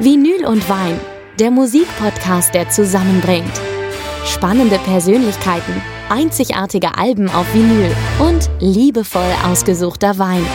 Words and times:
Vinyl 0.00 0.46
und 0.46 0.68
Wein, 0.68 1.00
der 1.40 1.50
Musikpodcast, 1.50 2.54
der 2.54 2.70
zusammenbringt. 2.70 3.50
Spannende 4.24 4.78
Persönlichkeiten, 4.78 5.82
einzigartige 6.08 6.96
Alben 6.96 7.28
auf 7.28 7.52
Vinyl 7.52 7.90
und 8.20 8.48
liebevoll 8.60 9.28
ausgesuchter 9.42 10.16
Wein. 10.16 10.46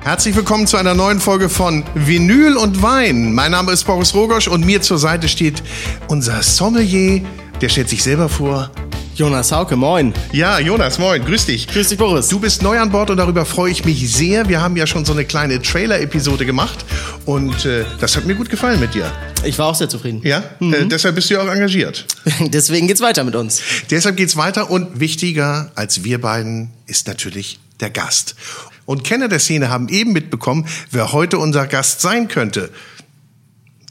Herzlich 0.00 0.34
willkommen 0.34 0.66
zu 0.66 0.78
einer 0.78 0.94
neuen 0.94 1.20
Folge 1.20 1.50
von 1.50 1.84
Vinyl 1.94 2.56
und 2.56 2.80
Wein. 2.80 3.34
Mein 3.34 3.50
Name 3.50 3.72
ist 3.72 3.84
Boris 3.84 4.14
Rogosch 4.14 4.48
und 4.48 4.64
mir 4.64 4.80
zur 4.80 4.96
Seite 4.96 5.28
steht 5.28 5.62
unser 6.08 6.42
Sommelier, 6.42 7.20
der 7.60 7.68
stellt 7.68 7.90
sich 7.90 8.02
selber 8.02 8.30
vor. 8.30 8.70
Jonas 9.14 9.52
Hauke, 9.52 9.76
moin. 9.76 10.14
Ja, 10.32 10.58
Jonas, 10.58 10.98
moin, 10.98 11.22
grüß 11.22 11.44
dich. 11.44 11.68
Grüß 11.68 11.90
dich, 11.90 11.98
Boris. 11.98 12.28
Du 12.28 12.40
bist 12.40 12.62
neu 12.62 12.78
an 12.78 12.90
Bord 12.90 13.10
und 13.10 13.18
darüber 13.18 13.44
freue 13.44 13.70
ich 13.70 13.84
mich 13.84 14.10
sehr. 14.10 14.48
Wir 14.48 14.62
haben 14.62 14.74
ja 14.74 14.86
schon 14.86 15.04
so 15.04 15.12
eine 15.12 15.26
kleine 15.26 15.60
Trailer-Episode 15.60 16.46
gemacht 16.46 16.86
und 17.26 17.66
äh, 17.66 17.84
das 18.00 18.16
hat 18.16 18.24
mir 18.24 18.34
gut 18.34 18.48
gefallen 18.48 18.80
mit 18.80 18.94
dir. 18.94 19.12
Ich 19.44 19.58
war 19.58 19.66
auch 19.66 19.74
sehr 19.74 19.90
zufrieden. 19.90 20.22
Ja, 20.24 20.42
mhm. 20.60 20.72
äh, 20.72 20.86
deshalb 20.86 21.16
bist 21.16 21.28
du 21.28 21.34
ja 21.34 21.42
auch 21.42 21.48
engagiert. 21.48 22.06
Deswegen 22.40 22.88
geht's 22.88 23.02
weiter 23.02 23.22
mit 23.24 23.36
uns. 23.36 23.60
Deshalb 23.90 24.16
geht's 24.16 24.36
weiter 24.36 24.70
und 24.70 24.98
wichtiger 24.98 25.70
als 25.74 26.04
wir 26.04 26.18
beiden 26.18 26.70
ist 26.86 27.06
natürlich 27.06 27.60
der 27.80 27.90
Gast. 27.90 28.34
Und 28.86 29.04
Kenner 29.04 29.28
der 29.28 29.40
Szene 29.40 29.68
haben 29.68 29.90
eben 29.90 30.14
mitbekommen, 30.14 30.66
wer 30.90 31.12
heute 31.12 31.38
unser 31.38 31.66
Gast 31.66 32.00
sein 32.00 32.28
könnte. 32.28 32.70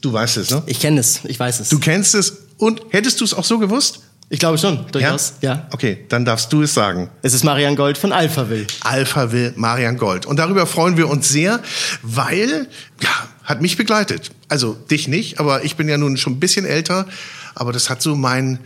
Du 0.00 0.12
weißt 0.12 0.38
es, 0.38 0.50
ne? 0.50 0.64
Ich 0.66 0.80
kenne 0.80 0.98
es, 0.98 1.20
ich 1.22 1.38
weiß 1.38 1.60
es. 1.60 1.68
Du 1.68 1.78
kennst 1.78 2.16
es 2.16 2.38
und 2.58 2.82
hättest 2.90 3.20
du 3.20 3.24
es 3.24 3.34
auch 3.34 3.44
so 3.44 3.60
gewusst? 3.60 4.00
Ich 4.32 4.38
glaube 4.38 4.56
schon, 4.56 4.86
durchaus. 4.90 5.34
Ja? 5.42 5.52
ja. 5.52 5.66
Okay, 5.72 6.06
dann 6.08 6.24
darfst 6.24 6.50
du 6.54 6.62
es 6.62 6.72
sagen. 6.72 7.10
Es 7.20 7.34
ist 7.34 7.44
Marian 7.44 7.76
Gold 7.76 7.98
von 7.98 8.12
Alphaville. 8.12 8.66
Alphaville, 8.80 9.52
Marian 9.56 9.98
Gold. 9.98 10.24
Und 10.24 10.38
darüber 10.38 10.66
freuen 10.66 10.96
wir 10.96 11.10
uns 11.10 11.28
sehr, 11.28 11.60
weil, 12.00 12.66
ja, 13.02 13.10
hat 13.44 13.60
mich 13.60 13.76
begleitet. 13.76 14.30
Also 14.48 14.72
dich 14.72 15.06
nicht, 15.06 15.38
aber 15.38 15.66
ich 15.66 15.76
bin 15.76 15.86
ja 15.86 15.98
nun 15.98 16.16
schon 16.16 16.32
ein 16.32 16.40
bisschen 16.40 16.64
älter. 16.64 17.06
Aber 17.54 17.72
das 17.72 17.90
hat 17.90 18.00
so 18.00 18.16
mein 18.16 18.54
äh, 18.54 18.58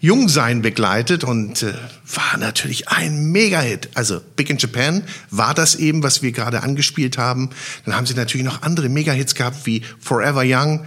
Jungsein 0.00 0.62
begleitet 0.62 1.22
und 1.22 1.62
äh, 1.62 1.72
war 2.12 2.36
natürlich 2.38 2.88
ein 2.88 3.26
Mega-Hit. 3.30 3.90
Also 3.94 4.20
Big 4.34 4.50
in 4.50 4.58
Japan 4.58 5.04
war 5.30 5.54
das 5.54 5.76
eben, 5.76 6.02
was 6.02 6.20
wir 6.20 6.32
gerade 6.32 6.64
angespielt 6.64 7.18
haben. 7.18 7.50
Dann 7.84 7.94
haben 7.94 8.06
sie 8.06 8.14
natürlich 8.14 8.44
noch 8.44 8.62
andere 8.62 8.88
Mega-Hits 8.88 9.36
gehabt 9.36 9.66
wie 9.66 9.82
Forever 10.00 10.42
Young 10.44 10.84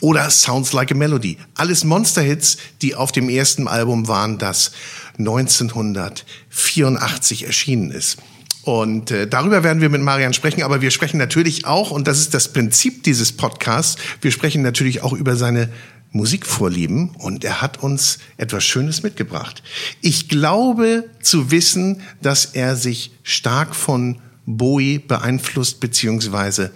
oder 0.00 0.30
Sounds 0.30 0.72
Like 0.72 0.92
a 0.92 0.94
Melody. 0.94 1.36
Alles 1.54 1.84
Monster-Hits, 1.84 2.56
die 2.82 2.94
auf 2.94 3.12
dem 3.12 3.28
ersten 3.28 3.68
Album 3.68 4.08
waren, 4.08 4.38
das 4.38 4.72
1984 5.18 7.46
erschienen 7.46 7.90
ist. 7.90 8.16
Und 8.62 9.10
äh, 9.12 9.28
darüber 9.28 9.62
werden 9.62 9.80
wir 9.80 9.88
mit 9.88 10.02
Marian 10.02 10.34
sprechen, 10.34 10.64
aber 10.64 10.80
wir 10.80 10.90
sprechen 10.90 11.18
natürlich 11.18 11.66
auch, 11.66 11.92
und 11.92 12.08
das 12.08 12.18
ist 12.18 12.34
das 12.34 12.52
Prinzip 12.52 13.04
dieses 13.04 13.30
Podcasts, 13.32 13.94
wir 14.20 14.32
sprechen 14.32 14.62
natürlich 14.62 15.02
auch 15.02 15.12
über 15.12 15.36
seine 15.36 15.68
Musikvorlieben 16.10 17.10
und 17.10 17.44
er 17.44 17.62
hat 17.62 17.80
uns 17.82 18.18
etwas 18.38 18.64
Schönes 18.64 19.04
mitgebracht. 19.04 19.62
Ich 20.00 20.28
glaube 20.28 21.04
zu 21.22 21.52
wissen, 21.52 22.02
dass 22.22 22.46
er 22.46 22.74
sich 22.74 23.12
stark 23.22 23.76
von 23.76 24.18
Bowie 24.46 24.98
beeinflusst 24.98 25.78
bzw. 25.78 26.70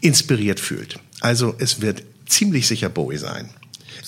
inspiriert 0.00 0.60
fühlt. 0.60 0.98
Also 1.20 1.54
es 1.58 1.80
wird 1.80 2.04
ziemlich 2.26 2.66
sicher 2.66 2.88
Bowie 2.88 3.18
sein. 3.18 3.50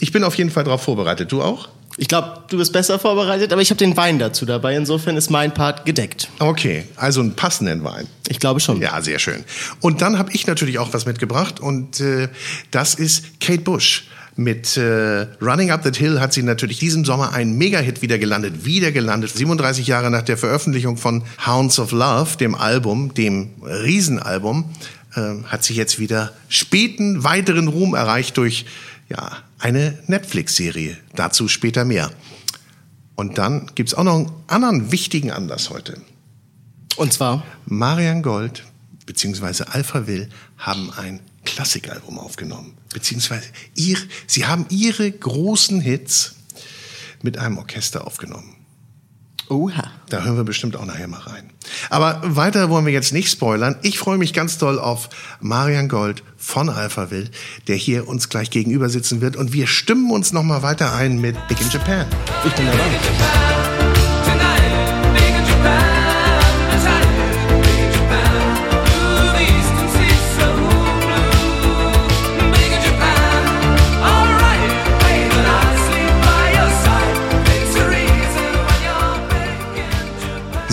Ich 0.00 0.12
bin 0.12 0.25
auf 0.25 0.36
jeden 0.36 0.50
Fall 0.50 0.64
darauf 0.64 0.83
vorbereitet. 0.83 1.33
Du 1.33 1.42
auch? 1.42 1.69
Ich 1.98 2.09
glaube, 2.09 2.42
du 2.48 2.59
bist 2.59 2.72
besser 2.72 2.98
vorbereitet, 2.98 3.53
aber 3.53 3.62
ich 3.62 3.70
habe 3.70 3.78
den 3.78 3.97
Wein 3.97 4.19
dazu 4.19 4.45
dabei. 4.45 4.77
Insofern 4.77 5.17
ist 5.17 5.31
mein 5.31 5.55
Part 5.55 5.86
gedeckt. 5.86 6.28
Okay, 6.39 6.84
also 6.97 7.21
einen 7.21 7.34
passenden 7.34 7.84
Wein. 7.84 8.06
Ich 8.28 8.38
glaube 8.38 8.60
schon. 8.60 8.82
Ja, 8.82 9.00
sehr 9.00 9.19
schön. 9.19 9.44
Und 9.81 10.03
dann 10.03 10.19
habe 10.19 10.31
ich 10.32 10.47
natürlich 10.47 10.78
auch 10.78 10.93
was 10.93 11.06
mitgebracht 11.06 11.59
und 11.59 12.00
äh, 12.00 12.28
das 12.71 12.94
ist 12.94 13.41
Kate 13.41 13.62
Bush. 13.62 14.09
Mit 14.38 14.76
äh, 14.76 15.26
Running 15.41 15.71
Up 15.71 15.82
That 15.84 15.97
Hill 15.97 16.21
hat 16.21 16.34
sie 16.34 16.43
natürlich 16.43 16.78
diesen 16.78 17.06
Sommer 17.06 17.32
einen 17.32 17.56
Mega-Hit 17.56 18.03
wieder 18.03 18.19
gelandet, 18.19 18.66
wieder 18.66 18.93
gelandet. 18.93 19.31
37 19.34 19.87
Jahre 19.87 20.10
nach 20.10 20.21
der 20.21 20.37
Veröffentlichung 20.37 20.99
von 20.99 21.25
Hounds 21.47 21.78
of 21.78 21.93
Love, 21.93 22.37
dem 22.37 22.55
Album, 22.55 23.15
dem 23.15 23.53
Riesenalbum, 23.62 24.66
hat 25.16 25.65
sie 25.65 25.75
jetzt 25.75 25.99
wieder 25.99 26.34
späten 26.49 27.25
weiteren 27.25 27.69
Ruhm 27.69 27.94
erreicht 27.94 28.37
durch 28.37 28.66
ja, 29.09 29.38
eine 29.59 29.99
Netflix-Serie. 30.06 30.97
Dazu 31.15 31.49
später 31.49 31.84
mehr. 31.84 32.10
Und 33.15 33.38
dann 33.38 33.71
gibt's 33.75 33.94
auch 33.94 34.05
noch 34.05 34.16
einen 34.16 34.32
anderen 34.47 34.93
wichtigen 34.93 35.31
Anlass 35.31 35.71
heute. 35.71 36.00
Und 36.97 37.12
zwar? 37.12 37.44
Marian 37.66 38.22
Gold 38.22 38.65
bzw. 39.06 39.65
Alpha 39.65 40.06
Will 40.06 40.28
haben 40.59 40.91
ein 40.93 41.21
Klassikalbum 41.44 42.19
aufgenommen. 42.19 42.75
Beziehungsweise 42.93 43.47
ihr, 43.75 43.99
sie 44.26 44.47
haben 44.47 44.66
ihre 44.69 45.10
großen 45.10 45.81
Hits 45.81 46.34
mit 47.22 47.38
einem 47.38 47.59
Orchester 47.59 48.06
aufgenommen. 48.06 48.56
Oha. 49.48 49.90
Da 50.08 50.22
hören 50.22 50.36
wir 50.36 50.44
bestimmt 50.44 50.76
auch 50.76 50.84
nachher 50.84 51.08
mal 51.08 51.20
rein. 51.20 51.50
Aber 51.90 52.20
weiter 52.24 52.70
wollen 52.70 52.86
wir 52.86 52.92
jetzt 52.92 53.12
nicht 53.12 53.30
spoilern. 53.30 53.76
Ich 53.82 53.98
freue 53.98 54.18
mich 54.18 54.32
ganz 54.32 54.58
doll 54.58 54.78
auf 54.78 55.08
Marian 55.40 55.88
Gold 55.88 56.22
von 56.36 56.68
Alphaville, 56.68 57.30
der 57.68 57.76
hier 57.76 58.08
uns 58.08 58.28
gleich 58.28 58.50
gegenüber 58.50 58.88
sitzen 58.88 59.20
wird. 59.20 59.36
Und 59.36 59.52
wir 59.52 59.66
stimmen 59.66 60.10
uns 60.10 60.32
noch 60.32 60.42
mal 60.42 60.62
weiter 60.62 60.94
ein 60.94 61.20
mit 61.20 61.36
Big 61.48 61.60
in 61.60 61.70
Japan. 61.70 62.06
Ich 62.44 62.52
bin 62.54 62.66
dabei. 62.66 63.75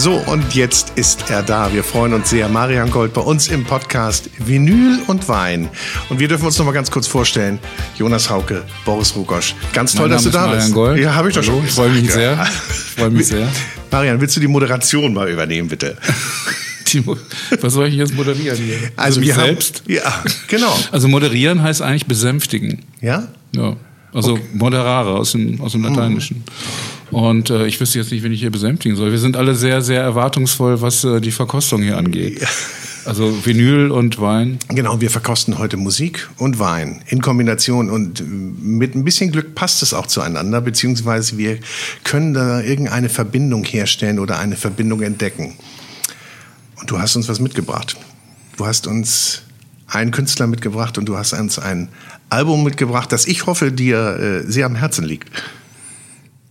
So, 0.03 0.15
und 0.15 0.53
jetzt 0.53 0.91
ist 0.97 1.29
er 1.29 1.43
da. 1.43 1.71
Wir 1.71 1.81
freuen 1.81 2.13
uns 2.13 2.29
sehr. 2.29 2.49
Marian 2.49 2.91
Gold 2.91 3.13
bei 3.13 3.21
uns 3.21 3.47
im 3.47 3.63
Podcast 3.63 4.29
Vinyl 4.37 4.99
und 5.07 5.29
Wein. 5.29 5.69
Und 6.09 6.19
wir 6.19 6.27
dürfen 6.27 6.45
uns 6.45 6.57
noch 6.59 6.65
mal 6.65 6.73
ganz 6.73 6.91
kurz 6.91 7.07
vorstellen. 7.07 7.57
Jonas 7.97 8.29
Hauke, 8.29 8.65
Boris 8.83 9.15
Rugosch. 9.15 9.55
Ganz 9.71 9.95
toll, 9.95 10.09
dass 10.09 10.23
du 10.23 10.29
da 10.29 10.41
Marian 10.41 10.57
bist. 10.59 10.73
Gold. 10.73 10.99
Ja, 10.99 11.15
habe 11.15 11.29
ich 11.29 11.35
doch 11.35 11.41
Hallo, 11.41 11.55
schon 11.55 11.65
Ich 11.65 11.71
freue 11.71 11.89
mich 11.91 12.11
sehr. 12.11 12.45
Ich 12.69 12.75
freue 12.75 13.11
mich 13.11 13.27
sehr. 13.27 13.47
Marian, 13.91 14.19
willst 14.19 14.35
du 14.35 14.41
die 14.41 14.49
Moderation 14.49 15.13
mal 15.13 15.29
übernehmen, 15.29 15.69
bitte? 15.69 15.95
Was 17.61 17.71
soll 17.71 17.87
ich 17.87 17.95
jetzt 17.95 18.13
moderieren 18.13 18.57
hier? 18.57 18.75
Also, 18.97 19.21
mich 19.21 19.29
wir 19.29 19.35
selbst? 19.35 19.83
Haben, 19.85 19.93
ja, 19.93 20.23
genau. 20.49 20.77
Also 20.91 21.07
moderieren 21.07 21.63
heißt 21.63 21.81
eigentlich 21.81 22.07
besänftigen. 22.07 22.81
Ja? 22.99 23.29
Ja. 23.55 23.77
Also 24.11 24.37
moderare 24.53 25.11
aus 25.11 25.31
dem, 25.31 25.61
aus 25.61 25.71
dem 25.71 25.83
Lateinischen. 25.83 26.43
Und 27.13 27.49
äh, 27.49 27.67
ich 27.67 27.79
wüsste 27.79 27.99
jetzt 27.99 28.11
nicht, 28.11 28.23
wen 28.23 28.31
ich 28.31 28.39
hier 28.39 28.51
besänftigen 28.51 28.97
soll. 28.97 29.11
Wir 29.11 29.19
sind 29.19 29.37
alle 29.37 29.55
sehr, 29.55 29.81
sehr 29.81 30.01
erwartungsvoll, 30.01 30.81
was 30.81 31.03
äh, 31.03 31.21
die 31.21 31.31
Verkostung 31.31 31.81
hier 31.81 31.97
angeht. 31.97 32.41
Ja. 32.41 32.47
Also 33.05 33.45
Vinyl 33.45 33.91
und 33.91 34.21
Wein. 34.21 34.59
Genau, 34.69 35.01
wir 35.01 35.09
verkosten 35.09 35.57
heute 35.57 35.75
Musik 35.75 36.29
und 36.37 36.59
Wein 36.59 37.01
in 37.07 37.21
Kombination 37.21 37.89
und 37.89 38.23
mit 38.25 38.95
ein 38.95 39.03
bisschen 39.03 39.31
Glück 39.31 39.55
passt 39.55 39.83
es 39.83 39.93
auch 39.93 40.07
zueinander, 40.07 40.61
beziehungsweise 40.61 41.37
wir 41.37 41.59
können 42.05 42.33
da 42.33 42.61
irgendeine 42.61 43.09
Verbindung 43.09 43.65
herstellen 43.65 44.19
oder 44.19 44.39
eine 44.39 44.55
Verbindung 44.55 45.01
entdecken. 45.01 45.55
Und 46.79 46.91
du 46.91 46.99
hast 46.99 47.15
uns 47.17 47.27
was 47.27 47.41
mitgebracht. 47.41 47.97
Du 48.55 48.65
hast 48.65 48.87
uns 48.87 49.41
einen 49.87 50.11
Künstler 50.11 50.47
mitgebracht 50.47 50.97
und 50.97 51.05
du 51.05 51.17
hast 51.17 51.33
uns 51.33 51.59
ein 51.59 51.89
Album 52.29 52.63
mitgebracht, 52.63 53.11
das 53.11 53.27
ich 53.27 53.45
hoffe 53.45 53.71
dir 53.71 54.43
äh, 54.45 54.51
sehr 54.51 54.65
am 54.65 54.75
Herzen 54.75 55.03
liegt. 55.03 55.29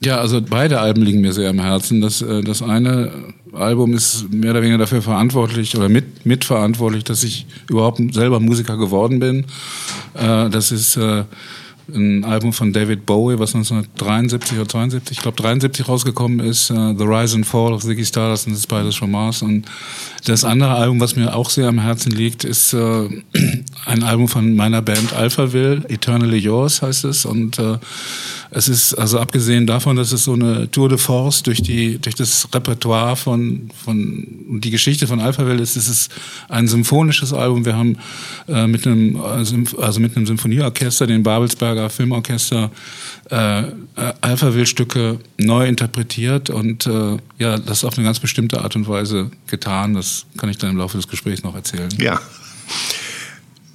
Ja, 0.04 0.19
also 0.19 0.40
beide 0.43 0.81
Alben 0.81 1.02
liegen 1.02 1.20
mir 1.20 1.32
sehr 1.32 1.50
am 1.50 1.60
Herzen. 1.60 2.00
Das, 2.00 2.22
äh, 2.22 2.43
das 2.43 2.62
eine 2.62 3.12
Album 3.52 3.94
ist 3.94 4.32
mehr 4.32 4.50
oder 4.50 4.62
weniger 4.62 4.78
dafür 4.78 5.02
verantwortlich 5.02 5.76
oder 5.76 5.88
mit, 5.88 6.26
mitverantwortlich, 6.26 7.04
dass 7.04 7.22
ich 7.22 7.46
überhaupt 7.69 8.00
selber 8.12 8.40
Musiker 8.40 8.76
geworden 8.76 9.20
bin. 9.20 9.44
Äh, 10.14 10.50
das 10.50 10.72
ist 10.72 10.96
äh, 10.96 11.25
ein 11.94 12.25
Album 12.25 12.52
von 12.52 12.72
David 12.72 13.06
Bowie, 13.06 13.38
was 13.38 13.54
1973 13.54 14.58
oder 14.58 14.69
72, 14.69 15.16
ich 15.19 15.22
glaube 15.22 15.37
73 15.40 15.88
rausgekommen 15.88 16.40
ist, 16.40 16.70
uh, 16.70 16.94
The 16.96 17.04
Rise 17.04 17.37
and 17.37 17.46
Fall 17.46 17.72
of 17.72 17.82
Ziggy 17.82 18.04
Stardust, 18.04 18.46
das 18.46 18.54
ist 18.54 18.69
beides 18.69 18.94
schon 18.94 19.10
Mars. 19.10 19.43
Und 19.43 19.66
das 20.25 20.44
andere 20.44 20.75
Album, 20.75 21.00
was 21.00 21.16
mir 21.16 21.34
auch 21.34 21.50
sehr 21.50 21.69
am 21.69 21.81
Herzen 21.81 22.12
liegt, 22.12 22.44
ist 22.44 22.72
uh, 22.75 23.08
ein 23.87 24.02
Album 24.02 24.28
von 24.28 24.54
meiner 24.54 24.82
Band 24.82 25.12
Alphaville, 25.12 25.82
Eternally 25.88 26.38
Yours 26.38 26.82
heißt 26.82 27.04
es. 27.04 27.25
Und 27.25 27.58
äh, 27.58 27.78
es 28.54 28.69
ist, 28.69 28.94
also 28.94 29.19
abgesehen 29.19 29.66
davon, 29.66 29.96
dass 29.96 30.12
es 30.12 30.25
so 30.25 30.34
eine 30.34 30.70
Tour 30.70 30.90
de 30.90 30.99
Force 30.99 31.43
durch 31.43 31.62
die, 31.62 31.99
durch 31.99 32.14
das 32.14 32.46
Repertoire 32.52 33.16
von, 33.16 33.70
von 33.82 34.60
die 34.60 34.70
Geschichte 34.70 35.06
von 35.06 35.20
Alphaville 35.20 35.62
ist, 35.62 35.76
ist 35.76 35.88
es 35.88 36.08
ein 36.50 36.69
symphonisches 36.69 37.32
Album. 37.32 37.64
Wir 37.64 37.76
haben 37.76 37.96
äh, 38.49 38.66
mit 38.66 38.87
einem, 38.87 39.19
also 39.19 40.00
mit 40.00 40.16
einem 40.16 40.26
Symphonieorchester, 40.26 41.06
dem 41.06 41.22
Babelsberger 41.22 41.88
Filmorchester, 41.88 42.70
äh, 43.31 43.60
äh, 43.60 43.64
Alphaville-Stücke 44.20 45.19
neu 45.38 45.66
interpretiert 45.66 46.50
und 46.50 46.87
äh, 46.87 47.16
ja, 47.38 47.58
das 47.58 47.84
auf 47.84 47.96
eine 47.96 48.04
ganz 48.04 48.20
bestimmte 48.20 48.60
Art 48.60 48.76
und 48.76 48.87
Weise 48.87 49.31
getan. 49.46 49.94
Das 49.94 50.26
kann 50.37 50.50
ich 50.50 50.58
dann 50.58 50.70
im 50.70 50.76
Laufe 50.76 50.99
des 50.99 51.08
Gesprächs 51.08 51.43
noch 51.43 51.54
erzählen. 51.54 51.88
Ja. 51.99 52.20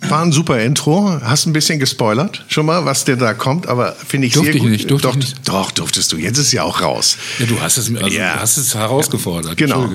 War 0.01 0.21
ein 0.21 0.31
super 0.31 0.59
Intro. 0.59 1.19
Hast 1.23 1.47
ein 1.47 1.53
bisschen 1.53 1.79
gespoilert 1.79 2.45
schon 2.47 2.67
mal, 2.67 2.85
was 2.85 3.03
dir 3.03 3.15
da 3.17 3.33
kommt, 3.33 3.67
aber 3.67 3.93
finde 3.93 4.27
ich 4.27 4.33
Durfte 4.33 4.51
sehr 4.53 4.61
gut. 4.61 4.69
ich 4.69 4.77
nicht, 4.77 4.91
durfte 4.91 5.07
doch, 5.07 5.15
ich 5.15 5.19
nicht. 5.19 5.47
doch, 5.49 5.71
durftest 5.71 6.11
du. 6.13 6.17
Jetzt 6.17 6.37
ist 6.37 6.45
es 6.47 6.51
ja 6.51 6.61
auch 6.63 6.81
raus. 6.81 7.17
Ja, 7.39 7.47
du 7.47 7.59
hast 7.59 7.77
es, 7.77 7.87
also, 7.93 8.07
Ja. 8.15 8.35
du 8.35 8.39
hast 8.41 8.57
es 8.57 8.75
herausgefordert. 8.75 9.57
Genau. 9.57 9.89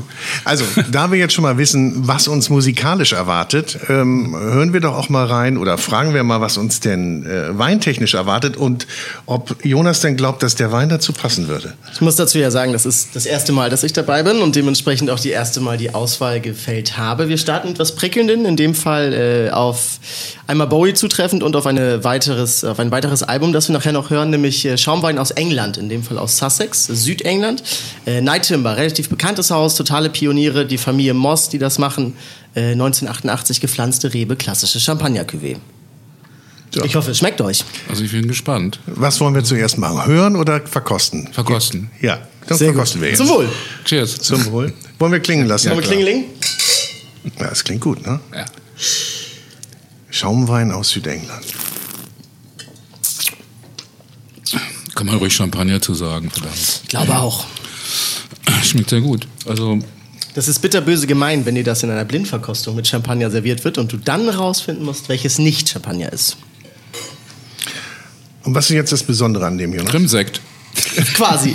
Also, 0.44 0.64
da 0.90 1.12
wir 1.12 1.18
jetzt 1.18 1.34
schon 1.34 1.42
mal 1.42 1.56
wissen, 1.56 2.08
was 2.08 2.26
uns 2.26 2.50
musikalisch 2.50 3.12
erwartet, 3.12 3.78
ähm, 3.88 4.34
hören 4.36 4.72
wir 4.72 4.80
doch 4.80 4.96
auch 4.96 5.08
mal 5.08 5.24
rein 5.24 5.56
oder 5.56 5.78
fragen 5.78 6.14
wir 6.14 6.24
mal, 6.24 6.40
was 6.40 6.56
uns 6.56 6.80
denn 6.80 7.24
äh, 7.24 7.56
weintechnisch 7.56 8.14
erwartet 8.14 8.56
und 8.56 8.88
ob 9.26 9.64
Jonas 9.64 10.00
denn 10.00 10.16
glaubt, 10.16 10.42
dass 10.42 10.56
der 10.56 10.72
Wein 10.72 10.88
dazu 10.88 11.12
passen 11.12 11.46
würde. 11.46 11.74
Ich 11.94 12.00
muss 12.00 12.16
dazu 12.16 12.38
ja 12.38 12.50
sagen, 12.50 12.72
das 12.72 12.86
ist 12.86 13.10
das 13.14 13.24
erste 13.24 13.52
Mal, 13.52 13.70
dass 13.70 13.84
ich 13.84 13.92
dabei 13.92 14.24
bin 14.24 14.38
und 14.42 14.56
dementsprechend 14.56 15.10
auch 15.10 15.20
die 15.20 15.30
erste 15.30 15.60
Mal 15.60 15.78
die 15.78 15.94
Auswahl 15.94 16.40
gefällt 16.40 16.98
habe. 16.98 17.28
Wir 17.28 17.38
starten 17.38 17.68
mit 17.68 17.78
was 17.78 17.94
Prickelnden, 17.94 18.44
in 18.46 18.56
dem 18.56 18.74
Fall 18.74 19.12
äh, 19.48 19.50
auf 19.52 19.91
einmal 20.46 20.66
Bowie 20.66 20.94
zutreffend 20.94 21.42
und 21.42 21.56
auf, 21.56 21.66
eine 21.66 22.04
weiteres, 22.04 22.64
auf 22.64 22.78
ein 22.78 22.90
weiteres 22.90 23.22
Album, 23.22 23.52
das 23.52 23.68
wir 23.68 23.74
nachher 23.74 23.92
noch 23.92 24.10
hören, 24.10 24.30
nämlich 24.30 24.64
äh, 24.64 24.76
Schaumwein 24.76 25.18
aus 25.18 25.30
England, 25.30 25.76
in 25.76 25.88
dem 25.88 26.02
Fall 26.02 26.18
aus 26.18 26.38
Sussex, 26.38 26.86
Südengland. 26.86 27.62
Äh, 28.06 28.20
Night 28.20 28.44
Timber, 28.44 28.76
relativ 28.76 29.08
bekanntes 29.08 29.50
Haus, 29.50 29.74
totale 29.74 30.10
Pioniere, 30.10 30.66
die 30.66 30.78
Familie 30.78 31.14
Moss, 31.14 31.48
die 31.48 31.58
das 31.58 31.78
machen. 31.78 32.14
Äh, 32.54 32.72
1988 32.72 33.60
gepflanzte 33.60 34.12
Rebe, 34.12 34.36
klassische 34.36 34.78
Champagner-Cuvée. 34.80 35.56
Ja. 36.74 36.84
Ich 36.84 36.96
hoffe, 36.96 37.10
es 37.10 37.18
schmeckt 37.18 37.40
euch. 37.42 37.64
Also 37.88 38.02
ich 38.02 38.12
bin 38.12 38.26
gespannt. 38.26 38.80
Was 38.86 39.20
wollen 39.20 39.34
wir 39.34 39.44
zuerst 39.44 39.76
machen? 39.76 40.06
Hören 40.06 40.36
oder 40.36 40.66
verkosten? 40.66 41.28
Verkosten. 41.32 41.90
Ja, 42.00 42.18
dann 42.48 42.58
Sehr 42.58 42.68
verkosten 42.68 43.00
gut. 43.00 43.02
wir 43.02 43.08
jetzt. 43.10 43.18
Zum 43.18 43.28
Wohl. 43.28 43.48
Cheers. 43.84 44.18
Zum 44.18 44.46
Wohl. 44.52 44.72
Wollen 44.98 45.12
wir 45.12 45.20
klingen 45.20 45.46
lassen? 45.46 45.68
Wollen 45.70 45.80
wir 45.80 45.86
klingeling? 45.86 46.24
Ja, 47.38 47.48
das 47.48 47.62
klingt 47.62 47.82
gut, 47.82 48.04
ne? 48.06 48.20
Ja. 48.34 48.44
Schaumwein 50.12 50.70
aus 50.72 50.90
Südengland. 50.90 51.46
Kann 54.94 55.06
man 55.06 55.16
ruhig 55.16 55.34
Champagner 55.34 55.80
zu 55.80 55.94
sagen, 55.94 56.30
verdammt. 56.30 56.80
Ich 56.82 56.88
glaube 56.88 57.16
auch. 57.16 57.46
Schmeckt 58.62 58.90
sehr 58.90 59.00
gut. 59.00 59.26
Also 59.46 59.78
Das 60.34 60.48
ist 60.48 60.60
bitterböse 60.60 61.06
gemein, 61.06 61.46
wenn 61.46 61.54
dir 61.54 61.64
das 61.64 61.82
in 61.82 61.90
einer 61.90 62.04
Blindverkostung 62.04 62.76
mit 62.76 62.86
Champagner 62.86 63.30
serviert 63.30 63.64
wird 63.64 63.78
und 63.78 63.90
du 63.90 63.96
dann 63.96 64.28
rausfinden 64.28 64.84
musst, 64.84 65.08
welches 65.08 65.38
nicht 65.38 65.70
Champagner 65.70 66.12
ist. 66.12 66.36
Und 68.44 68.54
was 68.54 68.66
ist 68.68 68.74
jetzt 68.74 68.92
das 68.92 69.02
Besondere 69.02 69.46
an 69.46 69.56
dem, 69.56 69.72
Jonas? 69.72 69.90
Krimsekt. 69.90 70.42
Quasi. 71.14 71.54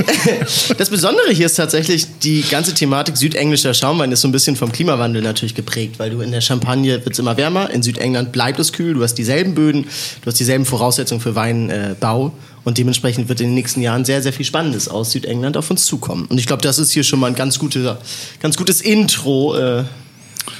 Das 0.78 0.90
Besondere 0.90 1.32
hier 1.32 1.46
ist 1.48 1.56
tatsächlich, 1.56 2.08
die 2.24 2.42
ganze 2.42 2.74
Thematik 2.74 3.18
südenglischer 3.18 3.74
Schaumwein 3.74 4.12
ist 4.12 4.22
so 4.22 4.28
ein 4.28 4.32
bisschen 4.32 4.56
vom 4.56 4.72
Klimawandel 4.72 5.22
natürlich 5.22 5.56
geprägt, 5.56 6.00
weil 6.00 6.12
du 6.12 6.22
in 6.22 6.32
der 6.32 6.42
Champagne 6.42 6.94
wird 7.04 7.14
es 7.14 7.20
immer 7.20 7.38
wärmer, 7.38 7.70
in 7.70 7.84
Südengland 7.84 8.32
bleibt 8.32 8.60
es 8.60 8.74
kühl, 8.74 8.94
du 8.94 9.04
hast 9.04 9.16
dieselben 9.16 9.54
Böden, 9.56 9.84
du 9.84 10.26
hast 10.28 10.40
dieselben 10.40 10.66
Voraussetzungen 10.66 11.22
für 11.22 11.36
Weinbau 11.36 12.32
und 12.64 12.78
dementsprechend 12.78 13.30
wird 13.30 13.40
in 13.42 13.48
den 13.48 13.56
nächsten 13.56 13.82
Jahren 13.82 14.06
sehr, 14.06 14.22
sehr 14.22 14.34
viel 14.34 14.46
Spannendes 14.46 14.88
aus 14.88 15.12
Südengland 15.12 15.58
auf 15.58 15.70
uns 15.70 15.86
zukommen. 15.86 16.26
Und 16.26 16.38
ich 16.38 16.48
glaube, 16.48 16.62
das 16.62 16.80
ist 16.80 16.92
hier 16.92 17.04
schon 17.04 17.20
mal 17.20 17.28
ein 17.28 17.36
ganz, 17.36 17.60
gute, 17.60 17.98
ganz 18.42 18.58
gutes 18.58 18.82
Intro 18.82 19.56
äh, 19.56 19.84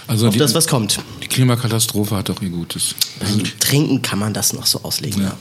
Also 0.08 0.28
auf 0.28 0.34
die, 0.34 0.40
das, 0.40 0.54
was 0.54 0.68
kommt. 0.68 1.00
die 1.24 1.28
Klimakatastrophe 1.28 2.16
hat 2.16 2.30
doch 2.30 2.42
ihr 2.42 2.50
Gutes. 2.50 2.96
Beim 3.20 3.44
Trinken 3.60 4.02
kann 4.02 4.20
man 4.20 4.34
das 4.34 4.54
noch 4.54 4.66
so 4.66 4.82
auslegen. 4.84 5.24
Ja. 5.24 5.34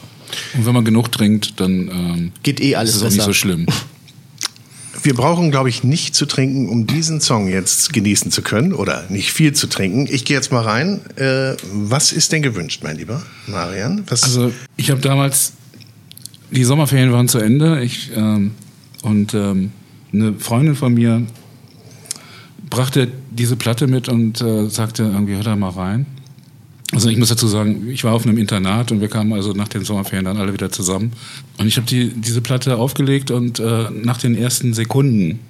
Und 0.55 0.67
wenn 0.67 0.75
man 0.75 0.85
genug 0.85 1.13
trinkt, 1.13 1.61
dann 1.61 1.89
ähm, 1.89 2.33
Geht 2.43 2.61
eh 2.61 2.77
alles 2.77 2.91
ist 2.91 2.97
es 2.97 3.03
auch 3.03 3.11
nicht 3.11 3.23
so 3.23 3.33
schlimm. 3.33 3.67
Wir 5.03 5.15
brauchen, 5.15 5.53
glaube 5.53 5.69
ich, 5.69 5.85
nicht 5.85 6.17
zu 6.17 6.27
trinken, 6.27 6.69
um 6.69 6.87
diesen 6.87 7.21
Song 7.21 7.49
jetzt 7.49 7.93
genießen 7.93 8.33
zu 8.33 8.43
können 8.43 8.73
oder 8.73 9.05
nicht 9.09 9.33
viel 9.33 9.53
zu 9.53 9.69
trinken. 9.69 10.09
Ich 10.11 10.25
gehe 10.25 10.37
jetzt 10.37 10.51
mal 10.51 10.63
rein. 10.63 11.01
Äh, 11.15 11.55
was 11.73 12.13
ist 12.13 12.33
denn 12.33 12.43
gewünscht, 12.43 12.83
mein 12.83 12.97
Lieber 12.97 13.23
Marian? 13.47 14.03
Was, 14.09 14.25
Also 14.25 14.53
ich 14.77 14.91
habe 14.91 15.01
damals, 15.01 15.53
die 16.51 16.65
Sommerferien 16.65 17.13
waren 17.13 17.29
zu 17.29 17.39
Ende 17.39 17.83
ich, 17.83 18.11
ähm, 18.17 18.53
und 19.03 19.35
ähm, 19.35 19.71
eine 20.13 20.35
Freundin 20.35 20.75
von 20.75 20.95
mir 20.95 21.23
brachte 22.69 23.09
diese 23.31 23.57
Platte 23.57 23.87
mit 23.87 24.09
und 24.09 24.41
äh, 24.41 24.69
sagte 24.69 25.05
irgendwie, 25.05 25.37
hör 25.37 25.45
da 25.45 25.57
mal 25.57 25.71
rein. 25.71 26.07
Also 26.93 27.09
ich 27.09 27.17
muss 27.17 27.31
dazu 27.31 27.49
sagen, 27.49 27.89
ich 27.89 28.05
war 28.05 28.13
auf 28.13 28.25
einem 28.25 28.39
Internat 28.39 28.93
und 28.93 29.01
wir 29.01 29.09
kamen 29.09 29.33
also 29.33 29.53
nach 29.53 29.69
den 29.69 29.85
Sommerferien 29.85 30.25
dann 30.25 30.37
alle 30.37 30.53
wieder 30.53 30.71
zusammen. 30.71 31.13
Und 31.59 31.67
ich 31.67 31.77
habe 31.77 31.87
die, 31.87 32.11
diese 32.11 32.41
Platte 32.41 32.77
aufgelegt 32.77 33.31
und 33.31 33.59
äh, 33.59 33.91
nach 33.91 34.19
den 34.19 34.37
ersten 34.37 34.73
Sekunden 34.73 35.41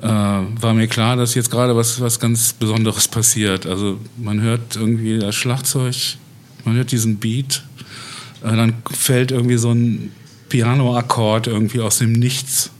äh, 0.00 0.06
war 0.06 0.74
mir 0.74 0.86
klar, 0.86 1.16
dass 1.16 1.34
jetzt 1.34 1.50
gerade 1.50 1.74
was, 1.74 2.00
was 2.00 2.20
ganz 2.20 2.52
Besonderes 2.52 3.08
passiert. 3.08 3.66
Also 3.66 3.98
man 4.16 4.40
hört 4.40 4.76
irgendwie 4.76 5.18
das 5.18 5.34
Schlagzeug, 5.34 5.96
man 6.64 6.76
hört 6.76 6.92
diesen 6.92 7.16
Beat, 7.16 7.64
äh, 8.44 8.54
dann 8.54 8.74
fällt 8.92 9.32
irgendwie 9.32 9.56
so 9.56 9.72
ein 9.72 10.12
Piano-Akkord 10.48 11.48
irgendwie 11.48 11.80
aus 11.80 11.98
dem 11.98 12.12
Nichts 12.12 12.70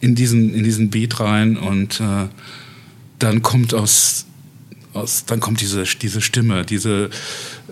in 0.00 0.16
diesen, 0.16 0.52
in 0.54 0.64
diesen 0.64 0.90
Beat 0.90 1.20
rein 1.20 1.56
und 1.56 2.00
äh, 2.00 2.26
dann 3.20 3.42
kommt 3.42 3.72
aus, 3.72 4.26
aus 4.92 5.24
dann 5.26 5.40
kommt 5.40 5.60
diese, 5.60 5.84
diese 5.84 6.20
Stimme, 6.20 6.64
diese 6.64 7.10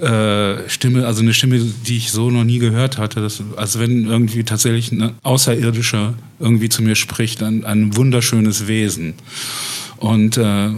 äh, 0.01 0.69
Stimme, 0.69 1.07
also 1.07 1.23
eine 1.23 1.35
Stimme, 1.35 1.61
die 1.61 1.97
ich 1.97 2.11
so 2.13 2.31
noch 2.31 2.45
nie 2.45 2.59
gehört 2.59 2.99
hatte, 2.99 3.21
das, 3.21 3.43
als 3.57 3.79
wenn 3.79 4.07
irgendwie 4.07 4.45
tatsächlich 4.45 4.93
ein 4.93 5.13
Außerirdischer 5.23 6.15
irgendwie 6.39 6.69
zu 6.69 6.83
mir 6.83 6.95
spricht, 6.95 7.43
ein, 7.43 7.65
ein 7.65 7.97
wunderschönes 7.97 8.67
Wesen. 8.67 9.15
Und 9.99 10.39
äh, 10.39 10.71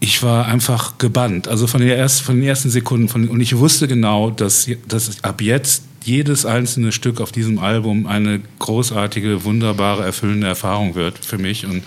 ich 0.00 0.22
war 0.22 0.46
einfach 0.46 0.98
gebannt, 0.98 1.48
also 1.48 1.66
von, 1.66 1.80
der 1.80 1.96
erst, 1.96 2.22
von 2.22 2.36
den 2.36 2.44
ersten 2.44 2.70
Sekunden. 2.70 3.08
Von, 3.08 3.28
und 3.28 3.40
ich 3.40 3.56
wusste 3.56 3.88
genau, 3.88 4.30
dass, 4.30 4.68
dass 4.88 5.24
ab 5.24 5.40
jetzt 5.40 5.84
jedes 6.04 6.46
einzelne 6.46 6.92
Stück 6.92 7.20
auf 7.20 7.32
diesem 7.32 7.58
Album 7.58 8.06
eine 8.06 8.40
großartige, 8.58 9.44
wunderbare, 9.44 10.04
erfüllende 10.04 10.46
Erfahrung 10.46 10.94
wird 10.94 11.24
für 11.24 11.38
mich. 11.38 11.66
Und 11.66 11.78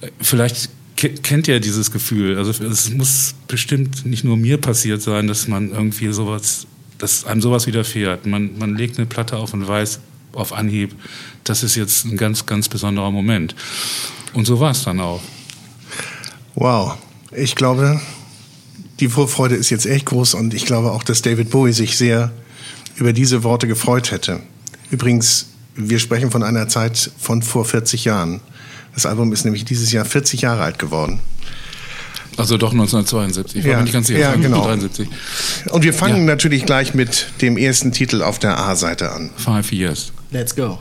äh, 0.00 0.10
vielleicht 0.20 0.70
kennt 0.96 1.48
ihr 1.48 1.60
dieses 1.60 1.90
Gefühl. 1.90 2.38
Also 2.38 2.64
es 2.64 2.90
muss 2.90 3.34
bestimmt 3.48 4.06
nicht 4.06 4.24
nur 4.24 4.36
mir 4.36 4.58
passiert 4.58 5.02
sein, 5.02 5.26
dass 5.26 5.48
man 5.48 5.70
irgendwie 5.70 6.12
sowas, 6.12 6.66
dass 6.98 7.24
einem 7.24 7.40
sowas 7.40 7.66
widerfährt. 7.66 8.26
Man, 8.26 8.58
man 8.58 8.76
legt 8.76 8.98
eine 8.98 9.06
Platte 9.06 9.36
auf 9.36 9.54
und 9.54 9.66
weiß 9.66 10.00
auf 10.32 10.52
Anhieb, 10.52 10.94
das 11.44 11.62
ist 11.62 11.74
jetzt 11.74 12.04
ein 12.04 12.16
ganz, 12.16 12.46
ganz 12.46 12.68
besonderer 12.68 13.10
Moment. 13.10 13.54
Und 14.32 14.46
so 14.46 14.60
war 14.60 14.72
es 14.72 14.84
dann 14.84 15.00
auch. 15.00 15.22
wow. 16.54 16.96
Ich 17.36 17.56
glaube, 17.56 18.00
die 19.00 19.08
Vorfreude 19.08 19.56
ist 19.56 19.70
jetzt 19.70 19.86
echt 19.86 20.06
groß 20.06 20.34
und 20.34 20.54
ich 20.54 20.66
glaube 20.66 20.92
auch, 20.92 21.02
dass 21.02 21.22
David 21.22 21.50
Bowie 21.50 21.72
sich 21.72 21.96
sehr 21.96 22.32
über 22.96 23.12
diese 23.12 23.42
Worte 23.42 23.66
gefreut 23.66 24.12
hätte. 24.12 24.40
Übrigens, 24.90 25.46
wir 25.74 25.98
sprechen 25.98 26.30
von 26.30 26.44
einer 26.44 26.68
Zeit 26.68 27.10
von 27.18 27.42
vor 27.42 27.64
40 27.64 28.04
Jahren. 28.04 28.40
Das 28.94 29.06
Album 29.06 29.32
ist 29.32 29.44
nämlich 29.44 29.64
dieses 29.64 29.92
Jahr 29.92 30.04
40 30.04 30.42
Jahre 30.42 30.62
alt 30.62 30.78
geworden. 30.78 31.20
Also 32.36 32.56
doch 32.56 32.72
1972. 32.72 33.58
Ich 33.60 33.64
war 33.64 33.72
Ja, 33.72 33.76
mir 33.78 33.84
nicht 33.84 33.92
ganz 33.92 34.08
sicher. 34.08 34.18
ja, 34.20 34.34
genau. 34.34 34.64
73. 34.64 35.08
Und 35.70 35.84
wir 35.84 35.94
fangen 35.94 36.18
Ja. 36.18 36.22
natürlich 36.34 36.66
gleich 36.66 36.92
mit 36.94 37.28
dem 37.40 37.56
ersten 37.56 37.92
Titel 37.92 38.22
auf 38.22 38.38
der 38.40 38.58
A-Seite 38.58 39.12
an. 39.12 39.30
Five 39.36 39.72
years. 39.72 40.12
Let's 40.32 40.54
go. 40.56 40.78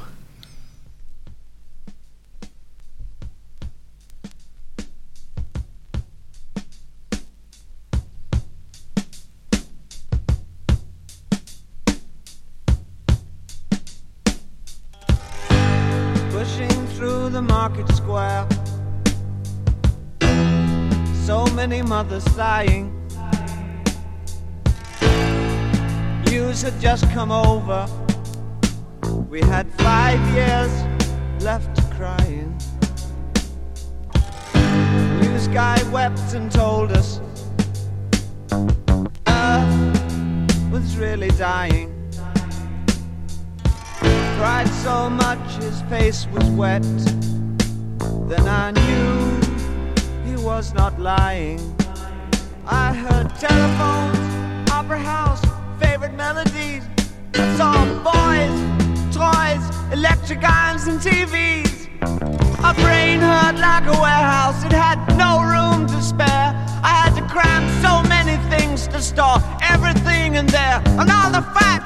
Wet. 46.64 46.82
Then 48.32 48.48
I 48.48 48.72
knew 48.72 49.12
he 50.28 50.36
was 50.50 50.74
not 50.74 50.98
lying. 50.98 51.60
I 52.66 52.94
heard 53.04 53.28
telephones, 53.48 54.72
opera 54.72 55.00
house, 55.14 55.44
favorite 55.84 56.16
melodies. 56.26 56.84
I 57.36 57.46
saw 57.60 57.76
boys, 58.12 58.56
toys, 59.20 59.64
electric 59.92 60.42
irons, 60.42 60.88
and 60.88 61.00
TVs. 61.08 61.74
My 62.66 62.74
brain 62.84 63.20
hurt 63.20 63.58
like 63.70 63.86
a 63.96 63.98
warehouse, 64.06 64.64
it 64.64 64.72
had 64.72 65.00
no 65.26 65.32
room 65.54 65.86
to 65.88 66.00
spare. 66.02 66.50
I 66.90 66.94
had 67.02 67.14
to 67.20 67.24
cram 67.34 67.64
so 67.86 67.94
many 68.16 68.36
things 68.54 68.88
to 68.94 69.02
store 69.02 69.40
everything 69.74 70.36
in 70.36 70.46
there. 70.48 70.80
And 71.00 71.08
all 71.18 71.30
the 71.40 71.46
fat, 71.56 71.82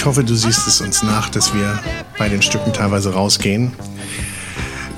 Ich 0.00 0.06
hoffe, 0.06 0.24
du 0.24 0.34
siehst 0.34 0.66
es 0.66 0.80
uns 0.80 1.02
nach, 1.02 1.28
dass 1.28 1.52
wir 1.52 1.78
bei 2.16 2.30
den 2.30 2.40
Stücken 2.40 2.72
teilweise 2.72 3.12
rausgehen. 3.12 3.74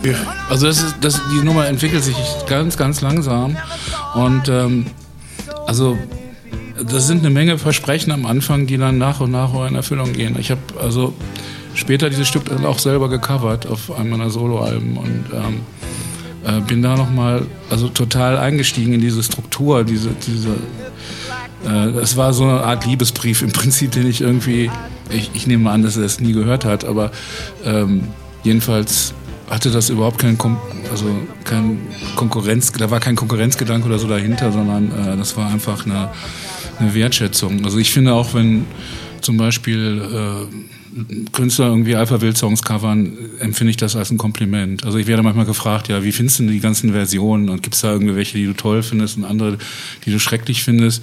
Wir, 0.00 0.14
Also 0.48 0.68
das 0.68 0.80
ist, 0.80 0.94
das, 1.00 1.20
die 1.32 1.40
Nummer 1.40 1.66
entwickelt 1.66 2.04
sich 2.04 2.14
ganz, 2.46 2.76
ganz 2.76 3.00
langsam. 3.00 3.56
Und 4.14 4.48
ähm, 4.48 4.86
also 5.66 5.98
das 6.88 7.08
sind 7.08 7.18
eine 7.18 7.30
Menge 7.30 7.58
Versprechen 7.58 8.12
am 8.12 8.26
Anfang, 8.26 8.68
die 8.68 8.76
dann 8.78 8.96
nach 8.96 9.18
und 9.18 9.32
nach 9.32 9.52
in 9.66 9.74
Erfüllung 9.74 10.12
gehen. 10.12 10.36
Ich 10.38 10.52
habe 10.52 10.60
also 10.80 11.12
später 11.74 12.08
dieses 12.08 12.28
Stück 12.28 12.44
dann 12.44 12.64
auch 12.64 12.78
selber 12.78 13.08
gecovert 13.08 13.66
auf 13.66 13.90
einem 13.90 14.10
meiner 14.10 14.30
Soloalben 14.30 14.96
und 14.96 15.24
ähm, 15.34 15.62
äh, 16.46 16.60
bin 16.60 16.80
da 16.80 16.96
nochmal 16.96 17.44
also 17.70 17.88
total 17.88 18.38
eingestiegen 18.38 18.92
in 18.92 19.00
diese 19.00 19.24
Struktur, 19.24 19.82
diese, 19.82 20.10
diese 20.10 20.54
es 21.64 22.16
war 22.16 22.32
so 22.32 22.44
eine 22.44 22.64
Art 22.64 22.86
Liebesbrief 22.86 23.42
im 23.42 23.52
Prinzip, 23.52 23.92
den 23.92 24.06
ich 24.06 24.20
irgendwie, 24.20 24.70
ich, 25.10 25.30
ich 25.34 25.46
nehme 25.46 25.70
an, 25.70 25.82
dass 25.82 25.96
er 25.96 26.04
es 26.04 26.20
nie 26.20 26.32
gehört 26.32 26.64
hat, 26.64 26.84
aber 26.84 27.10
ähm, 27.64 28.08
jedenfalls 28.42 29.14
hatte 29.48 29.70
das 29.70 29.90
überhaupt 29.90 30.18
keinen, 30.18 30.38
Kom 30.38 30.56
also 30.90 31.04
kein 31.44 31.78
Konkurrenz, 32.16 32.72
da 32.72 32.90
war 32.90 33.00
kein 33.00 33.16
Konkurrenzgedanke 33.16 33.86
oder 33.86 33.98
so 33.98 34.08
dahinter, 34.08 34.50
sondern 34.50 34.90
äh, 34.90 35.16
das 35.16 35.36
war 35.36 35.50
einfach 35.50 35.84
eine, 35.84 36.10
eine 36.78 36.94
Wertschätzung. 36.94 37.64
Also 37.64 37.78
ich 37.78 37.92
finde 37.92 38.14
auch, 38.14 38.32
wenn 38.34 38.64
zum 39.20 39.36
Beispiel 39.36 40.02
äh, 40.02 40.81
Künstler 41.32 41.68
irgendwie 41.68 41.96
Alpha 41.96 42.20
Wild 42.20 42.36
Songs 42.36 42.62
covern, 42.62 43.16
empfinde 43.40 43.70
ich 43.70 43.76
das 43.76 43.96
als 43.96 44.10
ein 44.10 44.18
Kompliment. 44.18 44.84
Also 44.84 44.98
ich 44.98 45.06
werde 45.06 45.22
manchmal 45.22 45.46
gefragt, 45.46 45.88
ja, 45.88 46.04
wie 46.04 46.12
findest 46.12 46.40
du 46.40 46.46
die 46.46 46.60
ganzen 46.60 46.92
Versionen 46.92 47.48
und 47.48 47.62
gibt 47.62 47.74
es 47.74 47.80
da 47.80 47.92
irgendwelche, 47.92 48.36
die 48.36 48.44
du 48.44 48.52
toll 48.52 48.82
findest 48.82 49.16
und 49.16 49.24
andere, 49.24 49.58
die 50.04 50.10
du 50.10 50.18
schrecklich 50.18 50.62
findest? 50.62 51.02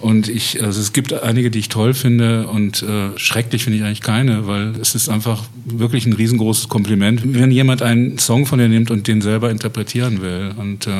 Und 0.00 0.28
ich, 0.28 0.62
also 0.62 0.80
es 0.80 0.92
gibt 0.92 1.12
einige, 1.12 1.50
die 1.50 1.60
ich 1.60 1.68
toll 1.68 1.94
finde 1.94 2.48
und 2.48 2.82
äh, 2.82 3.16
schrecklich 3.16 3.64
finde 3.64 3.78
ich 3.78 3.84
eigentlich 3.84 4.02
keine, 4.02 4.46
weil 4.46 4.74
es 4.80 4.94
ist 4.94 5.08
einfach 5.08 5.44
wirklich 5.64 6.06
ein 6.06 6.12
riesengroßes 6.12 6.68
Kompliment, 6.68 7.22
wenn 7.24 7.50
jemand 7.50 7.82
einen 7.82 8.18
Song 8.18 8.46
von 8.46 8.58
dir 8.58 8.68
nimmt 8.68 8.90
und 8.90 9.06
den 9.06 9.22
selber 9.22 9.50
interpretieren 9.50 10.20
will. 10.20 10.52
Und 10.56 10.86
äh, 10.86 10.90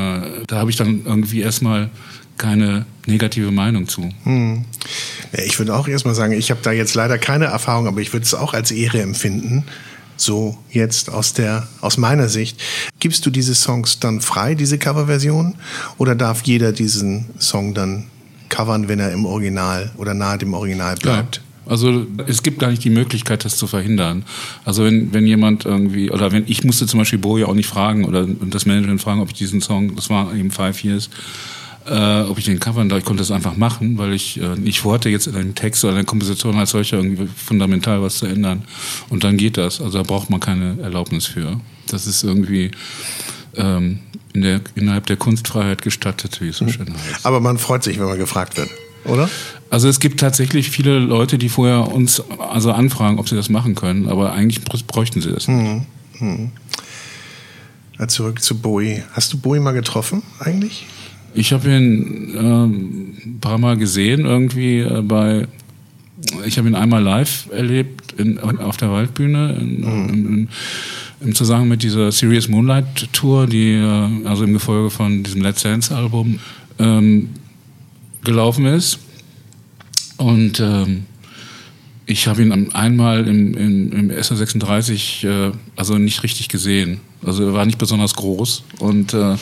da 0.47 0.57
habe 0.57 0.71
ich 0.71 0.77
dann 0.77 1.03
irgendwie 1.05 1.41
erstmal 1.41 1.91
keine 2.39 2.87
negative 3.07 3.51
Meinung 3.51 3.89
zu. 3.89 4.09
hm. 4.25 4.65
Ja, 5.33 5.45
ich 5.45 5.59
würde 5.59 5.75
auch 5.75 5.89
erstmal 5.89 6.15
sagen, 6.15 6.33
ich 6.33 6.51
habe 6.51 6.61
da 6.63 6.73
jetzt 6.73 6.95
leider 6.95 7.19
keine 7.19 7.47
Erfahrung, 7.47 7.87
aber 7.87 8.01
ich 8.01 8.13
würde 8.13 8.25
es 8.25 8.35
auch 8.35 8.55
als 8.55 8.71
Ehre 8.71 9.01
empfinden. 9.01 9.65
So 10.17 10.59
jetzt 10.71 11.11
aus 11.11 11.33
der 11.33 11.67
aus 11.81 11.97
meiner 11.97 12.29
Sicht. 12.29 12.61
Gibst 13.01 13.25
du 13.27 13.31
diese 13.31 13.55
Songs 13.55 13.99
dann 13.99 14.21
frei, 14.21 14.55
diese 14.55 14.79
Coverversion? 14.79 15.55
Oder 15.99 16.15
darf 16.15 16.43
jeder 16.43 16.73
diesen 16.73 17.27
Song 17.39 17.75
dann 17.75 18.05
covern, 18.49 18.89
wenn 18.89 19.01
er 19.01 19.11
im 19.13 19.25
Original 19.25 19.91
oder 19.97 20.15
nahe 20.15 20.39
dem 20.39 20.55
Original 20.55 20.97
bleibt? 20.97 21.41
Also 21.65 22.07
es 22.27 22.43
gibt 22.43 22.59
gar 22.59 22.71
nicht 22.71 22.85
die 22.85 22.91
Möglichkeit, 22.91 23.45
das 23.45 23.57
zu 23.57 23.67
verhindern. 23.67 24.25
Also 24.65 24.85
wenn, 24.85 25.13
wenn 25.13 25.27
jemand 25.27 25.65
irgendwie, 25.65 26.11
oder 26.11 26.33
wenn 26.33 26.45
ich 26.47 26.65
musste 26.65 26.87
zum 26.87 26.99
Beispiel 26.99 27.19
Boje 27.19 27.47
auch 27.47 27.55
nicht 27.55 27.69
fragen 27.69 28.05
oder 28.05 28.27
das 28.27 28.67
Management 28.67 29.01
fragen, 29.01 29.21
ob 29.21 29.29
ich 29.29 29.35
diesen 29.35 29.61
Song, 29.61 29.95
das 29.95 30.11
war 30.11 30.35
eben 30.35 30.51
Five 30.51 30.83
Years, 30.83 31.09
äh, 31.87 32.23
ob 32.23 32.39
ich 32.39 32.45
den 32.45 32.61
covern 32.61 32.89
darf. 32.89 32.99
Ich 32.99 33.05
konnte 33.05 33.21
das 33.23 33.31
einfach 33.31 33.57
machen, 33.57 33.99
weil 33.99 34.13
ich 34.13 34.41
äh, 34.41 34.57
nicht 34.57 34.81
vorhatte, 34.81 35.09
jetzt 35.09 35.27
in 35.27 35.37
einem 35.37 35.55
Text 35.55 35.85
oder 35.85 35.93
in 35.93 35.97
der 35.99 36.05
Komposition 36.05 36.57
als 36.57 36.71
solcher 36.71 36.97
irgendwie 36.99 37.29
fundamental 37.37 38.03
was 38.03 38.19
zu 38.19 38.27
ändern. 38.27 38.65
Und 39.09 39.25
dann 39.25 39.37
geht 39.37 39.57
das. 39.57 39.81
Also 39.81 39.99
da 39.99 40.05
braucht 40.05 40.31
man 40.31 40.41
keine 40.41 40.79
Erlaubnis 40.83 41.27
für. 41.27 41.61
Das 41.89 42.07
ist 42.07 42.23
irgendwie 42.25 42.71
ähm, 43.57 44.01
in 44.33 44.43
der, 44.43 44.61
innerhalb 44.75 45.07
der 45.07 45.17
Kunstfreiheit 45.17 45.83
gestattet, 45.83 46.41
wie 46.41 46.49
es 46.49 46.57
so 46.59 46.69
schön 46.69 46.93
heißt. 46.93 47.27
Aber 47.27 47.41
man 47.41 47.59
freut 47.59 47.83
sich, 47.83 47.99
wenn 47.99 48.07
man 48.07 48.19
gefragt 48.19 48.57
wird, 48.57 48.71
oder? 49.05 49.29
Also 49.69 49.89
es 49.89 50.01
gibt 50.01 50.21
tatsächlich 50.21 50.71
viele 50.71 50.99
Leute, 50.99 51.39
die 51.39 51.49
vorher 51.49 51.93
uns 51.93 52.23
also 52.39 52.73
anfragen, 52.73 53.19
ob 53.19 53.29
sie 53.29 53.37
das 53.37 53.49
machen 53.49 53.75
können, 53.75 54.09
aber 54.09 54.33
eigentlich 54.33 54.63
br- 54.63 54.79
bräuchten 54.87 55.21
sie 55.21 55.33
das 55.33 55.49
nicht. 55.49 55.87
Ja, 57.99 58.09
zurück 58.09 58.43
zu 58.43 58.59
Bowie. 58.59 59.03
Hast 59.13 59.33
du 59.33 59.39
Bowie 59.39 59.61
mal 59.61 59.73
getroffen 59.73 60.23
eigentlich? 60.41 60.87
Ich 61.35 61.53
habe 61.53 61.69
ihn 61.69 62.35
ähm, 62.37 63.15
ein 63.25 63.39
paar 63.41 63.59
Mal 63.59 63.77
gesehen 63.77 64.25
irgendwie 64.25 64.81
äh, 64.81 65.03
bei. 65.03 65.47
Ich 66.45 66.59
habe 66.59 66.69
ihn 66.69 66.75
einmal 66.75 67.03
live 67.03 67.49
erlebt 67.51 68.13
in, 68.17 68.39
auf 68.39 68.77
der 68.77 68.91
Waldbühne 68.91 69.57
in, 69.61 69.83
im, 69.83 70.49
im 71.21 71.35
Zusammenhang 71.35 71.69
mit 71.69 71.83
dieser 71.83 72.13
Serious 72.13 72.49
Moonlight 72.49 73.13
Tour, 73.13 73.47
die 73.47 73.73
äh, 73.73 74.27
also 74.27 74.45
im 74.45 74.53
Gefolge 74.53 74.91
von 74.91 75.23
diesem 75.23 75.43
Let's 75.43 75.63
Dance 75.63 75.95
Album 75.95 76.39
ähm, 76.79 77.31
gelaufen 78.25 78.67
ist. 78.67 78.99
Und 80.17 80.61
ähm, 80.61 81.07
ich 82.07 82.27
habe 82.29 82.43
ihn 82.43 82.73
einmal 82.73 83.27
im, 83.27 83.55
im, 83.55 83.93
im 83.93 84.11
SR36 84.11 85.27
äh, 85.27 85.53
also 85.77 85.99
nicht 85.99 86.23
richtig 86.23 86.49
gesehen. 86.49 87.01
Also 87.25 87.45
er 87.45 87.55
war 87.55 87.67
nicht 87.67 87.79
besonders 87.79 88.15
groß 88.15 88.65
und 88.79 89.15
äh, 89.15 89.37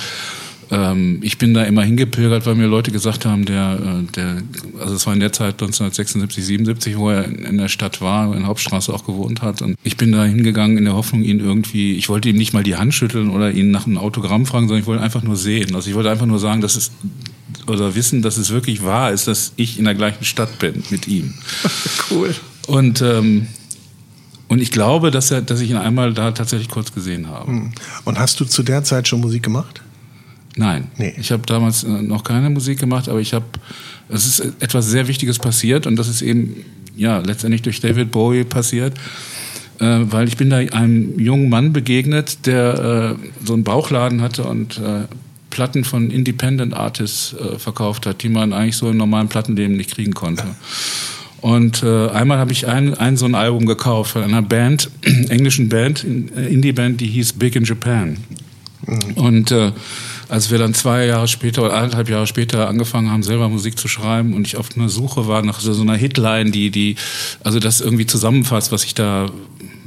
ähm, 0.70 1.18
ich 1.22 1.38
bin 1.38 1.52
da 1.52 1.64
immer 1.64 1.82
hingepilgert, 1.82 2.46
weil 2.46 2.54
mir 2.54 2.66
Leute 2.66 2.92
gesagt 2.92 3.26
haben, 3.26 3.44
der, 3.44 3.78
äh, 3.80 4.12
der, 4.12 4.42
also 4.80 4.94
es 4.94 5.06
war 5.06 5.14
in 5.14 5.20
der 5.20 5.32
Zeit 5.32 5.54
1976, 5.54 6.44
77, 6.44 6.96
wo 6.96 7.10
er 7.10 7.24
in 7.24 7.50
in 7.50 7.58
der 7.58 7.68
Stadt 7.68 8.00
war, 8.00 8.32
in 8.32 8.40
der 8.40 8.46
Hauptstraße 8.46 8.92
auch 8.92 9.04
gewohnt 9.04 9.42
hat. 9.42 9.60
Und 9.60 9.76
ich 9.82 9.96
bin 9.96 10.12
da 10.12 10.24
hingegangen 10.24 10.78
in 10.78 10.84
der 10.84 10.94
Hoffnung, 10.94 11.22
ihn 11.22 11.40
irgendwie, 11.40 11.94
ich 11.96 12.08
wollte 12.08 12.28
ihm 12.28 12.36
nicht 12.36 12.52
mal 12.52 12.62
die 12.62 12.76
Hand 12.76 12.94
schütteln 12.94 13.30
oder 13.30 13.50
ihn 13.50 13.70
nach 13.70 13.86
einem 13.86 13.98
Autogramm 13.98 14.46
fragen, 14.46 14.68
sondern 14.68 14.80
ich 14.80 14.86
wollte 14.86 15.02
einfach 15.02 15.22
nur 15.22 15.36
sehen. 15.36 15.74
Also 15.74 15.90
ich 15.90 15.96
wollte 15.96 16.10
einfach 16.10 16.26
nur 16.26 16.38
sagen, 16.38 16.60
dass 16.60 16.76
es 16.76 16.92
oder 17.66 17.94
wissen, 17.94 18.22
dass 18.22 18.36
es 18.36 18.50
wirklich 18.50 18.84
wahr 18.84 19.10
ist, 19.12 19.26
dass 19.26 19.52
ich 19.56 19.78
in 19.78 19.84
der 19.84 19.94
gleichen 19.94 20.24
Stadt 20.24 20.58
bin 20.58 20.82
mit 20.90 21.08
ihm. 21.08 21.34
Cool. 22.10 22.34
Und 22.66 23.02
ähm, 23.02 23.46
und 24.48 24.60
ich 24.60 24.72
glaube, 24.72 25.12
dass 25.12 25.30
er, 25.30 25.42
dass 25.42 25.60
ich 25.60 25.70
ihn 25.70 25.76
einmal 25.76 26.12
da 26.12 26.32
tatsächlich 26.32 26.68
kurz 26.68 26.92
gesehen 26.92 27.28
habe. 27.28 27.70
Und 28.04 28.18
hast 28.18 28.40
du 28.40 28.44
zu 28.44 28.64
der 28.64 28.82
Zeit 28.82 29.06
schon 29.06 29.20
Musik 29.20 29.44
gemacht? 29.44 29.80
Nein, 30.56 30.88
Nee. 30.98 31.14
ich 31.18 31.30
habe 31.30 31.42
damals 31.46 31.84
äh, 31.84 31.88
noch 31.88 32.24
keine 32.24 32.50
Musik 32.50 32.78
gemacht, 32.78 33.08
aber 33.08 33.20
ich 33.20 33.32
habe, 33.32 33.46
es 34.08 34.26
ist 34.26 34.40
etwas 34.60 34.86
sehr 34.86 35.06
Wichtiges 35.08 35.38
passiert 35.38 35.86
und 35.86 35.96
das 35.96 36.08
ist 36.08 36.22
eben 36.22 36.64
ja 36.96 37.18
letztendlich 37.18 37.62
durch 37.62 37.80
David 37.80 38.10
Bowie 38.10 38.44
passiert, 38.44 38.94
äh, 39.78 40.00
weil 40.02 40.26
ich 40.28 40.36
bin 40.36 40.50
da 40.50 40.56
einem 40.56 41.18
jungen 41.18 41.48
Mann 41.48 41.72
begegnet, 41.72 42.46
der 42.46 43.16
äh, 43.20 43.46
so 43.46 43.54
einen 43.54 43.64
Bauchladen 43.64 44.20
hatte 44.22 44.44
und 44.44 44.78
äh, 44.78 45.04
Platten 45.50 45.84
von 45.84 46.10
Independent 46.10 46.74
Artists 46.74 47.34
äh, 47.34 47.58
verkauft 47.58 48.06
hat, 48.06 48.22
die 48.22 48.28
man 48.28 48.52
eigentlich 48.52 48.76
so 48.76 48.88
im 48.90 48.96
normalen 48.96 49.28
Plattenleben 49.28 49.76
nicht 49.76 49.90
kriegen 49.94 50.14
konnte. 50.14 50.44
Und 51.40 51.82
äh, 51.82 52.08
einmal 52.08 52.38
habe 52.38 52.52
ich 52.52 52.66
ein, 52.66 52.94
ein 52.94 53.16
so 53.16 53.24
ein 53.24 53.34
Album 53.34 53.66
gekauft 53.66 54.12
von 54.12 54.22
einer 54.22 54.42
Band, 54.42 54.90
englischen 55.28 55.68
Band, 55.68 56.04
äh, 56.04 56.46
Indie-Band, 56.52 57.00
die 57.00 57.06
hieß 57.06 57.34
Big 57.34 57.56
in 57.56 57.64
Japan. 57.64 58.18
Und 59.14 59.50
äh, 59.50 59.72
als 60.30 60.50
wir 60.50 60.58
dann 60.58 60.74
zwei 60.74 61.06
Jahre 61.06 61.26
später 61.26 61.62
oder 61.64 61.74
anderthalb 61.74 62.08
Jahre 62.08 62.26
später 62.26 62.68
angefangen 62.68 63.10
haben, 63.10 63.22
selber 63.22 63.48
Musik 63.48 63.78
zu 63.78 63.88
schreiben 63.88 64.32
und 64.34 64.46
ich 64.46 64.56
auf 64.56 64.68
einer 64.76 64.88
Suche 64.88 65.26
war 65.26 65.42
nach 65.42 65.60
so 65.60 65.80
einer 65.80 65.96
Hitline, 65.96 66.52
die, 66.52 66.70
die, 66.70 66.96
also 67.42 67.58
das 67.58 67.80
irgendwie 67.80 68.06
zusammenfasst, 68.06 68.70
was 68.70 68.84
ich 68.84 68.94
da, 68.94 69.30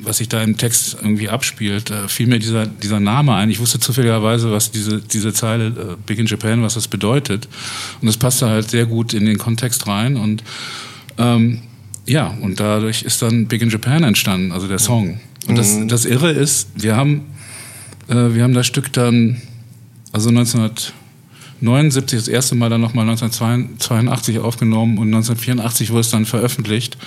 was 0.02 0.18
sich 0.18 0.28
da 0.28 0.42
im 0.44 0.58
Text 0.58 0.98
irgendwie 1.02 1.30
abspielt, 1.30 1.90
da 1.90 2.10
fiel 2.10 2.28
mir 2.28 2.40
dieser, 2.40 2.66
dieser 2.66 3.00
Name 3.00 3.36
ein. 3.36 3.50
Ich 3.50 3.60
wusste 3.60 3.80
zufälligerweise, 3.80 4.52
was 4.52 4.72
diese, 4.72 5.02
diese 5.02 5.32
Zeile 5.32 5.68
äh, 5.68 5.96
Big 6.06 6.20
in 6.20 6.26
Japan, 6.26 6.62
was 6.62 6.74
das 6.74 6.90
bedeutet. 6.90 7.48
Und 8.02 8.08
das 8.08 8.18
passte 8.18 8.50
halt 8.50 8.70
sehr 8.70 8.86
gut 8.86 9.14
in 9.14 9.26
den 9.26 9.38
Kontext 9.38 9.88
rein 9.88 10.18
und 10.18 10.44
ähm, 11.18 11.62
ja, 12.06 12.28
und 12.42 12.60
dadurch 12.60 13.04
ist 13.04 13.22
dann 13.22 13.48
Big 13.48 13.62
in 13.62 13.70
Japan 13.70 14.04
entstanden, 14.04 14.52
also 14.52 14.68
der 14.68 14.80
Song. 14.80 15.22
Und 15.48 15.58
das, 15.58 15.78
das 15.88 16.04
Irre 16.04 16.32
ist, 16.32 16.68
wir 16.76 16.98
haben, 16.98 17.22
äh, 18.10 18.34
wir 18.34 18.44
haben 18.44 18.54
das 18.54 18.68
Stück 18.68 18.92
dann, 18.92 19.42
also 20.14 20.30
1979 20.30 22.20
das 22.20 22.28
erste 22.30 22.56
Mal 22.56 22.70
dann 22.70 22.80
nochmal 22.82 23.10
1982 23.10 24.40
aufgenommen 24.40 24.98
und 24.98 25.08
1984 25.08 25.90
wurde 25.90 26.02
es 26.02 26.12
dann 26.12 26.26
veröffentlicht. 26.26 26.98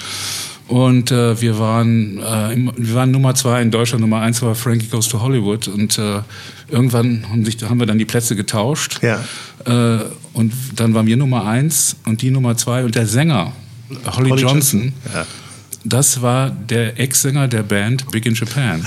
Und 0.68 1.12
äh, 1.12 1.40
wir 1.40 1.60
waren 1.60 2.18
äh, 2.18 2.72
wir 2.76 2.94
waren 2.96 3.12
Nummer 3.12 3.36
zwei 3.36 3.62
in 3.62 3.70
Deutschland, 3.70 4.00
Nummer 4.00 4.20
eins 4.20 4.42
war 4.42 4.56
Frankie 4.56 4.88
Goes 4.88 5.08
to 5.08 5.22
Hollywood 5.22 5.68
und 5.68 5.96
äh, 5.96 6.22
irgendwann 6.68 7.24
haben, 7.30 7.44
sich, 7.44 7.62
haben 7.62 7.78
wir 7.78 7.86
dann 7.86 7.98
die 7.98 8.04
Plätze 8.04 8.34
getauscht. 8.34 9.00
Ja. 9.00 9.24
Äh, 9.64 10.04
und 10.32 10.52
dann 10.74 10.92
waren 10.94 11.06
wir 11.06 11.16
Nummer 11.16 11.46
eins 11.46 11.96
und 12.04 12.20
die 12.20 12.30
Nummer 12.30 12.56
zwei 12.56 12.84
und 12.84 12.96
der 12.96 13.06
Sänger 13.06 13.52
Holly, 14.06 14.30
Holly 14.30 14.42
Johnson, 14.42 14.80
Johnson, 14.80 14.92
ja. 15.14 15.26
das 15.84 16.20
war 16.20 16.50
der 16.50 16.98
Ex-Sänger 16.98 17.46
der 17.46 17.62
Band 17.62 18.10
Big 18.10 18.26
in 18.26 18.34
Japan. 18.34 18.84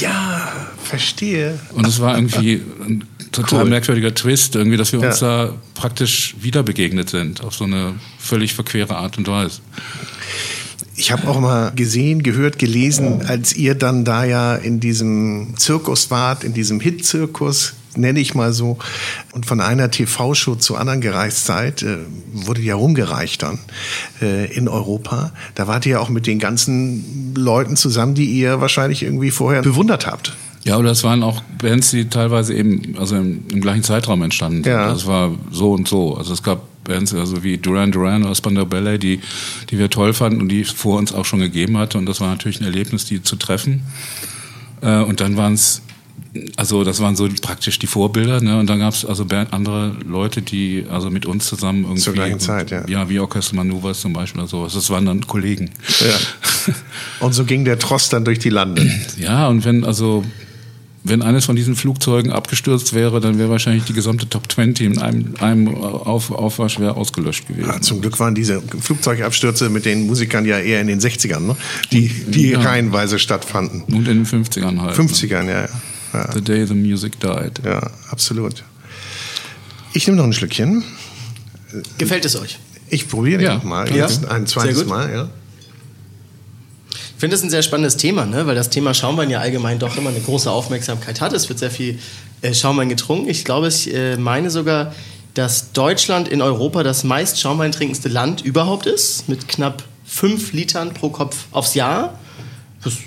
Ja, 0.00 0.50
verstehe. 0.86 1.58
Und 1.74 1.86
es 1.86 2.00
war 2.00 2.16
irgendwie 2.16 2.62
ein 2.86 3.04
total 3.32 3.62
Cool. 3.64 3.70
merkwürdiger 3.70 4.14
Twist, 4.14 4.54
irgendwie, 4.56 4.76
dass 4.76 4.92
wir 4.92 5.00
uns 5.00 5.20
Ja. 5.20 5.46
da 5.46 5.52
praktisch 5.74 6.34
wieder 6.40 6.62
begegnet 6.62 7.10
sind, 7.10 7.42
auf 7.42 7.54
so 7.54 7.64
eine 7.64 7.94
völlig 8.18 8.54
verquere 8.54 8.96
Art 8.96 9.18
und 9.18 9.28
Weise. 9.28 9.60
Ich 10.98 11.12
habe 11.12 11.28
auch 11.28 11.38
mal 11.40 11.72
gesehen, 11.76 12.22
gehört, 12.22 12.58
gelesen, 12.58 13.26
als 13.26 13.54
ihr 13.54 13.74
dann 13.74 14.04
da 14.06 14.24
ja 14.24 14.54
in 14.54 14.80
diesem 14.80 15.54
Zirkus 15.58 16.10
wart, 16.10 16.42
in 16.42 16.54
diesem 16.54 16.80
Hit-Zirkus, 16.80 17.74
nenne 17.96 18.18
ich 18.20 18.34
mal 18.34 18.54
so, 18.54 18.78
und 19.32 19.44
von 19.44 19.60
einer 19.60 19.90
TV-Show 19.90 20.54
zur 20.54 20.80
anderen 20.80 21.02
gereist 21.02 21.44
seid, 21.44 21.82
äh, 21.82 21.98
wurde 22.32 22.62
ja 22.62 22.76
rumgereicht 22.76 23.42
dann 23.42 23.58
äh, 24.22 24.46
in 24.54 24.68
Europa. 24.68 25.32
Da 25.54 25.66
wart 25.66 25.84
ihr 25.84 25.92
ja 25.92 25.98
auch 26.00 26.08
mit 26.08 26.26
den 26.26 26.38
ganzen 26.38 27.34
Leuten 27.34 27.76
zusammen, 27.76 28.14
die 28.14 28.26
ihr 28.26 28.62
wahrscheinlich 28.62 29.02
irgendwie 29.02 29.30
vorher 29.30 29.60
bewundert 29.62 30.06
habt. 30.06 30.34
Ja, 30.66 30.74
aber 30.74 30.82
das 30.82 31.04
waren 31.04 31.22
auch 31.22 31.42
Bands, 31.62 31.92
die 31.92 32.08
teilweise 32.08 32.52
eben 32.52 32.96
also 32.98 33.14
im, 33.14 33.44
im 33.52 33.60
gleichen 33.60 33.84
Zeitraum 33.84 34.22
entstanden 34.22 34.64
sind. 34.64 34.72
Ja. 34.72 34.88
Das 34.88 35.06
war 35.06 35.32
so 35.52 35.70
und 35.72 35.86
so. 35.86 36.16
Also 36.16 36.32
es 36.32 36.42
gab 36.42 36.60
Bands 36.82 37.14
also 37.14 37.44
wie 37.44 37.56
Duran 37.56 37.92
Duran 37.92 38.24
oder 38.24 38.34
Spandau 38.34 38.64
Ballet, 38.64 38.98
die, 38.98 39.20
die 39.70 39.78
wir 39.78 39.88
toll 39.90 40.12
fanden 40.12 40.40
und 40.40 40.48
die 40.48 40.62
es 40.62 40.70
vor 40.70 40.98
uns 40.98 41.14
auch 41.14 41.24
schon 41.24 41.38
gegeben 41.38 41.78
hatte. 41.78 41.98
Und 41.98 42.06
das 42.06 42.20
war 42.20 42.28
natürlich 42.30 42.60
ein 42.60 42.64
Erlebnis, 42.64 43.04
die 43.04 43.22
zu 43.22 43.36
treffen. 43.36 43.84
Äh, 44.80 45.02
und 45.02 45.20
dann 45.20 45.36
waren 45.36 45.54
es, 45.54 45.82
also 46.56 46.82
das 46.82 46.98
waren 46.98 47.14
so 47.14 47.28
praktisch 47.42 47.78
die 47.78 47.86
Vorbilder. 47.86 48.40
Ne? 48.40 48.58
Und 48.58 48.68
dann 48.68 48.80
gab 48.80 48.92
es 48.92 49.04
also 49.04 49.24
Band, 49.24 49.52
andere 49.52 49.94
Leute, 50.04 50.42
die 50.42 50.84
also 50.90 51.10
mit 51.10 51.26
uns 51.26 51.46
zusammen 51.46 51.84
irgendwie... 51.84 52.02
Zur 52.02 52.14
gleichen 52.14 52.40
Zeit, 52.40 52.72
ja. 52.72 52.84
Ja, 52.88 53.08
wie 53.08 53.20
Orchester 53.20 53.54
Manuvers 53.54 54.00
zum 54.00 54.12
Beispiel 54.12 54.40
oder 54.40 54.48
sowas. 54.48 54.74
Das 54.74 54.90
waren 54.90 55.06
dann 55.06 55.28
Kollegen. 55.28 55.70
Ja. 56.00 56.74
Und 57.20 57.34
so 57.34 57.44
ging 57.44 57.64
der 57.64 57.78
Trost 57.78 58.12
dann 58.12 58.24
durch 58.24 58.40
die 58.40 58.50
Lande. 58.50 58.84
Ja, 59.16 59.46
und 59.46 59.64
wenn 59.64 59.84
also 59.84 60.24
wenn 61.08 61.22
eines 61.22 61.44
von 61.44 61.56
diesen 61.56 61.76
Flugzeugen 61.76 62.32
abgestürzt 62.32 62.92
wäre, 62.92 63.20
dann 63.20 63.38
wäre 63.38 63.48
wahrscheinlich 63.50 63.84
die 63.84 63.92
gesamte 63.92 64.28
Top 64.28 64.50
20 64.50 64.86
in 64.86 64.98
einem, 64.98 65.34
einem 65.40 65.74
Auf, 65.74 66.30
Aufwasch 66.30 66.78
wäre 66.80 66.96
ausgelöscht 66.96 67.46
gewesen. 67.48 67.68
Ja, 67.68 67.80
zum 67.80 68.00
Glück 68.00 68.18
waren 68.18 68.34
diese 68.34 68.60
Flugzeugabstürze 68.60 69.70
mit 69.70 69.84
den 69.84 70.06
Musikern 70.06 70.44
ja 70.44 70.58
eher 70.58 70.80
in 70.80 70.86
den 70.88 71.00
60ern, 71.00 71.40
ne? 71.40 71.56
die, 71.92 72.08
die 72.08 72.50
Ja. 72.50 72.60
reihenweise 72.60 73.18
stattfanden. 73.18 73.82
Und 73.82 74.08
in 74.08 74.24
den 74.24 74.26
50ern 74.26 74.80
halt. 74.80 74.96
50ern, 74.96 75.44
ja. 75.46 75.62
ja. 75.62 75.68
ja. 76.12 76.32
The 76.32 76.40
day 76.40 76.66
the 76.66 76.74
music 76.74 77.20
died. 77.20 77.60
Ja, 77.64 77.90
absolut. 78.10 78.64
Ich 79.92 80.06
nehme 80.06 80.18
noch 80.18 80.24
ein 80.24 80.32
Schlückchen. 80.32 80.84
Gefällt 81.98 82.24
es 82.24 82.36
euch? 82.36 82.58
Ich 82.88 83.08
probiere 83.08 83.42
Ja. 83.42 83.54
noch 83.54 83.64
mal. 83.64 83.94
Ja. 83.94 84.08
Ein 84.28 84.46
zweites. 84.46 84.86
Mal, 84.86 85.12
ja. 85.12 85.28
Ich 87.16 87.20
finde 87.20 87.34
das 87.34 87.42
ein 87.42 87.48
sehr 87.48 87.62
spannendes 87.62 87.96
Thema, 87.96 88.26
ne? 88.26 88.46
weil 88.46 88.54
das 88.54 88.68
Thema 88.68 88.92
Schaumwein 88.92 89.30
ja 89.30 89.40
allgemein 89.40 89.78
doch 89.78 89.96
immer 89.96 90.10
eine 90.10 90.20
große 90.20 90.50
Aufmerksamkeit 90.50 91.22
hat. 91.22 91.32
Es 91.32 91.48
wird 91.48 91.58
sehr 91.58 91.70
viel 91.70 91.98
äh, 92.42 92.52
Schaumwein 92.52 92.90
getrunken. 92.90 93.30
Ich 93.30 93.42
glaube, 93.42 93.68
ich 93.68 93.92
äh, 93.94 94.18
meine 94.18 94.50
sogar, 94.50 94.92
dass 95.32 95.72
Deutschland 95.72 96.28
in 96.28 96.42
Europa 96.42 96.82
das 96.82 97.04
meist 97.04 97.40
Schaumwein 97.40 97.72
trinkendste 97.72 98.10
Land 98.10 98.42
überhaupt 98.42 98.84
ist, 98.84 99.30
mit 99.30 99.48
knapp 99.48 99.82
5 100.04 100.52
Litern 100.52 100.92
pro 100.92 101.08
Kopf 101.08 101.46
aufs 101.52 101.74
Jahr. 101.74 102.18
Was 102.82 102.98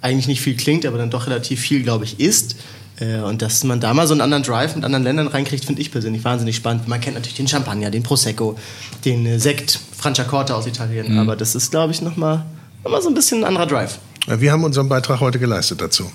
eigentlich 0.00 0.28
nicht 0.28 0.40
viel 0.40 0.56
klingt, 0.56 0.86
aber 0.86 0.96
dann 0.96 1.10
doch 1.10 1.26
relativ 1.26 1.60
viel, 1.60 1.82
glaube 1.82 2.06
ich, 2.06 2.20
ist. 2.20 2.56
Äh, 2.98 3.18
Und 3.18 3.42
dass 3.42 3.64
man 3.64 3.80
da 3.80 3.92
mal 3.92 4.06
so 4.06 4.14
einen 4.14 4.22
anderen 4.22 4.44
Drive 4.44 4.76
mit 4.76 4.84
anderen 4.86 5.04
Ländern 5.04 5.26
reinkriegt, 5.26 5.66
finde 5.66 5.82
ich 5.82 5.92
persönlich 5.92 6.24
wahnsinnig 6.24 6.56
spannend. 6.56 6.88
Man 6.88 7.02
kennt 7.02 7.16
natürlich 7.16 7.36
den 7.36 7.48
Champagner, 7.48 7.90
den 7.90 8.02
Prosecco, 8.02 8.58
den 9.04 9.26
äh, 9.26 9.38
Sekt, 9.38 9.78
Franciacorta 9.94 10.54
aus 10.54 10.66
Italien. 10.66 11.18
Aber 11.18 11.36
das 11.36 11.54
ist, 11.54 11.70
glaube 11.70 11.92
ich, 11.92 12.00
nochmal 12.00 12.46
mal 12.84 13.02
so 13.02 13.08
ein 13.08 13.14
bisschen 13.14 13.38
ein 13.38 13.44
anderer 13.44 13.66
Drive. 13.66 13.98
Wir 14.26 14.52
haben 14.52 14.64
unseren 14.64 14.88
Beitrag 14.88 15.20
heute 15.20 15.38
geleistet 15.38 15.80
dazu. 15.80 16.10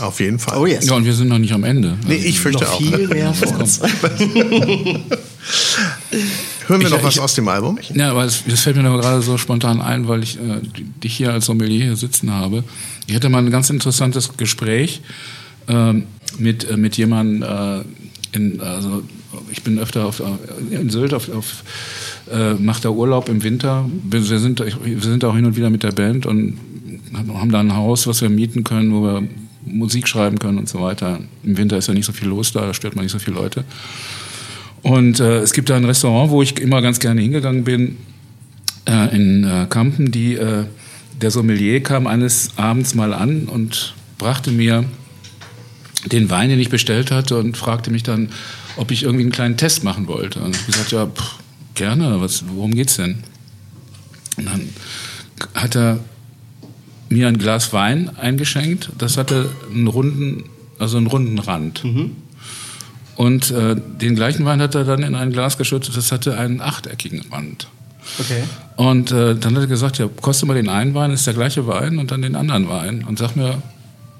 Auf 0.00 0.20
jeden 0.20 0.38
Fall. 0.38 0.58
Oh 0.58 0.66
yes. 0.66 0.86
Ja, 0.86 0.94
und 0.94 1.04
wir 1.06 1.14
sind 1.14 1.28
noch 1.28 1.38
nicht 1.38 1.52
am 1.52 1.64
Ende. 1.64 1.96
Nee, 2.06 2.16
ich 2.16 2.38
fürchte 2.40 2.64
noch 2.64 2.72
auch. 2.72 2.78
viel 2.78 3.08
mehr 3.08 3.32
vor 3.32 3.58
uns. 3.60 3.80
Hören 6.66 6.80
wir 6.80 6.86
Ich- 6.88 6.90
noch 6.92 7.02
was 7.02 7.14
ich- 7.14 7.20
aus 7.20 7.34
dem 7.34 7.48
Album? 7.48 7.78
Ja, 7.94 8.10
aber 8.10 8.24
es, 8.24 8.42
das 8.46 8.60
fällt 8.60 8.76
mir 8.76 8.82
noch 8.82 9.00
gerade 9.00 9.22
so 9.22 9.38
spontan 9.38 9.80
ein, 9.80 10.06
weil 10.08 10.22
ich 10.22 10.36
äh, 10.38 10.60
dich 11.02 11.16
hier 11.16 11.32
als 11.32 11.46
Sommelier 11.46 11.84
hier 11.84 11.96
sitzen 11.96 12.30
habe. 12.32 12.64
Ich 13.06 13.14
hatte 13.14 13.28
mal 13.28 13.38
ein 13.38 13.50
ganz 13.50 13.70
interessantes 13.70 14.36
Gespräch 14.36 15.00
ähm, 15.68 16.06
mit, 16.38 16.68
äh, 16.68 16.76
mit 16.76 16.96
jemandem, 16.96 17.42
äh, 17.42 17.82
in, 18.36 18.60
also 18.60 19.02
ich 19.50 19.62
bin 19.62 19.78
öfter 19.78 20.06
auf, 20.06 20.20
äh, 20.20 20.74
in 20.74 20.90
Sylt 20.90 21.14
auf, 21.14 21.34
auf 21.34 21.64
äh, 22.30 22.54
mache 22.54 22.82
da 22.82 22.90
Urlaub 22.90 23.28
im 23.28 23.42
Winter. 23.42 23.88
Wir 24.04 24.22
sind, 24.22 24.60
wir 24.60 25.00
sind 25.00 25.24
auch 25.24 25.34
hin 25.34 25.44
und 25.44 25.56
wieder 25.56 25.70
mit 25.70 25.82
der 25.82 25.92
Band 25.92 26.26
und 26.26 26.58
haben 27.14 27.50
da 27.50 27.60
ein 27.60 27.74
Haus, 27.74 28.06
was 28.06 28.20
wir 28.20 28.28
mieten 28.28 28.64
können, 28.64 28.92
wo 28.92 29.02
wir 29.02 29.22
Musik 29.64 30.08
schreiben 30.08 30.38
können 30.38 30.58
und 30.58 30.68
so 30.68 30.80
weiter. 30.80 31.20
Im 31.42 31.56
Winter 31.56 31.76
ist 31.76 31.88
ja 31.88 31.94
nicht 31.94 32.06
so 32.06 32.12
viel 32.12 32.28
los 32.28 32.52
da, 32.52 32.66
da 32.66 32.74
stört 32.74 32.96
man 32.96 33.04
nicht 33.04 33.12
so 33.12 33.18
viele 33.18 33.36
Leute. 33.36 33.64
Und 34.82 35.20
äh, 35.20 35.38
es 35.38 35.52
gibt 35.52 35.68
da 35.68 35.76
ein 35.76 35.84
Restaurant, 35.84 36.30
wo 36.30 36.42
ich 36.42 36.58
immer 36.60 36.80
ganz 36.80 37.00
gerne 37.00 37.20
hingegangen 37.20 37.64
bin, 37.64 37.96
äh, 38.86 39.14
in 39.14 39.44
äh, 39.44 39.66
Kampen. 39.68 40.12
Die, 40.12 40.34
äh, 40.34 40.64
der 41.20 41.30
Sommelier 41.30 41.82
kam 41.82 42.06
eines 42.06 42.50
Abends 42.56 42.94
mal 42.94 43.12
an 43.12 43.46
und 43.46 43.94
brachte 44.18 44.52
mir 44.52 44.84
den 46.04 46.30
Wein, 46.30 46.50
den 46.50 46.60
ich 46.60 46.68
bestellt 46.68 47.10
hatte, 47.10 47.38
und 47.38 47.56
fragte 47.56 47.90
mich 47.90 48.02
dann, 48.02 48.28
ob 48.76 48.90
ich 48.90 49.02
irgendwie 49.02 49.24
einen 49.24 49.32
kleinen 49.32 49.56
Test 49.56 49.82
machen 49.82 50.06
wollte. 50.06 50.40
Und 50.40 50.54
ich 50.54 50.62
habe 50.62 50.72
gesagt, 50.72 50.92
ja, 50.92 51.06
pff, 51.06 51.36
gerne, 51.74 52.20
was, 52.20 52.44
worum 52.48 52.74
geht's 52.74 52.96
denn? 52.96 53.22
Und 54.36 54.46
dann 54.46 54.68
hat 55.54 55.74
er 55.76 55.98
mir 57.08 57.28
ein 57.28 57.38
Glas 57.38 57.72
Wein 57.72 58.10
eingeschenkt. 58.16 58.90
Das 58.98 59.16
hatte 59.16 59.50
einen 59.70 59.86
runden, 59.86 60.44
also 60.78 60.96
einen 60.96 61.06
runden 61.06 61.38
Rand. 61.38 61.82
Und 63.16 63.50
äh, 63.50 63.76
den 63.76 64.14
gleichen 64.14 64.44
Wein 64.44 64.60
hat 64.60 64.74
er 64.74 64.84
dann 64.84 65.02
in 65.02 65.14
ein 65.14 65.32
Glas 65.32 65.56
geschüttet, 65.56 65.96
das 65.96 66.12
hatte 66.12 66.36
einen 66.36 66.60
achteckigen 66.60 67.22
Rand. 67.32 67.68
Okay. 68.18 68.42
Und 68.76 69.10
äh, 69.10 69.34
dann 69.34 69.54
hat 69.54 69.62
er 69.62 69.66
gesagt, 69.66 69.98
ja, 69.98 70.08
koste 70.20 70.46
mal 70.46 70.54
den 70.54 70.68
einen 70.68 70.94
Wein, 70.94 71.10
ist 71.10 71.26
der 71.26 71.34
gleiche 71.34 71.66
Wein, 71.66 71.98
und 71.98 72.10
dann 72.10 72.22
den 72.22 72.36
anderen 72.36 72.68
Wein 72.68 73.04
und 73.04 73.18
sag 73.18 73.34
mir, 73.34 73.62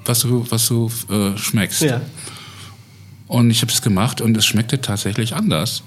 was 0.06 0.20
du, 0.20 0.44
was 0.50 0.66
du 0.68 0.90
äh, 1.10 1.36
schmeckst. 1.38 1.82
Ja. 1.82 2.00
Und 3.28 3.50
ich 3.50 3.62
habe 3.62 3.72
es 3.72 3.82
gemacht 3.82 4.20
und 4.20 4.36
es 4.36 4.46
schmeckte 4.46 4.80
tatsächlich 4.80 5.34
anders. 5.34 5.82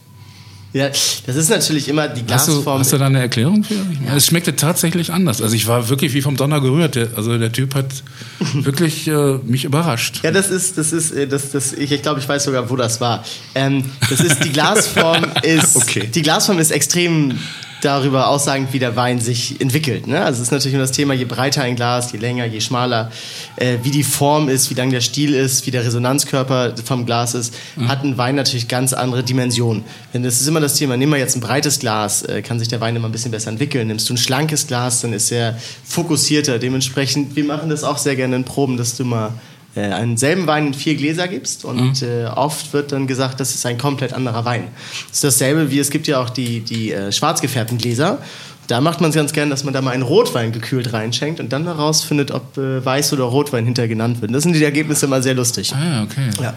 ja, 0.73 0.89
das 0.89 1.35
ist 1.35 1.49
natürlich 1.49 1.87
immer 1.87 2.07
die 2.09 2.21
Hast 2.31 2.47
du, 2.47 2.51
Glasform. 2.53 2.79
hast 2.79 2.91
du 2.93 2.97
da 2.97 3.05
eine 3.05 3.19
Erklärung 3.21 3.63
für? 3.63 3.75
Meine, 3.75 4.15
Es 4.17 4.25
schmeckte 4.27 4.55
tatsächlich 4.55 5.11
anders. 5.13 5.41
Also 5.41 5.55
ich 5.55 5.65
war 5.65 5.87
wirklich 5.89 6.13
wie 6.13 6.21
vom 6.21 6.35
Donner 6.35 6.59
gerührt. 6.59 6.97
Also 7.15 7.37
der 7.37 7.51
Typ 7.51 7.75
hat 7.75 7.87
wirklich 8.53 9.07
äh, 9.07 9.37
mich 9.45 9.63
überrascht. 9.63 10.19
Ja, 10.23 10.31
das 10.31 10.49
ist, 10.49 10.77
das 10.77 10.91
ist, 10.91 11.11
äh, 11.11 11.27
das, 11.27 11.51
das, 11.51 11.71
ich, 11.73 11.91
ich 11.91 12.01
glaube, 12.01 12.19
ich 12.19 12.27
weiß 12.27 12.43
sogar, 12.43 12.69
wo 12.69 12.75
das 12.75 12.99
war. 12.99 13.23
Ähm, 13.55 13.85
das 14.09 14.19
ist, 14.19 14.43
die 14.43 14.51
Glasform 14.51 15.25
ist, 15.43 15.75
Okay. 15.77 16.07
die 16.13 16.21
Glasform 16.21 16.59
ist 16.59 16.71
extrem 16.71 17.39
darüber 17.81 18.27
aussagend, 18.27 18.73
wie 18.73 18.79
der 18.79 18.95
Wein 18.95 19.19
sich 19.19 19.59
entwickelt. 19.61 20.07
Ne? 20.07 20.21
Also 20.21 20.41
es 20.41 20.47
ist 20.47 20.51
natürlich 20.51 20.73
immer 20.73 20.83
das 20.83 20.91
Thema, 20.91 21.13
je 21.13 21.25
breiter 21.25 21.61
ein 21.63 21.75
Glas, 21.75 22.11
je 22.11 22.19
länger, 22.19 22.45
je 22.45 22.61
schmaler, 22.61 23.11
äh, 23.55 23.77
wie 23.83 23.91
die 23.91 24.03
Form 24.03 24.49
ist, 24.49 24.69
wie 24.69 24.73
lang 24.73 24.89
der 24.89 25.01
Stiel 25.01 25.33
ist, 25.33 25.65
wie 25.65 25.71
der 25.71 25.85
Resonanzkörper 25.85 26.75
vom 26.83 27.05
Glas 27.05 27.33
ist, 27.35 27.53
hat 27.87 28.03
ein 28.03 28.17
Wein 28.17 28.35
natürlich 28.35 28.67
ganz 28.67 28.93
andere 28.93 29.23
Dimensionen. 29.23 29.83
Denn 30.13 30.23
das 30.23 30.41
ist 30.41 30.47
immer 30.47 30.59
das 30.59 30.75
Thema, 30.75 30.97
nimm 30.97 31.09
mal 31.09 31.19
jetzt 31.19 31.35
ein 31.35 31.41
breites 31.41 31.79
Glas, 31.79 32.23
äh, 32.23 32.41
kann 32.41 32.59
sich 32.59 32.67
der 32.67 32.81
Wein 32.81 32.95
immer 32.95 33.07
ein 33.07 33.11
bisschen 33.11 33.31
besser 33.31 33.49
entwickeln. 33.49 33.87
Nimmst 33.87 34.09
du 34.09 34.13
ein 34.13 34.17
schlankes 34.17 34.67
Glas, 34.67 35.01
dann 35.01 35.13
ist 35.13 35.31
er 35.31 35.57
fokussierter. 35.83 36.59
Dementsprechend, 36.59 37.35
wir 37.35 37.45
machen 37.45 37.69
das 37.69 37.83
auch 37.83 37.97
sehr 37.97 38.15
gerne 38.15 38.35
in 38.35 38.43
Proben, 38.43 38.77
dass 38.77 38.97
du 38.97 39.05
mal 39.05 39.33
äh, 39.75 39.81
einen 39.81 40.17
selben 40.17 40.47
Wein 40.47 40.67
in 40.67 40.73
vier 40.73 40.95
Gläser 40.95 41.27
gibst 41.27 41.65
und 41.65 42.01
äh, 42.01 42.25
oft 42.25 42.73
wird 42.73 42.91
dann 42.91 43.07
gesagt, 43.07 43.39
das 43.39 43.53
ist 43.53 43.65
ein 43.65 43.77
komplett 43.77 44.13
anderer 44.13 44.45
Wein. 44.45 44.67
Das 45.07 45.17
ist 45.17 45.23
dasselbe 45.23 45.71
wie 45.71 45.79
es 45.79 45.89
gibt 45.89 46.07
ja 46.07 46.21
auch 46.21 46.29
die, 46.29 46.61
die 46.61 46.91
äh, 46.91 47.11
schwarz 47.11 47.41
gefärbten 47.41 47.77
Gläser. 47.77 48.19
Da 48.67 48.81
macht 48.81 49.01
man 49.01 49.09
es 49.09 49.15
ganz 49.15 49.33
gern, 49.33 49.49
dass 49.49 49.63
man 49.63 49.73
da 49.73 49.81
mal 49.81 49.91
einen 49.91 50.03
Rotwein 50.03 50.51
gekühlt 50.51 50.93
reinschenkt 50.93 51.39
und 51.39 51.51
dann 51.51 51.63
herausfindet, 51.63 52.29
ob 52.29 52.55
äh, 52.57 52.85
Weiß 52.85 53.13
oder 53.13 53.23
Rotwein 53.23 53.65
hinter 53.65 53.87
genannt 53.87 54.21
wird. 54.21 54.33
Das 54.33 54.43
sind 54.43 54.53
die 54.53 54.63
Ergebnisse 54.63 55.07
immer 55.07 55.23
sehr 55.23 55.33
lustig. 55.33 55.73
Ah, 55.73 56.03
okay. 56.03 56.29
Ja. 56.39 56.53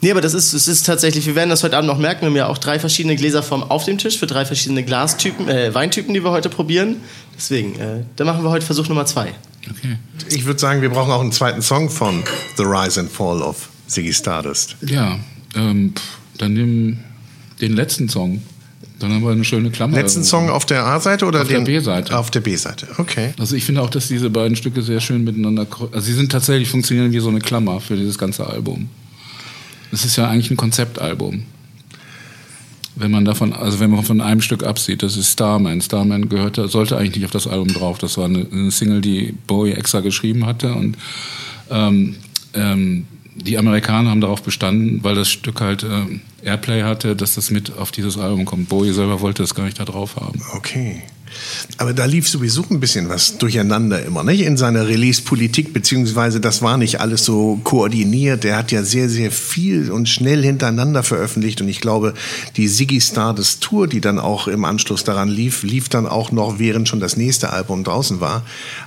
Nee, 0.00 0.10
aber 0.10 0.20
das 0.20 0.34
ist, 0.34 0.52
es 0.52 0.66
ist 0.66 0.84
tatsächlich, 0.84 1.26
wir 1.26 1.36
werden 1.36 1.50
das 1.50 1.62
heute 1.62 1.76
Abend 1.76 1.86
noch 1.86 1.98
merken, 1.98 2.22
wir 2.22 2.28
haben 2.28 2.36
ja 2.36 2.48
auch 2.48 2.58
drei 2.58 2.80
verschiedene 2.80 3.14
Gläserformen 3.14 3.70
auf 3.70 3.84
dem 3.84 3.98
Tisch 3.98 4.18
für 4.18 4.26
drei 4.26 4.44
verschiedene 4.44 4.82
Glastypen, 4.82 5.48
äh, 5.48 5.72
Weintypen, 5.72 6.12
die 6.12 6.24
wir 6.24 6.32
heute 6.32 6.48
probieren. 6.48 6.96
Deswegen, 7.36 7.78
äh, 7.78 8.02
da 8.16 8.24
machen 8.24 8.42
wir 8.42 8.50
heute 8.50 8.66
Versuch 8.66 8.88
Nummer 8.88 9.06
zwei. 9.06 9.32
Okay. 9.70 9.96
Ich 10.28 10.44
würde 10.44 10.60
sagen, 10.60 10.82
wir 10.82 10.90
brauchen 10.90 11.10
auch 11.10 11.20
einen 11.20 11.32
zweiten 11.32 11.62
Song 11.62 11.90
von 11.90 12.22
The 12.56 12.64
Rise 12.64 13.00
and 13.00 13.10
Fall 13.10 13.42
of 13.42 13.68
Ziggy 13.86 14.12
Stardust. 14.12 14.76
Ja, 14.82 15.18
ähm, 15.54 15.94
dann 16.38 16.54
nimm 16.54 16.98
den 17.60 17.74
letzten 17.74 18.08
Song. 18.08 18.42
Dann 18.98 19.12
haben 19.12 19.24
wir 19.24 19.32
eine 19.32 19.44
schöne 19.44 19.70
Klammer. 19.70 19.96
Letzten 19.96 20.22
Song 20.22 20.48
auf 20.48 20.64
der 20.64 20.86
A-Seite 20.86 21.26
oder 21.26 21.42
Auf 21.42 21.48
der 21.48 21.58
den? 21.58 21.64
B-Seite. 21.64 22.16
Auf 22.16 22.30
der 22.30 22.40
B-Seite, 22.40 22.86
okay. 22.98 23.34
Also 23.38 23.56
ich 23.56 23.64
finde 23.64 23.82
auch, 23.82 23.90
dass 23.90 24.06
diese 24.06 24.30
beiden 24.30 24.56
Stücke 24.56 24.80
sehr 24.82 25.00
schön 25.00 25.24
miteinander, 25.24 25.66
also 25.90 26.00
sie 26.00 26.12
sind 26.12 26.30
tatsächlich 26.30 26.68
funktionieren 26.68 27.12
wie 27.12 27.18
so 27.18 27.28
eine 27.28 27.40
Klammer 27.40 27.80
für 27.80 27.96
dieses 27.96 28.16
ganze 28.16 28.46
Album. 28.46 28.88
Es 29.90 30.04
ist 30.04 30.16
ja 30.16 30.28
eigentlich 30.28 30.50
ein 30.52 30.56
Konzeptalbum. 30.56 31.42
Wenn 32.94 33.10
man 33.10 33.24
davon, 33.24 33.52
also 33.52 33.80
wenn 33.80 33.90
man 33.90 34.04
von 34.04 34.20
einem 34.20 34.42
Stück 34.42 34.64
absieht, 34.64 35.02
das 35.02 35.16
ist 35.16 35.32
Starman. 35.32 35.80
Starman 35.80 36.28
gehörte, 36.28 36.68
sollte 36.68 36.96
eigentlich 36.96 37.16
nicht 37.16 37.24
auf 37.24 37.30
das 37.30 37.46
Album 37.46 37.68
drauf. 37.68 37.98
Das 37.98 38.18
war 38.18 38.26
eine, 38.26 38.46
eine 38.52 38.70
Single, 38.70 39.00
die 39.00 39.34
Bowie 39.46 39.72
extra 39.72 40.00
geschrieben 40.00 40.44
hatte 40.44 40.74
und 40.74 40.96
ähm, 41.70 42.16
ähm, 42.54 43.06
die 43.34 43.56
Amerikaner 43.56 44.10
haben 44.10 44.20
darauf 44.20 44.42
bestanden, 44.42 45.02
weil 45.02 45.14
das 45.14 45.30
Stück 45.30 45.60
halt 45.60 45.84
ähm, 45.84 46.20
Airplay 46.42 46.82
hatte, 46.82 47.16
dass 47.16 47.34
das 47.34 47.50
mit 47.50 47.76
auf 47.76 47.90
dieses 47.90 48.18
Album 48.18 48.44
kommt. 48.44 48.68
Bowie 48.68 48.92
selber 48.92 49.20
wollte 49.20 49.42
das 49.42 49.54
gar 49.54 49.64
nicht 49.64 49.80
da 49.80 49.84
drauf 49.84 50.16
haben. 50.16 50.40
Okay. 50.54 51.02
Aber 51.78 51.92
da 51.92 52.04
lief 52.04 52.28
sowieso 52.28 52.64
ein 52.70 52.80
bisschen 52.80 53.08
was 53.08 53.38
durcheinander 53.38 54.04
immer, 54.04 54.24
nicht? 54.24 54.42
In 54.42 54.56
seiner 54.56 54.88
Release-Politik, 54.88 55.72
beziehungsweise 55.72 56.40
das 56.40 56.62
war 56.62 56.76
nicht 56.76 57.00
alles 57.00 57.24
so 57.24 57.60
koordiniert. 57.64 58.44
Er 58.44 58.56
hat 58.56 58.72
ja 58.72 58.82
sehr, 58.82 59.08
sehr 59.08 59.30
viel 59.30 59.90
und 59.90 60.08
schnell 60.08 60.42
hintereinander 60.42 61.02
veröffentlicht. 61.02 61.60
Und 61.60 61.68
ich 61.68 61.80
glaube, 61.80 62.14
die 62.56 62.68
Ziggy 62.68 63.00
Stardust 63.00 63.62
Tour, 63.62 63.86
die 63.86 64.00
dann 64.00 64.18
auch 64.18 64.48
im 64.48 64.64
Anschluss 64.64 65.04
daran 65.04 65.28
lief, 65.28 65.62
lief 65.62 65.88
dann 65.88 66.06
auch 66.06 66.32
noch, 66.32 66.58
während 66.58 66.88
schon 66.88 67.00
das 67.00 67.16
nächste 67.16 67.52
Album 67.52 67.84
draußen 67.84 68.20
war. 68.20 68.42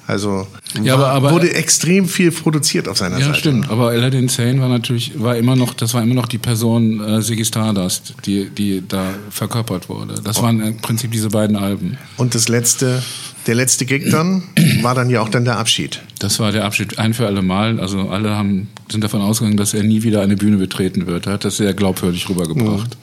Also 0.08 0.48
Ja, 0.84 1.00
war, 1.00 1.10
aber- 1.10 1.28
aber- 1.28 1.32
wurde 1.36 1.54
extrem 1.54 2.08
viel 2.08 2.32
produziert 2.32 2.88
auf 2.88 2.98
seiner 2.98 3.20
Ja, 3.20 3.28
Seite. 3.28 3.40
stimmt. 3.40 3.70
Aber 3.70 3.90
Aladdin 3.90 4.28
Sane 4.28 4.60
war 4.60 4.70
natürlich, 4.70 5.14
war 5.22 5.36
immer 5.38 5.56
noch, 5.56 5.74
das 5.74 5.94
war 5.94 6.04
immer 6.04 6.16
noch 6.16 6.28
die 6.28 6.38
Person 6.38 7.02
äh, 7.04 7.22
Ziggy 7.22 7.46
Stardust, 7.46 8.14
die, 8.26 8.50
die 8.50 8.84
da 8.88 9.14
verkörpert 9.30 9.90
wurde. 9.90 10.16
Das 10.24 10.42
waren 10.42 10.62
im 10.62 10.78
Prinzip 10.78 11.12
diese 11.12 11.30
beiden 11.30 11.56
Alben. 11.56 11.98
Und 12.18 12.36
das 12.36 12.48
letzte, 12.50 13.02
der 13.48 13.56
letzte 13.56 13.86
Gig 13.86 14.10
dann 14.12 14.44
war 14.82 14.96
dann 14.96 15.10
ja 15.10 15.22
auch 15.22 15.30
dann 15.30 15.46
der 15.46 15.58
Abschied. 15.58 16.02
Das 16.20 16.40
war 16.40 16.52
der 16.52 16.66
Abschied 16.66 16.98
ein 17.00 17.14
für 17.14 17.26
alle 17.28 17.42
Mal. 17.42 17.80
Also 17.80 18.10
alle 18.10 18.32
haben, 18.36 18.68
sind 18.90 19.04
davon 19.04 19.22
ausgegangen, 19.22 19.58
dass 19.58 19.74
er 19.74 19.84
nie 19.84 20.04
wieder 20.04 20.22
eine 20.22 20.36
Bühne 20.36 20.58
betreten 20.58 21.08
wird. 21.08 21.28
Er 21.28 21.34
hat 21.34 21.46
das 21.46 21.58
sehr 21.58 21.74
glaubwürdig 21.74 22.28
rübergebracht. 22.30 22.98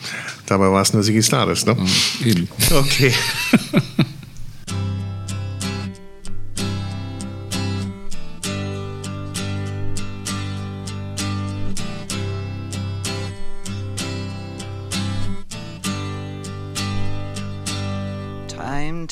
Dabei 0.47 0.71
war 0.71 0.83
es 0.83 0.93
nur 0.93 1.03
Ziggy 1.03 1.23
Stardust, 1.23 1.67
ne? 1.67 1.77
Eben. 2.25 2.49
Okay. 2.71 3.13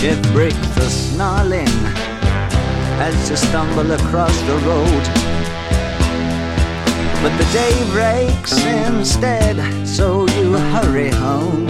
Ship 0.00 0.22
break 0.32 0.54
the 0.76 0.88
snarling 0.88 1.66
as 3.00 3.28
you 3.28 3.34
stumble 3.34 3.90
across 3.90 4.40
the 4.42 4.54
road. 4.58 5.04
But 7.20 7.36
the 7.36 7.48
day 7.52 7.74
breaks 7.90 8.64
instead, 8.64 9.56
so 9.84 10.28
you 10.38 10.52
hurry 10.52 11.10
home. 11.10 11.66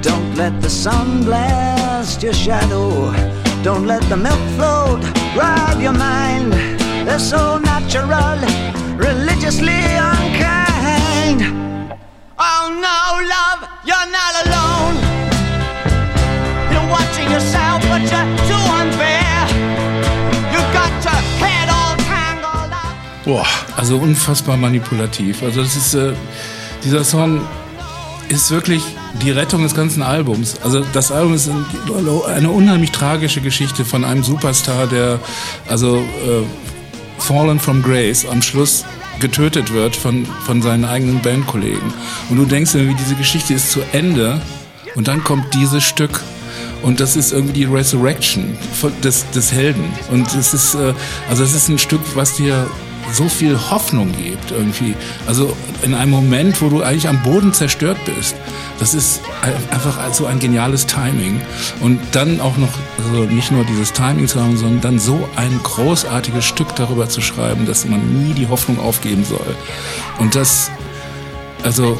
Don't 0.00 0.34
let 0.34 0.62
the 0.62 0.70
sun 0.70 1.24
blast 1.24 2.22
your 2.22 2.32
shadow. 2.32 3.12
Don't 3.62 3.86
let 3.86 4.02
the 4.08 4.16
milk 4.16 4.40
float 4.56 5.04
rob 5.36 5.78
your 5.78 5.92
mind. 5.92 6.54
They're 7.06 7.18
so 7.18 7.58
natural, 7.58 8.40
religiously 8.96 9.82
unkind. 10.08 11.42
Oh 12.38 12.66
no, 12.86 12.98
love, 13.28 13.68
you're 13.84 14.10
not 14.10 14.46
alone. 14.46 14.99
Boah. 23.30 23.46
Also 23.76 23.96
unfassbar 23.96 24.56
manipulativ. 24.56 25.44
Also 25.44 25.62
das 25.62 25.76
ist, 25.76 25.94
äh, 25.94 26.14
dieser 26.82 27.04
Song 27.04 27.42
ist 28.28 28.50
wirklich 28.50 28.82
die 29.22 29.30
Rettung 29.30 29.62
des 29.62 29.72
ganzen 29.72 30.02
Albums. 30.02 30.56
Also 30.64 30.84
das 30.92 31.12
Album 31.12 31.34
ist 31.34 31.48
ein, 31.48 31.64
eine 32.26 32.50
unheimlich 32.50 32.90
tragische 32.90 33.40
Geschichte 33.40 33.84
von 33.84 34.04
einem 34.04 34.24
Superstar, 34.24 34.88
der 34.88 35.20
also 35.68 35.98
äh, 35.98 36.42
Fallen 37.18 37.60
from 37.60 37.84
Grace 37.84 38.26
am 38.26 38.42
Schluss 38.42 38.84
getötet 39.20 39.72
wird 39.72 39.94
von, 39.94 40.26
von 40.44 40.60
seinen 40.60 40.84
eigenen 40.84 41.22
Bandkollegen. 41.22 41.94
Und 42.30 42.36
du 42.36 42.46
denkst 42.46 42.74
irgendwie, 42.74 42.96
diese 42.96 43.14
Geschichte 43.14 43.54
ist 43.54 43.70
zu 43.70 43.78
Ende 43.92 44.40
und 44.96 45.06
dann 45.06 45.22
kommt 45.22 45.54
dieses 45.54 45.84
Stück 45.84 46.20
und 46.82 46.98
das 46.98 47.14
ist 47.14 47.30
irgendwie 47.30 47.52
die 47.52 47.64
Resurrection 47.64 48.58
des, 49.04 49.30
des 49.30 49.52
Helden. 49.52 49.84
Und 50.10 50.34
es 50.34 50.52
ist, 50.52 50.74
äh, 50.74 50.94
also 51.28 51.44
es 51.44 51.54
ist 51.54 51.68
ein 51.68 51.78
Stück, 51.78 52.00
was 52.16 52.34
dir 52.34 52.66
so 53.12 53.28
viel 53.28 53.58
Hoffnung 53.70 54.12
gibt 54.12 54.50
irgendwie. 54.50 54.94
Also 55.26 55.56
in 55.82 55.94
einem 55.94 56.10
Moment, 56.10 56.60
wo 56.62 56.68
du 56.68 56.82
eigentlich 56.82 57.08
am 57.08 57.22
Boden 57.22 57.52
zerstört 57.52 57.98
bist. 58.04 58.36
Das 58.78 58.94
ist 58.94 59.20
ein- 59.42 59.52
einfach 59.70 59.98
so 60.12 60.26
ein 60.26 60.38
geniales 60.38 60.86
Timing. 60.86 61.40
Und 61.80 62.00
dann 62.12 62.40
auch 62.40 62.56
noch, 62.56 62.72
also 63.04 63.24
nicht 63.24 63.50
nur 63.50 63.64
dieses 63.64 63.92
Timing 63.92 64.26
zu 64.28 64.40
haben, 64.40 64.56
sondern 64.56 64.80
dann 64.80 64.98
so 64.98 65.28
ein 65.36 65.60
großartiges 65.62 66.44
Stück 66.44 66.74
darüber 66.76 67.08
zu 67.08 67.20
schreiben, 67.20 67.66
dass 67.66 67.84
man 67.84 68.00
nie 68.22 68.32
die 68.34 68.48
Hoffnung 68.48 68.78
aufgeben 68.80 69.24
soll. 69.24 69.54
Und 70.18 70.34
das, 70.34 70.70
also 71.62 71.98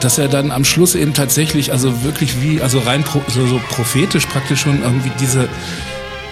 dass 0.00 0.16
er 0.16 0.28
dann 0.28 0.50
am 0.50 0.64
Schluss 0.64 0.94
eben 0.94 1.12
tatsächlich, 1.12 1.72
also 1.72 2.02
wirklich 2.02 2.40
wie, 2.40 2.62
also 2.62 2.78
rein 2.78 3.02
pro, 3.04 3.20
so, 3.28 3.46
so 3.46 3.60
prophetisch 3.68 4.24
praktisch 4.24 4.62
schon 4.62 4.82
irgendwie 4.82 5.10
diese, 5.20 5.46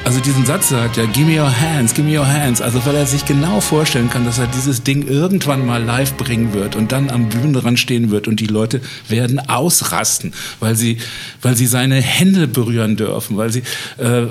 also 0.08 0.20
diesen 0.20 0.46
Satz 0.46 0.70
sagt, 0.70 0.96
ja, 0.96 1.04
give 1.04 1.26
me 1.26 1.38
your 1.38 1.60
hands, 1.60 1.92
give 1.92 2.08
me 2.08 2.18
your 2.18 2.26
hands. 2.26 2.62
Also 2.62 2.82
weil 2.86 2.94
er 2.94 3.04
sich 3.04 3.26
genau 3.26 3.60
vorstellen 3.60 4.08
kann, 4.08 4.24
dass 4.24 4.38
er 4.38 4.46
dieses 4.46 4.82
Ding 4.82 5.06
irgendwann 5.06 5.66
mal 5.66 5.84
live 5.84 6.14
bringen 6.14 6.54
wird 6.54 6.76
und 6.76 6.92
dann 6.92 7.10
am 7.10 7.28
Bühnenrand 7.28 7.78
stehen 7.78 8.10
wird 8.10 8.26
und 8.26 8.40
die 8.40 8.46
Leute 8.46 8.80
werden 9.10 9.38
ausrasten, 9.38 10.32
weil 10.60 10.76
sie, 10.76 10.96
weil 11.42 11.58
sie 11.58 11.66
seine 11.66 11.96
Hände 11.96 12.48
berühren 12.48 12.96
dürfen, 12.96 13.36
weil 13.36 13.52
sie, 13.52 13.62
äh, 13.98 14.28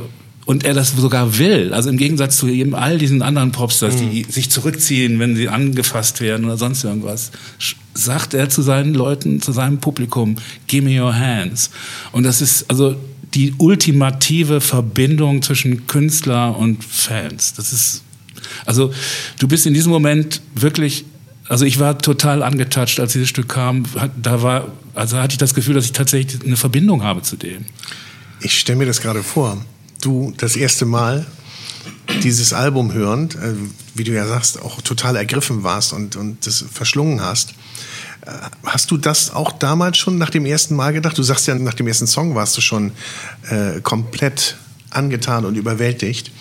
und 0.47 0.65
er 0.65 0.73
das 0.73 0.93
sogar 0.95 1.37
will. 1.37 1.75
Also 1.75 1.91
im 1.91 1.97
Gegensatz 1.97 2.37
zu 2.37 2.47
eben 2.47 2.73
all 2.73 2.97
diesen 2.97 3.21
anderen 3.21 3.51
Popstars, 3.51 3.97
die 3.97 4.25
sich 4.27 4.49
zurückziehen, 4.49 5.19
wenn 5.19 5.35
sie 5.35 5.47
angefasst 5.47 6.21
werden 6.21 6.47
oder 6.47 6.57
sonst 6.57 6.83
irgendwas, 6.85 7.29
sagt 7.93 8.33
er 8.33 8.49
zu 8.49 8.63
seinen 8.63 8.95
Leuten, 8.95 9.43
zu 9.43 9.51
seinem 9.51 9.77
Publikum, 9.77 10.37
give 10.65 10.83
me 10.83 10.99
your 10.99 11.13
hands. 11.13 11.69
Und 12.13 12.23
das 12.23 12.41
ist 12.41 12.67
also 12.67 12.95
die 13.33 13.53
ultimative 13.57 14.61
Verbindung 14.61 15.41
zwischen 15.41 15.87
Künstler 15.87 16.57
und 16.57 16.83
Fans. 16.83 17.53
Das 17.53 17.73
ist, 17.73 18.03
also 18.65 18.93
du 19.39 19.47
bist 19.47 19.65
in 19.65 19.73
diesem 19.73 19.91
Moment 19.91 20.41
wirklich 20.55 21.05
also 21.49 21.65
ich 21.65 21.79
war 21.79 21.97
total 21.97 22.43
angetatscht, 22.43 22.99
als 22.99 23.13
dieses 23.13 23.29
Stück 23.29 23.49
kam. 23.49 23.85
Da 24.21 24.41
war, 24.41 24.67
also 24.93 25.17
hatte 25.17 25.33
ich 25.33 25.37
das 25.37 25.53
Gefühl, 25.53 25.75
dass 25.75 25.85
ich 25.85 25.93
tatsächlich 25.93 26.43
eine 26.43 26.57
Verbindung 26.57 27.03
habe 27.03 27.21
zu 27.21 27.37
dem. 27.37 27.65
Ich 28.41 28.59
stelle 28.59 28.77
mir 28.77 28.85
das 28.85 29.01
gerade 29.01 29.23
vor. 29.23 29.63
Du 30.01 30.33
das 30.37 30.55
erste 30.55 30.85
Mal 30.85 31.25
dieses 32.23 32.53
Album 32.53 32.93
hörend, 32.93 33.35
äh, 33.35 33.53
wie 33.95 34.03
du 34.03 34.11
ja 34.11 34.27
sagst, 34.27 34.61
auch 34.61 34.81
total 34.81 35.15
ergriffen 35.15 35.63
warst 35.63 35.93
und, 35.93 36.15
und 36.15 36.45
das 36.45 36.65
verschlungen 36.71 37.21
hast. 37.21 37.53
Hast 38.65 38.91
du 38.91 38.97
das 38.97 39.33
auch 39.33 39.51
damals 39.51 39.97
schon 39.97 40.17
nach 40.17 40.29
dem 40.29 40.45
ersten 40.45 40.75
Mal 40.75 40.93
gedacht? 40.93 41.17
Du 41.17 41.23
sagst 41.23 41.47
ja, 41.47 41.55
nach 41.55 41.73
dem 41.73 41.87
ersten 41.87 42.07
Song 42.07 42.35
warst 42.35 42.57
du 42.57 42.61
schon 42.61 42.91
äh, 43.49 43.79
komplett 43.81 44.57
angetan 44.89 45.45
und 45.45 45.55
überwältigt. 45.55 46.31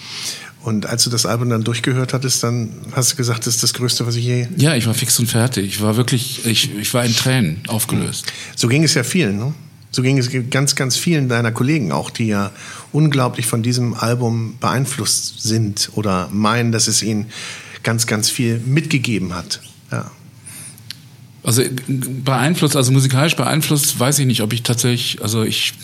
Und 0.62 0.86
als 0.86 1.04
du 1.04 1.10
das 1.10 1.26
Album 1.26 1.48
dann 1.48 1.62
durchgehört 1.62 2.12
hattest, 2.12 2.42
dann 2.42 2.70
hast 2.90 3.12
du 3.12 3.16
gesagt, 3.16 3.46
das 3.46 3.54
ist 3.54 3.62
das 3.62 3.72
Größte, 3.72 4.04
was 4.04 4.16
ich 4.16 4.24
je. 4.24 4.48
Ja, 4.56 4.74
ich 4.74 4.86
war 4.86 4.94
fix 4.94 5.16
und 5.20 5.28
fertig. 5.28 5.66
Ich 5.66 5.80
war 5.80 5.96
wirklich, 5.96 6.44
ich, 6.44 6.74
ich 6.76 6.92
war 6.92 7.04
in 7.04 7.14
Tränen 7.14 7.60
aufgelöst. 7.68 8.26
So 8.56 8.66
ging 8.66 8.82
es 8.82 8.94
ja 8.94 9.04
vielen, 9.04 9.38
ne? 9.38 9.54
So 9.92 10.02
ging 10.02 10.18
es 10.18 10.28
ganz, 10.50 10.74
ganz 10.74 10.96
vielen 10.96 11.28
deiner 11.28 11.52
Kollegen 11.52 11.92
auch, 11.92 12.10
die 12.10 12.26
ja 12.26 12.50
unglaublich 12.92 13.46
von 13.46 13.62
diesem 13.62 13.94
Album 13.94 14.56
beeinflusst 14.60 15.40
sind 15.40 15.90
oder 15.94 16.28
meinen, 16.32 16.72
dass 16.72 16.88
es 16.88 17.02
ihnen 17.02 17.26
ganz, 17.84 18.06
ganz 18.06 18.28
viel 18.28 18.58
mitgegeben 18.58 19.34
hat. 19.34 19.60
Ja. 19.92 20.10
Also 21.46 21.62
beeinflusst, 21.86 22.74
also 22.74 22.90
musikalisch 22.90 23.36
beeinflusst, 23.36 24.00
weiß 24.00 24.18
ich 24.18 24.26
nicht, 24.26 24.42
ob 24.42 24.52
ich 24.52 24.64
tatsächlich, 24.64 25.22
also 25.22 25.44
ich, 25.44 25.74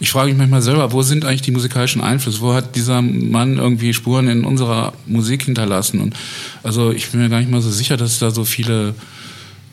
ich 0.00 0.10
frage 0.10 0.30
mich 0.30 0.38
manchmal 0.38 0.62
selber, 0.62 0.90
wo 0.92 1.02
sind 1.02 1.26
eigentlich 1.26 1.42
die 1.42 1.50
musikalischen 1.50 2.00
Einflüsse? 2.00 2.40
Wo 2.40 2.54
hat 2.54 2.76
dieser 2.76 3.02
Mann 3.02 3.58
irgendwie 3.58 3.92
Spuren 3.92 4.26
in 4.26 4.46
unserer 4.46 4.94
Musik 5.04 5.42
hinterlassen? 5.42 6.00
Und 6.00 6.16
also 6.62 6.92
ich 6.92 7.10
bin 7.10 7.20
mir 7.20 7.28
gar 7.28 7.40
nicht 7.40 7.50
mal 7.50 7.60
so 7.60 7.70
sicher, 7.70 7.98
dass 7.98 8.12
es 8.12 8.20
da 8.20 8.30
so 8.30 8.46
viele 8.46 8.94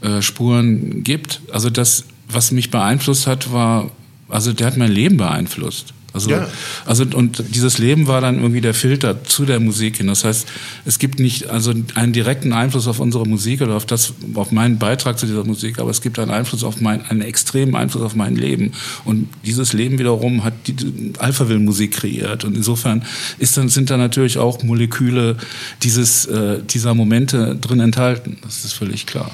äh, 0.02 0.22
Spuren 0.22 1.06
gibt. 1.06 1.40
Also 1.54 1.70
das, 1.70 2.04
was 2.28 2.52
mich 2.52 2.70
beeinflusst 2.70 3.26
hat, 3.26 3.54
war, 3.54 3.92
also 4.28 4.52
der 4.52 4.68
hat 4.68 4.76
mein 4.76 4.92
Leben 4.92 5.16
beeinflusst. 5.16 5.94
Also, 6.12 6.32
ja. 6.32 6.48
also 6.86 7.06
und 7.14 7.44
dieses 7.54 7.78
Leben 7.78 8.08
war 8.08 8.20
dann 8.20 8.38
irgendwie 8.38 8.62
der 8.62 8.74
Filter 8.74 9.24
zu 9.24 9.46
der 9.46 9.60
Musik 9.60 9.98
hin. 9.98 10.08
Das 10.08 10.24
heißt, 10.24 10.48
es 10.86 10.98
gibt 10.98 11.20
nicht 11.20 11.50
also 11.50 11.74
einen 11.94 12.14
direkten 12.14 12.52
Einfluss 12.52 12.88
auf 12.88 13.00
unsere 13.00 13.28
Musik 13.28 13.62
oder 13.62 13.76
auf 13.76 13.86
das, 13.86 14.14
auf 14.34 14.52
meinen 14.52 14.80
Beitrag 14.80 15.20
zu 15.20 15.28
dieser 15.28 15.44
Musik, 15.44 15.78
aber 15.78 15.92
es 15.92 16.02
gibt 16.02 16.18
einen 16.18 16.32
Einfluss 16.32 16.64
auf 16.64 16.82
mein, 16.82 17.06
einen 17.06 17.22
extremen 17.22 17.76
Einfluss 17.76 18.02
auf 18.02 18.16
mein 18.16 18.36
Leben. 18.36 18.72
Und 19.06 19.30
dieses 19.46 19.74
Leben 19.74 20.00
wiederum 20.00 20.44
hat 20.44 20.54
die 20.66 21.14
Alphaville-Musik 21.20 21.92
kreiert. 21.92 22.44
Und 22.44 22.56
insofern 22.56 23.06
ist 23.38 23.56
dann, 23.58 23.70
sind 23.70 23.92
da 23.92 23.98
natürlich 23.98 24.40
auch 24.40 24.64
Moleküle 24.64 25.38
dieses, 25.84 26.26
äh, 26.26 26.64
dieser 26.64 26.96
Momente 26.96 27.56
drin 27.56 27.80
enthalten. 27.82 28.38
Das 28.42 28.66
ist 28.66 28.74
völlig 28.74 29.06
klar. 29.06 29.30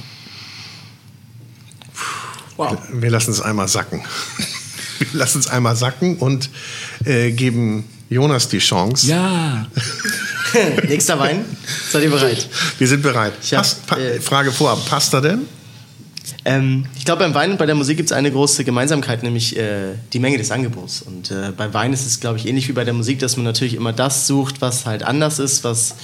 Wow. 2.57 2.77
Wir 2.93 3.09
lassen 3.09 3.31
es 3.31 3.41
einmal 3.41 3.67
sacken. 3.67 4.01
Wir 5.11 5.19
lassen 5.19 5.39
es 5.39 5.47
einmal 5.47 5.75
sacken 5.75 6.17
und 6.17 6.49
äh, 7.05 7.31
geben 7.31 7.85
Jonas 8.09 8.47
die 8.49 8.59
Chance. 8.59 9.07
Ja. 9.07 9.67
Nächster 10.87 11.19
Wein. 11.19 11.43
Seid 11.91 12.03
ihr 12.03 12.11
bereit? 12.11 12.47
Wir 12.77 12.87
sind 12.87 13.01
bereit. 13.01 13.33
hab, 13.51 13.57
Passt, 13.57 13.87
pa 13.87 13.97
äh, 13.97 14.19
Frage 14.19 14.51
vorab. 14.51 14.85
Passt 14.87 15.13
er 15.13 15.21
denn? 15.21 15.47
Ähm, 16.43 16.85
ich 16.97 17.05
glaube, 17.05 17.23
beim 17.23 17.33
Wein 17.33 17.51
und 17.51 17.57
bei 17.57 17.65
der 17.65 17.75
Musik 17.75 17.97
gibt 17.97 18.09
es 18.09 18.13
eine 18.15 18.31
große 18.31 18.63
Gemeinsamkeit, 18.63 19.23
nämlich 19.23 19.57
äh, 19.57 19.93
die 20.13 20.19
Menge 20.19 20.37
des 20.37 20.51
Angebots. 20.51 21.01
Und 21.01 21.31
äh, 21.31 21.51
beim 21.55 21.73
Wein 21.73 21.93
ist 21.93 22.05
es, 22.05 22.19
glaube 22.19 22.37
ich, 22.37 22.47
ähnlich 22.47 22.67
wie 22.67 22.73
bei 22.73 22.83
der 22.83 22.93
Musik, 22.93 23.19
dass 23.19 23.37
man 23.37 23.45
natürlich 23.45 23.73
immer 23.73 23.93
das 23.93 24.27
sucht, 24.27 24.61
was 24.61 24.85
halt 24.85 25.03
anders 25.03 25.39
ist, 25.39 25.63
was, 25.63 25.95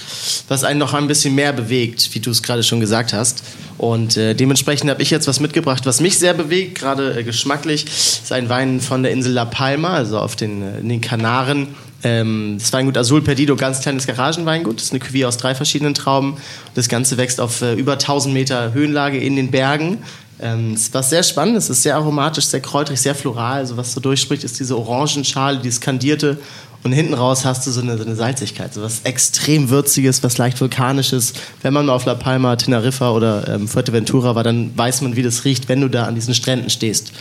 was 0.48 0.64
einen 0.64 0.78
noch 0.78 0.94
ein 0.94 1.06
bisschen 1.06 1.34
mehr 1.34 1.52
bewegt, 1.52 2.14
wie 2.14 2.20
du 2.20 2.30
es 2.30 2.42
gerade 2.42 2.62
schon 2.62 2.80
gesagt 2.80 3.12
hast. 3.12 3.42
Und 3.78 4.16
äh, 4.16 4.34
dementsprechend 4.34 4.90
habe 4.90 5.02
ich 5.02 5.10
jetzt 5.10 5.26
was 5.26 5.40
mitgebracht, 5.40 5.86
was 5.86 6.00
mich 6.00 6.18
sehr 6.18 6.34
bewegt, 6.34 6.78
gerade 6.78 7.18
äh, 7.18 7.24
geschmacklich. 7.24 7.84
Das 7.84 8.20
ist 8.24 8.32
ein 8.32 8.48
Wein 8.48 8.80
von 8.80 9.02
der 9.02 9.12
Insel 9.12 9.32
La 9.32 9.44
Palma, 9.44 9.94
also 9.94 10.18
auf 10.18 10.36
den, 10.36 10.62
äh, 10.62 10.78
in 10.80 10.88
den 10.88 11.00
Kanaren. 11.00 11.68
Ähm, 12.04 12.56
das 12.58 12.72
Weingut 12.72 12.96
Azul 12.96 13.22
Perdido, 13.22 13.54
ganz 13.56 13.80
kleines 13.80 14.06
Garagenweingut. 14.06 14.76
Das 14.76 14.84
ist 14.84 14.92
eine 14.92 15.00
Cuvée 15.00 15.26
aus 15.26 15.36
drei 15.36 15.54
verschiedenen 15.54 15.94
Trauben. 15.94 16.36
Das 16.74 16.88
Ganze 16.88 17.16
wächst 17.16 17.40
auf 17.40 17.62
äh, 17.62 17.74
über 17.74 17.92
1000 17.92 18.34
Meter 18.34 18.72
Höhenlage 18.72 19.18
in 19.18 19.36
den 19.36 19.50
Bergen. 19.50 19.98
Ähm, 20.40 20.72
es 20.74 20.92
war 20.92 21.04
sehr 21.04 21.22
spannend, 21.22 21.56
es 21.56 21.70
ist 21.70 21.82
sehr 21.82 21.94
aromatisch, 21.94 22.46
sehr 22.46 22.60
kräutrig, 22.60 23.00
sehr 23.00 23.14
floral. 23.14 23.58
Also 23.58 23.76
was 23.76 23.92
so 23.92 24.00
durchspricht, 24.00 24.42
ist 24.42 24.58
diese 24.58 24.76
Orangenschale, 24.76 25.58
dieses 25.58 25.80
kandierte. 25.80 26.38
Und 26.84 26.90
hinten 26.90 27.14
raus 27.14 27.44
hast 27.44 27.64
du 27.64 27.70
so 27.70 27.80
eine, 27.80 27.96
so 27.96 28.04
eine 28.04 28.16
Salzigkeit, 28.16 28.74
so 28.74 28.82
was 28.82 29.02
extrem 29.04 29.70
würziges, 29.70 30.24
was 30.24 30.38
leicht 30.38 30.60
vulkanisches. 30.60 31.32
Wenn 31.62 31.72
man 31.72 31.86
mal 31.86 31.92
auf 31.92 32.06
La 32.06 32.14
Palma, 32.14 32.56
Teneriffa 32.56 33.12
oder 33.12 33.46
ähm, 33.46 33.68
Fuerteventura 33.68 34.34
war, 34.34 34.42
dann 34.42 34.76
weiß 34.76 35.02
man, 35.02 35.14
wie 35.14 35.22
das 35.22 35.44
riecht, 35.44 35.68
wenn 35.68 35.80
du 35.80 35.88
da 35.88 36.06
an 36.06 36.16
diesen 36.16 36.34
Stränden 36.34 36.70
stehst. 36.70 37.12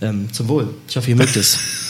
Ähm, 0.00 0.32
zum 0.32 0.48
Wohl. 0.48 0.68
Ich 0.88 0.96
hoffe, 0.96 1.10
ihr 1.10 1.16
mögt 1.16 1.36
es. 1.36 1.58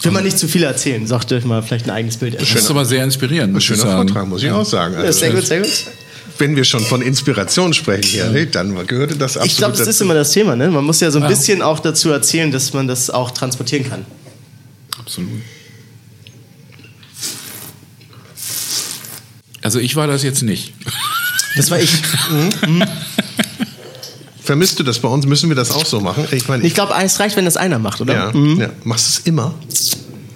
Ich 0.00 0.04
will 0.06 0.12
mal 0.12 0.22
nicht 0.22 0.38
zu 0.38 0.48
viel 0.48 0.62
erzählen, 0.62 1.06
sagt 1.06 1.30
euch 1.30 1.44
mal 1.44 1.62
vielleicht 1.62 1.84
ein 1.84 1.90
eigenes 1.90 2.16
Bild. 2.16 2.40
Das 2.40 2.50
ist 2.50 2.70
aber 2.70 2.84
sehr 2.86 3.04
inspirierend. 3.04 3.54
Ein 3.54 3.60
schöner 3.60 3.84
Vortrag, 3.84 4.26
muss 4.26 4.42
ich 4.42 4.50
auch 4.50 4.64
sagen. 4.64 4.96
Also, 4.96 5.18
sehr 5.18 5.30
gut, 5.30 5.46
sehr 5.46 5.60
gut 5.60 5.70
wenn 6.40 6.56
wir 6.56 6.64
schon 6.64 6.80
von 6.80 7.02
Inspiration 7.02 7.74
sprechen 7.74 8.08
hier, 8.08 8.32
ja. 8.32 8.44
dann 8.46 8.74
gehörte 8.86 9.14
das 9.14 9.36
absolut 9.36 9.50
Ich 9.50 9.58
glaube, 9.58 9.76
das 9.76 9.86
ist 9.86 10.00
immer 10.00 10.14
das 10.14 10.32
Thema. 10.32 10.56
Ne? 10.56 10.70
Man 10.70 10.84
muss 10.84 11.00
ja 11.00 11.10
so 11.10 11.18
ein 11.18 11.24
ja. 11.24 11.28
bisschen 11.28 11.60
auch 11.60 11.80
dazu 11.80 12.10
erzählen, 12.10 12.50
dass 12.50 12.72
man 12.72 12.88
das 12.88 13.10
auch 13.10 13.30
transportieren 13.30 13.88
kann. 13.88 14.06
Absolut. 14.98 15.42
Also 19.62 19.78
ich 19.78 19.94
war 19.96 20.06
das 20.06 20.22
jetzt 20.22 20.42
nicht. 20.42 20.72
Das 21.56 21.70
war 21.70 21.78
ich. 21.78 21.90
Mhm. 22.66 22.84
Vermisst 24.50 24.80
du 24.80 24.82
das 24.82 24.98
bei 24.98 25.06
uns? 25.06 25.26
Müssen 25.26 25.48
wir 25.48 25.54
das 25.54 25.70
auch 25.70 25.86
so 25.86 26.00
machen? 26.00 26.26
Ich, 26.32 26.48
mein, 26.48 26.64
ich 26.64 26.74
glaube, 26.74 26.92
es 27.00 27.20
reicht, 27.20 27.36
wenn 27.36 27.44
das 27.44 27.56
einer 27.56 27.78
macht, 27.78 28.00
oder? 28.00 28.14
Ja. 28.14 28.32
Mhm. 28.32 28.60
ja. 28.60 28.70
Machst 28.82 29.06
du 29.06 29.20
es 29.20 29.26
immer? 29.28 29.54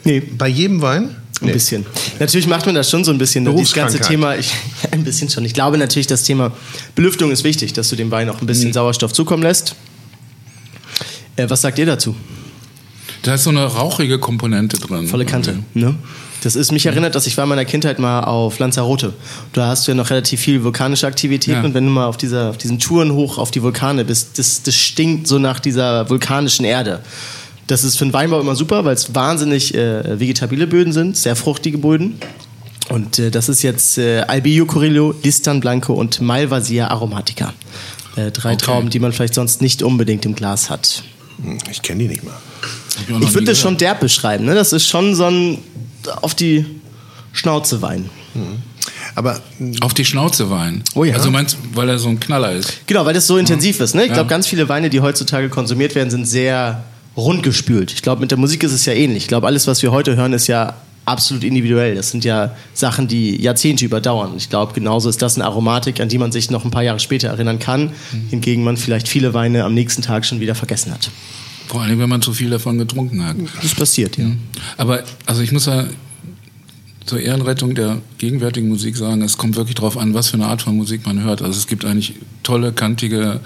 Nee. 0.04 0.20
Bei 0.20 0.46
jedem 0.46 0.80
Wein? 0.82 1.16
Ein 1.40 1.46
nee. 1.46 1.52
bisschen. 1.52 1.84
Natürlich 2.20 2.46
macht 2.46 2.64
man 2.64 2.76
das 2.76 2.88
schon 2.88 3.02
so 3.02 3.10
ein 3.10 3.18
bisschen. 3.18 3.44
Das 3.44 3.72
ganze 3.72 3.98
Thema, 3.98 4.36
ich, 4.36 4.52
ein 4.92 5.02
bisschen 5.02 5.30
schon. 5.30 5.44
Ich 5.44 5.52
glaube 5.52 5.78
natürlich, 5.78 6.06
das 6.06 6.22
Thema 6.22 6.52
Belüftung 6.94 7.32
ist 7.32 7.42
wichtig, 7.42 7.72
dass 7.72 7.88
du 7.88 7.96
dem 7.96 8.12
Wein 8.12 8.30
auch 8.30 8.40
ein 8.40 8.46
bisschen 8.46 8.68
mhm. 8.68 8.74
Sauerstoff 8.74 9.12
zukommen 9.12 9.42
lässt. 9.42 9.74
Äh, 11.34 11.50
was 11.50 11.62
sagt 11.62 11.80
ihr 11.80 11.86
dazu? 11.86 12.14
Da 13.22 13.34
ist 13.34 13.42
so 13.42 13.50
eine 13.50 13.64
rauchige 13.64 14.20
Komponente 14.20 14.78
drin. 14.78 15.08
Volle 15.08 15.26
Kante, 15.26 15.58
ne? 15.74 15.96
Das 16.44 16.56
ist 16.56 16.72
mich 16.72 16.84
erinnert, 16.84 17.14
dass 17.14 17.26
ich 17.26 17.38
war 17.38 17.44
in 17.44 17.48
meiner 17.48 17.64
Kindheit 17.64 17.98
mal 17.98 18.20
auf 18.20 18.58
Lanzarote. 18.58 19.14
Da 19.54 19.68
hast 19.68 19.86
du 19.86 19.92
ja 19.92 19.96
noch 19.96 20.10
relativ 20.10 20.40
viel 20.40 20.62
vulkanische 20.62 21.06
Aktivität 21.06 21.54
ja. 21.54 21.62
und 21.62 21.72
wenn 21.72 21.86
du 21.86 21.90
mal 21.90 22.04
auf, 22.04 22.18
dieser, 22.18 22.50
auf 22.50 22.58
diesen 22.58 22.78
Touren 22.78 23.14
hoch 23.14 23.38
auf 23.38 23.50
die 23.50 23.62
Vulkane 23.62 24.04
bist, 24.04 24.38
das, 24.38 24.62
das 24.62 24.74
stinkt 24.74 25.26
so 25.26 25.38
nach 25.38 25.58
dieser 25.58 26.08
vulkanischen 26.10 26.66
Erde. 26.66 27.00
Das 27.66 27.82
ist 27.82 27.96
für 27.96 28.04
den 28.04 28.12
Weinbau 28.12 28.40
immer 28.40 28.54
super, 28.56 28.84
weil 28.84 28.94
es 28.94 29.14
wahnsinnig 29.14 29.74
äh, 29.74 30.20
vegetabile 30.20 30.66
Böden 30.66 30.92
sind, 30.92 31.16
sehr 31.16 31.34
fruchtige 31.34 31.78
Böden. 31.78 32.18
Und 32.90 33.18
äh, 33.18 33.30
das 33.30 33.48
ist 33.48 33.62
jetzt 33.62 33.96
äh, 33.96 34.20
Albio 34.20 34.66
Corillo, 34.66 35.14
Listan 35.22 35.60
Blanco 35.60 35.94
und 35.94 36.20
Malvasia 36.20 36.88
Aromatica. 36.88 37.54
Äh, 38.16 38.30
drei 38.32 38.52
okay. 38.52 38.64
Trauben, 38.64 38.90
die 38.90 38.98
man 38.98 39.14
vielleicht 39.14 39.32
sonst 39.32 39.62
nicht 39.62 39.82
unbedingt 39.82 40.26
im 40.26 40.34
Glas 40.34 40.68
hat. 40.68 41.04
Hm, 41.42 41.56
ich 41.70 41.80
kenne 41.80 42.02
die 42.02 42.08
nicht 42.08 42.22
mal. 42.22 42.36
Ich, 43.08 43.28
ich 43.28 43.34
würde 43.34 43.46
das 43.46 43.58
schon 43.58 43.78
derb 43.78 44.00
beschreiben. 44.00 44.44
Ne? 44.44 44.54
Das 44.54 44.74
ist 44.74 44.86
schon 44.86 45.14
so 45.14 45.24
ein 45.24 45.58
auf 46.08 46.34
die 46.34 46.66
Schnauze 47.32 47.82
Wein. 47.82 48.10
Mhm. 48.34 48.62
Aber 49.14 49.40
auf 49.80 49.94
die 49.94 50.04
Schnauze 50.04 50.50
Wein. 50.50 50.82
Oh 50.94 51.04
ja. 51.04 51.14
Also 51.14 51.30
meinst, 51.30 51.56
weil 51.74 51.88
er 51.88 51.98
so 51.98 52.08
ein 52.08 52.20
Knaller 52.20 52.52
ist? 52.52 52.86
Genau, 52.86 53.04
weil 53.04 53.14
das 53.14 53.26
so 53.26 53.36
intensiv 53.36 53.80
ist. 53.80 53.94
Ne? 53.94 54.02
Ich 54.02 54.08
ja. 54.08 54.14
glaube, 54.14 54.28
ganz 54.28 54.46
viele 54.46 54.68
Weine, 54.68 54.90
die 54.90 55.00
heutzutage 55.00 55.48
konsumiert 55.48 55.94
werden, 55.94 56.10
sind 56.10 56.26
sehr 56.26 56.84
rundgespült. 57.16 57.92
Ich 57.92 58.02
glaube, 58.02 58.20
mit 58.20 58.30
der 58.30 58.38
Musik 58.38 58.62
ist 58.64 58.72
es 58.72 58.84
ja 58.86 58.92
ähnlich. 58.92 59.24
Ich 59.24 59.28
glaube, 59.28 59.46
alles, 59.46 59.66
was 59.66 59.82
wir 59.82 59.92
heute 59.92 60.16
hören, 60.16 60.32
ist 60.32 60.48
ja 60.48 60.74
absolut 61.04 61.44
individuell. 61.44 61.94
Das 61.94 62.10
sind 62.10 62.24
ja 62.24 62.56
Sachen, 62.72 63.08
die 63.08 63.40
Jahrzehnte 63.40 63.84
überdauern. 63.84 64.32
Ich 64.36 64.50
glaube, 64.50 64.72
genauso 64.72 65.08
ist 65.08 65.22
das 65.22 65.36
eine 65.36 65.44
Aromatik, 65.44 66.00
an 66.00 66.08
die 66.08 66.18
man 66.18 66.32
sich 66.32 66.50
noch 66.50 66.64
ein 66.64 66.70
paar 66.70 66.82
Jahre 66.82 66.98
später 66.98 67.28
erinnern 67.28 67.58
kann, 67.58 67.92
mhm. 68.12 68.28
hingegen 68.30 68.64
man 68.64 68.76
vielleicht 68.76 69.08
viele 69.08 69.34
Weine 69.34 69.64
am 69.64 69.74
nächsten 69.74 70.02
Tag 70.02 70.24
schon 70.24 70.40
wieder 70.40 70.54
vergessen 70.54 70.92
hat. 70.92 71.10
Vor 71.66 71.82
allem, 71.82 71.98
wenn 71.98 72.08
man 72.08 72.22
zu 72.22 72.32
viel 72.32 72.50
davon 72.50 72.78
getrunken 72.78 73.24
hat. 73.24 73.36
Das 73.62 73.74
passiert, 73.74 74.18
ja. 74.18 74.24
Mhm. 74.24 74.38
Aber, 74.76 75.02
also 75.26 75.42
ich 75.42 75.52
muss 75.52 75.66
ja 75.66 75.86
zur 77.06 77.20
Ehrenrettung 77.20 77.74
der 77.74 77.98
gegenwärtigen 78.18 78.68
Musik 78.68 78.96
sagen, 78.96 79.22
es 79.22 79.36
kommt 79.36 79.56
wirklich 79.56 79.74
darauf 79.74 79.96
an, 79.96 80.14
was 80.14 80.28
für 80.28 80.34
eine 80.34 80.46
Art 80.46 80.62
von 80.62 80.76
Musik 80.76 81.06
man 81.06 81.22
hört. 81.22 81.42
Also 81.42 81.58
es 81.58 81.66
gibt 81.66 81.84
eigentlich 81.84 82.14
tolle, 82.42 82.72
kantige 82.72 83.40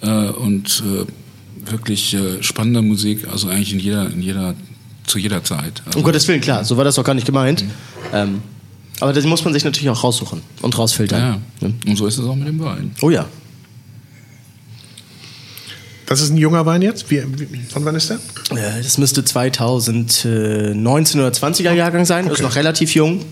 äh, 0.00 0.28
und 0.28 0.82
äh, 0.86 1.70
wirklich 1.70 2.14
äh, 2.14 2.42
spannende 2.42 2.82
Musik, 2.82 3.28
also 3.30 3.48
eigentlich 3.48 3.72
in 3.72 3.80
jeder, 3.80 4.10
in 4.10 4.22
jeder, 4.22 4.54
zu 5.06 5.18
jeder 5.18 5.44
Zeit. 5.44 5.82
Also, 5.86 5.98
um 5.98 6.04
Gottes 6.04 6.26
Willen, 6.28 6.40
klar, 6.40 6.64
so 6.64 6.76
war 6.76 6.84
das 6.84 6.98
auch 6.98 7.04
gar 7.04 7.14
nicht 7.14 7.26
gemeint. 7.26 7.62
Mhm. 7.62 7.70
Ähm, 8.12 8.42
aber 9.00 9.12
das 9.12 9.24
muss 9.24 9.44
man 9.44 9.52
sich 9.52 9.64
natürlich 9.64 9.90
auch 9.90 10.02
raussuchen 10.02 10.40
und 10.62 10.78
rausfiltern. 10.78 11.20
Ja, 11.20 11.68
ja. 11.68 11.74
Und 11.86 11.96
so 11.96 12.06
ist 12.06 12.18
es 12.18 12.24
auch 12.24 12.34
mit 12.34 12.48
dem 12.48 12.58
Wein. 12.60 12.92
Oh 13.02 13.10
ja. 13.10 13.26
Das 16.06 16.20
ist 16.20 16.30
ein 16.30 16.36
junger 16.36 16.64
Wein 16.66 16.82
jetzt? 16.82 17.10
Wie, 17.10 17.22
wie, 17.36 17.58
von 17.68 17.84
wann 17.84 17.96
ist 17.96 18.10
der? 18.10 18.16
Äh, 18.50 18.82
das 18.82 18.96
müsste 18.96 19.24
2019 19.24 21.20
oder 21.20 21.30
20er 21.30 21.72
Jahrgang 21.72 22.04
sein. 22.04 22.24
Okay. 22.24 22.30
Das 22.30 22.38
ist 22.38 22.44
noch 22.44 22.54
relativ 22.54 22.94
jung. 22.94 23.24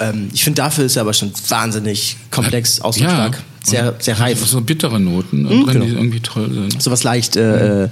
Ähm, 0.00 0.30
ich 0.32 0.42
finde, 0.42 0.62
dafür 0.62 0.84
ist 0.84 0.96
er 0.96 1.02
aber 1.02 1.12
schon 1.12 1.32
wahnsinnig 1.48 2.16
komplex, 2.30 2.80
ausdrucksstark. 2.80 3.34
Ja. 3.34 3.40
Sehr, 3.64 3.94
sehr 3.98 4.20
reif. 4.20 4.44
So 4.44 4.60
bittere 4.60 5.00
Noten 5.00 5.42
mhm, 5.42 5.48
drin, 5.48 5.66
genau. 5.66 5.84
die 5.84 5.92
irgendwie 5.92 6.20
toll 6.20 6.52
sind. 6.52 6.82
So 6.82 6.90
was 6.90 7.02
leicht 7.02 7.36
äh, 7.36 7.88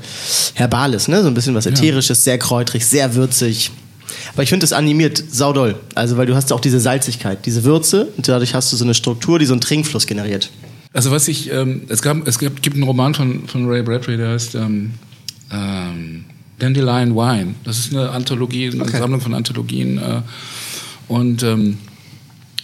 Herbales, 0.54 1.08
ne? 1.08 1.22
So 1.22 1.28
ein 1.28 1.34
bisschen 1.34 1.54
was 1.54 1.66
Ätherisches, 1.66 2.18
ja. 2.18 2.24
sehr 2.32 2.38
kräutrig, 2.38 2.84
sehr 2.84 3.14
würzig. 3.14 3.70
Aber 4.34 4.42
ich 4.42 4.50
finde, 4.50 4.64
es 4.64 4.72
animiert 4.72 5.22
saudoll. 5.30 5.76
Also, 5.94 6.16
weil 6.16 6.26
du 6.26 6.34
hast 6.34 6.52
auch 6.52 6.60
diese 6.60 6.80
Salzigkeit, 6.80 7.46
diese 7.46 7.64
Würze 7.64 8.08
und 8.16 8.28
dadurch 8.28 8.54
hast 8.54 8.72
du 8.72 8.76
so 8.76 8.84
eine 8.84 8.94
Struktur, 8.94 9.38
die 9.38 9.46
so 9.46 9.54
einen 9.54 9.60
Trinkfluss 9.62 10.06
generiert. 10.06 10.50
Also 10.92 11.10
was 11.10 11.28
ich, 11.28 11.50
ähm, 11.50 11.82
es 11.88 12.02
gab, 12.02 12.26
es 12.28 12.38
gibt, 12.38 12.62
gibt 12.62 12.76
einen 12.76 12.84
Roman 12.84 13.14
von, 13.14 13.48
von 13.48 13.66
Ray 13.66 13.82
Bradbury, 13.82 14.18
der 14.18 14.30
heißt 14.30 14.54
ähm, 14.56 14.92
ähm, 15.50 16.24
Dandelion 16.58 17.14
Wine. 17.16 17.54
Das 17.64 17.78
ist 17.78 17.94
eine 17.94 18.10
Anthologie, 18.10 18.70
eine 18.70 18.82
Okay. 18.82 18.98
Sammlung 18.98 19.20
von 19.20 19.34
Anthologien. 19.34 19.98
Äh, 19.98 20.20
und 21.08 21.42
ähm, 21.42 21.78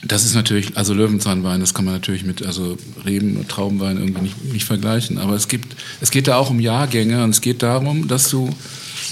das 0.04 0.24
ist 0.24 0.34
natürlich, 0.34 0.76
also 0.76 0.94
Löwenzahnwein, 0.94 1.60
das 1.60 1.74
kann 1.74 1.84
man 1.84 1.94
natürlich 1.94 2.24
mit 2.24 2.46
also 2.46 2.78
Reben 3.04 3.36
und 3.36 3.48
Traubenwein 3.48 3.96
irgendwie 3.96 4.22
nicht, 4.22 4.44
nicht 4.52 4.64
vergleichen. 4.64 5.18
Aber 5.18 5.34
es 5.34 5.48
gibt, 5.48 5.74
es 6.00 6.10
geht 6.10 6.28
da 6.28 6.36
auch 6.36 6.50
um 6.50 6.60
Jahrgänge 6.60 7.24
und 7.24 7.30
es 7.30 7.40
geht 7.40 7.62
darum, 7.62 8.06
dass 8.06 8.30
du, 8.30 8.50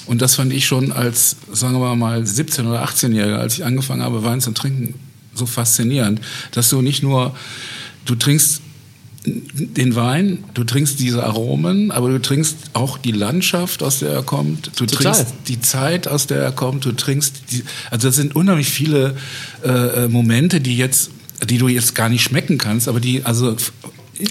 und 0.07 0.22
das 0.22 0.37
fand 0.37 0.52
ich 0.52 0.66
schon 0.66 0.92
als, 0.92 1.37
sagen 1.52 1.81
wir 1.81 1.96
mal, 1.96 2.20
17- 2.20 2.68
oder 2.68 2.85
18-Jähriger, 2.85 3.38
als 3.38 3.55
ich 3.55 3.64
angefangen 3.64 4.02
habe, 4.02 4.22
Wein 4.22 4.40
zu 4.40 4.52
trinken, 4.52 4.94
so 5.35 5.46
faszinierend, 5.46 6.20
dass 6.52 6.70
du 6.70 6.81
nicht 6.83 7.02
nur, 7.02 7.35
du 8.05 8.14
trinkst 8.14 8.62
den 9.26 9.96
Wein, 9.96 10.44
du 10.54 10.64
trinkst 10.64 11.00
diese 11.00 11.24
Aromen, 11.24 11.90
aber 11.90 12.08
du 12.10 12.20
trinkst 12.20 12.56
auch 12.74 12.96
die 12.96 13.12
Landschaft, 13.12 13.82
aus 13.82 13.98
der 13.98 14.10
er 14.10 14.22
kommt. 14.22 14.70
Du 14.76 14.86
Total. 14.86 15.12
trinkst 15.12 15.34
die 15.48 15.60
Zeit, 15.60 16.06
aus 16.06 16.26
der 16.26 16.38
er 16.38 16.52
kommt. 16.52 16.84
Du 16.84 16.92
trinkst 16.92 17.42
die, 17.50 17.64
also 17.90 18.08
das 18.08 18.16
sind 18.16 18.36
unheimlich 18.36 18.68
viele 18.68 19.16
äh, 19.64 20.04
äh, 20.04 20.08
Momente, 20.08 20.60
die 20.60 20.76
jetzt, 20.76 21.10
die 21.48 21.58
du 21.58 21.68
jetzt 21.68 21.94
gar 21.94 22.08
nicht 22.08 22.22
schmecken 22.22 22.56
kannst, 22.58 22.88
aber 22.88 23.00
die 23.00 23.24
also 23.24 23.56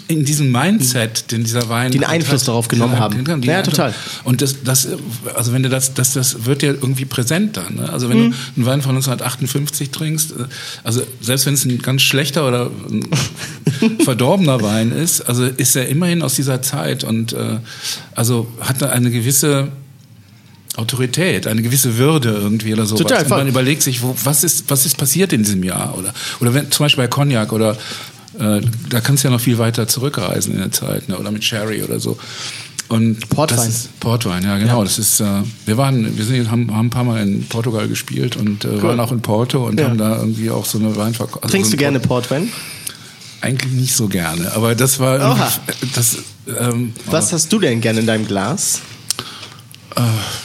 in 0.08 0.26
diesem 0.26 0.52
Mindset, 0.52 1.32
den 1.32 1.44
dieser 1.44 1.70
Wein 1.70 1.92
einen 1.92 2.04
Einfluss 2.04 2.44
darauf 2.46 2.68
genommen 2.68 3.00
haben. 3.00 3.42
Die 3.42 3.48
Ja, 3.48 3.62
total. 3.62 3.94
Und 4.24 4.42
das, 4.42 4.64
das, 4.64 4.88
also 5.36 5.54
wenn 5.54 5.64
du 5.64 5.70
das, 5.70 5.94
das, 5.94 6.14
das 6.14 6.46
wird 6.46 6.64
ja 6.64 6.70
irgendwie 6.70 7.06
präsent 7.06 7.58
dann. 7.58 7.76
Ne? 7.76 7.90
Also 7.92 8.10
wenn 8.10 8.16
Mhm. 8.18 8.32
du 8.32 8.36
einen 8.58 8.66
Wein 8.66 8.82
von 8.82 8.96
1958 8.96 9.92
trinkst, 9.92 10.32
äh, 10.32 10.46
also 10.84 11.02
selbst 11.22 11.46
wenn 11.46 11.54
es 11.54 11.66
ein 11.66 11.80
ganz 11.82 12.02
schlechter 12.02 12.48
oder 12.48 12.72
verdorbener 14.04 14.62
Wein 14.62 14.92
ist, 14.92 15.22
also 15.22 15.46
ist 15.46 15.76
er 15.76 15.88
immerhin 15.88 16.22
aus 16.22 16.36
dieser 16.36 16.62
Zeit 16.62 17.04
und 17.04 17.34
äh, 17.34 17.58
also 18.16 18.48
hat 18.62 18.82
er 18.82 18.92
eine 18.92 19.12
gewisse 19.12 19.70
Autorität, 20.78 21.48
eine 21.48 21.62
gewisse 21.62 21.98
Würde 21.98 22.30
irgendwie 22.30 22.74
oder 22.74 22.86
so. 22.86 22.96
Total, 22.98 23.24
und 23.24 23.30
man 23.30 23.48
überlegt 23.48 23.82
sich, 23.82 24.02
wo, 24.02 24.16
was 24.24 24.44
ist, 24.44 24.66
was 24.70 24.86
ist 24.86 24.98
passiert 24.98 25.32
in 25.32 25.44
diesem 25.44 25.64
Jahr 25.64 25.98
oder 25.98 26.14
oder 26.42 26.54
wenn 26.54 26.70
zum 26.72 26.86
Beispiel 26.86 27.04
bei 27.06 27.08
Cognac 27.08 27.54
oder 27.54 27.78
äh, 28.40 28.62
da 28.90 29.02
kannst 29.02 29.24
du 29.24 29.28
ja 29.28 29.34
noch 29.34 29.42
viel 29.42 29.58
weiter 29.58 29.88
zurückreisen 29.88 30.54
in 30.54 30.60
der 30.60 30.72
Zeit, 30.72 31.10
ne? 31.10 31.18
oder 31.18 31.32
mit 31.32 31.44
Sherry 31.44 31.84
oder 31.84 32.00
so. 32.00 32.18
Und 32.88 33.30
Portwein. 33.30 33.68
Ist 33.68 34.00
Portwein, 34.00 34.44
ja 34.44 34.58
genau. 34.60 34.84
Das 34.84 35.00
ist, 35.00 35.20
äh, 35.20 35.26
wir 35.66 35.76
waren, 35.78 36.16
wir 36.18 36.24
sind, 36.24 36.52
haben, 36.52 36.72
haben 36.72 36.88
ein 36.88 36.90
paar 36.92 37.04
Mal 37.04 37.22
in 37.28 37.48
Portugal 37.48 37.88
gespielt 37.88 38.36
und 38.36 38.64
äh, 38.64 38.82
waren 38.84 39.00
auch 39.00 39.12
in 39.12 39.22
Porto 39.22 39.66
und 39.66 39.80
Ja. 39.80 39.88
haben 39.88 39.98
da 39.98 40.18
irgendwie 40.18 40.52
auch 40.52 40.66
so 40.66 40.78
eine 40.78 40.96
Weinverkauf. 40.96 41.42
Also 41.44 41.52
Trinkst 41.52 41.72
so 41.72 41.78
du 41.78 41.80
gerne 41.82 42.00
Port- 42.00 42.28
Portwein? 42.30 42.52
Eigentlich 43.42 43.72
nicht 43.74 43.96
so 43.96 44.08
gerne, 44.08 44.52
aber 44.54 44.76
das 44.76 45.00
war 45.00 45.18
Oha. 45.18 45.52
das. 45.96 46.18
Ähm, 46.60 46.94
Was 47.08 47.34
hast 47.34 47.52
du 47.52 47.60
denn 47.60 47.82
gerne 47.82 48.00
in 48.02 48.06
deinem 48.06 48.28
Glas? 48.28 48.82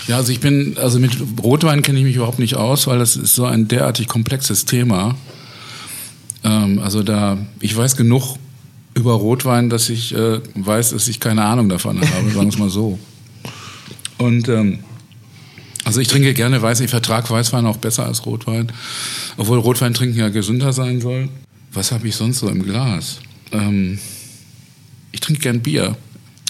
Ja, 0.06 0.16
also 0.16 0.30
ich 0.32 0.38
bin, 0.40 0.76
also 0.78 0.98
mit 1.00 1.12
Rotwein 1.42 1.82
kenne 1.82 1.98
ich 1.98 2.04
mich 2.04 2.16
überhaupt 2.16 2.38
nicht 2.38 2.54
aus, 2.54 2.86
weil 2.86 2.98
das 3.00 3.16
ist 3.16 3.34
so 3.34 3.46
ein 3.46 3.66
derartig 3.68 4.06
komplexes 4.06 4.64
Thema. 4.64 5.16
Ähm, 6.44 6.78
also 6.78 7.02
da, 7.02 7.38
ich 7.60 7.76
weiß 7.76 7.96
genug 7.96 8.36
über 8.94 9.12
Rotwein, 9.12 9.70
dass 9.70 9.88
ich 9.88 10.14
äh, 10.14 10.40
weiß, 10.54 10.90
dass 10.90 11.08
ich 11.08 11.20
keine 11.20 11.44
Ahnung 11.44 11.68
davon 11.68 12.00
habe, 12.00 12.30
sagen 12.30 12.34
wir 12.34 12.48
es 12.48 12.58
mal 12.58 12.70
so. 12.70 12.98
Und 14.18 14.48
ähm, 14.48 14.80
also 15.84 16.00
ich 16.00 16.08
trinke 16.08 16.34
gerne 16.34 16.60
Weißwein, 16.60 16.84
ich 16.84 16.90
vertrage 16.90 17.30
Weißwein 17.30 17.66
auch 17.66 17.78
besser 17.78 18.06
als 18.06 18.26
Rotwein, 18.26 18.70
obwohl 19.36 19.58
Rotwein 19.58 19.94
trinken 19.94 20.18
ja 20.18 20.28
gesünder 20.28 20.72
sein 20.72 21.00
soll. 21.00 21.28
Was 21.72 21.92
habe 21.92 22.08
ich 22.08 22.16
sonst 22.16 22.40
so 22.40 22.48
im 22.48 22.62
Glas? 22.62 23.20
Ähm, 23.52 23.98
ich 25.12 25.20
trinke 25.20 25.40
gern 25.40 25.60
Bier. 25.60 25.96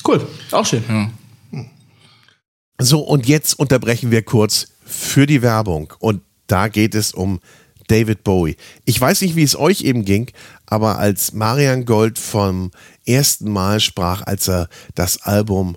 Cool, 0.07 0.27
auch 0.51 0.67
schön. 0.67 0.83
Ja. 0.89 1.11
So, 2.79 3.01
und 3.01 3.27
jetzt 3.27 3.59
unterbrechen 3.59 4.11
wir 4.11 4.23
kurz 4.23 4.69
für 4.85 5.27
die 5.27 5.43
Werbung. 5.43 5.93
Und 5.99 6.23
da 6.47 6.69
geht 6.69 6.95
es 6.95 7.13
um 7.13 7.41
David 7.91 8.23
Bowie. 8.23 8.57
Ich 8.85 9.01
weiß 9.01 9.23
nicht, 9.23 9.35
wie 9.35 9.43
es 9.43 9.59
euch 9.59 9.81
eben 9.83 10.05
ging, 10.05 10.31
aber 10.67 10.99
als 10.99 11.33
Marian 11.33 11.85
Gold 11.85 12.19
vom 12.19 12.71
ersten 13.05 13.51
Mal 13.51 13.81
sprach, 13.81 14.23
als 14.23 14.49
er 14.49 14.69
das 14.95 15.23
Album 15.23 15.77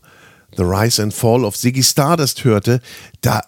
The 0.57 0.63
Rise 0.63 1.01
and 1.01 1.13
Fall 1.13 1.45
of 1.45 1.55
Ziggy 1.55 1.83
Stardust 1.83 2.43
hörte, 2.43 2.81
da 3.21 3.41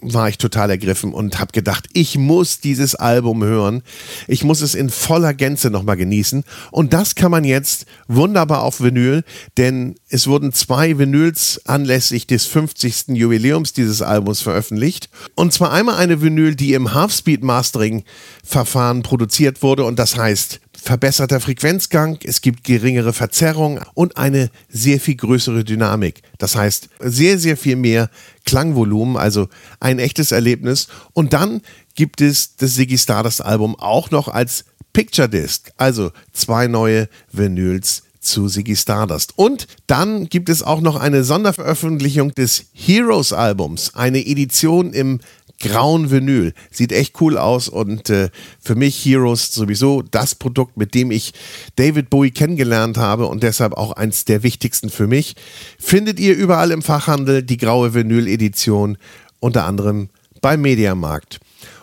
war 0.00 0.28
ich 0.28 0.38
total 0.38 0.70
ergriffen 0.70 1.14
und 1.14 1.38
habe 1.38 1.52
gedacht, 1.52 1.86
ich 1.92 2.18
muss 2.18 2.60
dieses 2.60 2.94
Album 2.94 3.44
hören. 3.44 3.82
Ich 4.26 4.42
muss 4.42 4.62
es 4.62 4.74
in 4.74 4.90
voller 4.90 5.34
Gänze 5.34 5.70
nochmal 5.70 5.96
genießen. 5.96 6.44
Und 6.70 6.92
das 6.92 7.14
kann 7.14 7.30
man 7.30 7.44
jetzt 7.44 7.86
wunderbar 8.08 8.62
auf 8.62 8.80
Vinyl, 8.80 9.22
denn 9.56 9.94
es 10.08 10.26
wurden 10.26 10.52
zwei 10.52 10.98
Vinyls 10.98 11.60
anlässlich 11.66 12.26
des 12.26 12.46
50. 12.46 13.08
Jubiläums 13.08 13.72
dieses 13.72 14.02
Albums 14.02 14.40
veröffentlicht. 14.40 15.08
Und 15.34 15.52
zwar 15.52 15.72
einmal 15.72 15.96
eine 15.96 16.20
Vinyl, 16.20 16.56
die 16.56 16.74
im 16.74 16.92
Half-Speed 16.92 17.44
Mastering 17.44 18.04
Verfahren 18.44 19.02
produziert 19.02 19.62
wurde 19.62 19.84
und 19.84 19.98
das 19.98 20.16
heißt 20.16 20.60
verbesserter 20.82 21.40
Frequenzgang, 21.40 22.18
es 22.24 22.40
gibt 22.40 22.64
geringere 22.64 23.12
Verzerrung 23.12 23.80
und 23.94 24.16
eine 24.16 24.50
sehr 24.68 25.00
viel 25.00 25.16
größere 25.16 25.64
Dynamik. 25.64 26.22
Das 26.38 26.56
heißt, 26.56 26.88
sehr, 27.00 27.38
sehr 27.38 27.56
viel 27.56 27.76
mehr 27.76 28.10
Klangvolumen, 28.44 29.16
also 29.16 29.48
ein 29.78 29.98
echtes 29.98 30.32
Erlebnis. 30.32 30.88
Und 31.12 31.32
dann 31.32 31.62
gibt 31.94 32.20
es 32.20 32.56
das 32.56 32.74
Ziggy 32.74 32.98
Stardust 32.98 33.44
Album 33.44 33.76
auch 33.78 34.10
noch 34.10 34.28
als 34.28 34.64
Picture 34.92 35.28
Disc, 35.28 35.70
also 35.76 36.10
zwei 36.32 36.66
neue 36.66 37.08
Vinyls 37.30 38.02
zu 38.20 38.48
Ziggy 38.48 38.76
Stardust. 38.76 39.32
Und 39.36 39.66
dann 39.86 40.28
gibt 40.28 40.48
es 40.48 40.62
auch 40.62 40.80
noch 40.80 40.96
eine 40.96 41.24
Sonderveröffentlichung 41.24 42.34
des 42.34 42.66
Heroes 42.72 43.32
Albums, 43.32 43.94
eine 43.94 44.24
Edition 44.26 44.92
im 44.92 45.20
grauen 45.60 46.10
Vinyl. 46.10 46.52
Sieht 46.70 46.92
echt 46.92 47.20
cool 47.20 47.38
aus 47.38 47.68
und 47.68 48.10
äh, 48.10 48.30
für 48.60 48.74
mich 48.74 49.04
Heroes 49.04 49.52
sowieso 49.52 50.02
das 50.02 50.34
Produkt, 50.34 50.76
mit 50.76 50.94
dem 50.94 51.10
ich 51.10 51.32
David 51.76 52.10
Bowie 52.10 52.30
kennengelernt 52.30 52.96
habe 52.96 53.26
und 53.26 53.42
deshalb 53.42 53.74
auch 53.74 53.92
eins 53.92 54.24
der 54.24 54.42
wichtigsten 54.42 54.90
für 54.90 55.06
mich. 55.06 55.36
Findet 55.78 56.18
ihr 56.18 56.36
überall 56.36 56.70
im 56.72 56.82
Fachhandel 56.82 57.42
die 57.42 57.58
graue 57.58 57.94
Vinyl-Edition, 57.94 58.98
unter 59.38 59.66
anderem 59.66 60.08
beim 60.40 60.62
Mediamarkt. 60.62 61.38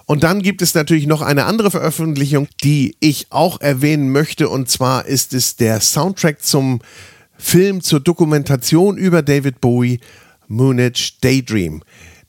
Und 0.05 0.23
dann 0.23 0.41
gibt 0.41 0.61
es 0.61 0.73
natürlich 0.73 1.05
noch 1.05 1.21
eine 1.21 1.45
andere 1.45 1.69
Veröffentlichung, 1.69 2.47
die 2.63 2.95
ich 3.01 3.27
auch 3.29 3.59
erwähnen 3.59 4.09
möchte. 4.09 4.47
Und 4.47 4.69
zwar 4.69 5.05
ist 5.05 5.33
es 5.33 5.57
der 5.57 5.81
Soundtrack 5.81 6.41
zum 6.41 6.79
Film, 7.37 7.81
zur 7.81 7.99
Dokumentation 7.99 8.97
über 8.97 9.21
David 9.21 9.59
Bowie, 9.59 9.99
Moonage 10.47 11.15
Daydream. 11.21 11.83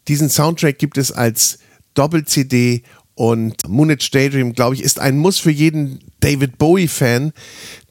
Diesen 0.09 0.31
Soundtrack 0.31 0.79
gibt 0.79 0.99
es 0.99 1.13
als 1.13 1.59
Doppel-CD 1.95 2.83
und 3.15 3.69
Moonage 3.69 4.11
Daydream, 4.13 4.55
glaube 4.55 4.75
ich, 4.75 4.83
ist 4.83 5.01
ein 5.01 5.19
Muss 5.19 5.39
für 5.39 5.51
jeden 5.51 5.99
David 6.21 6.57
Bowie-Fan, 6.57 7.33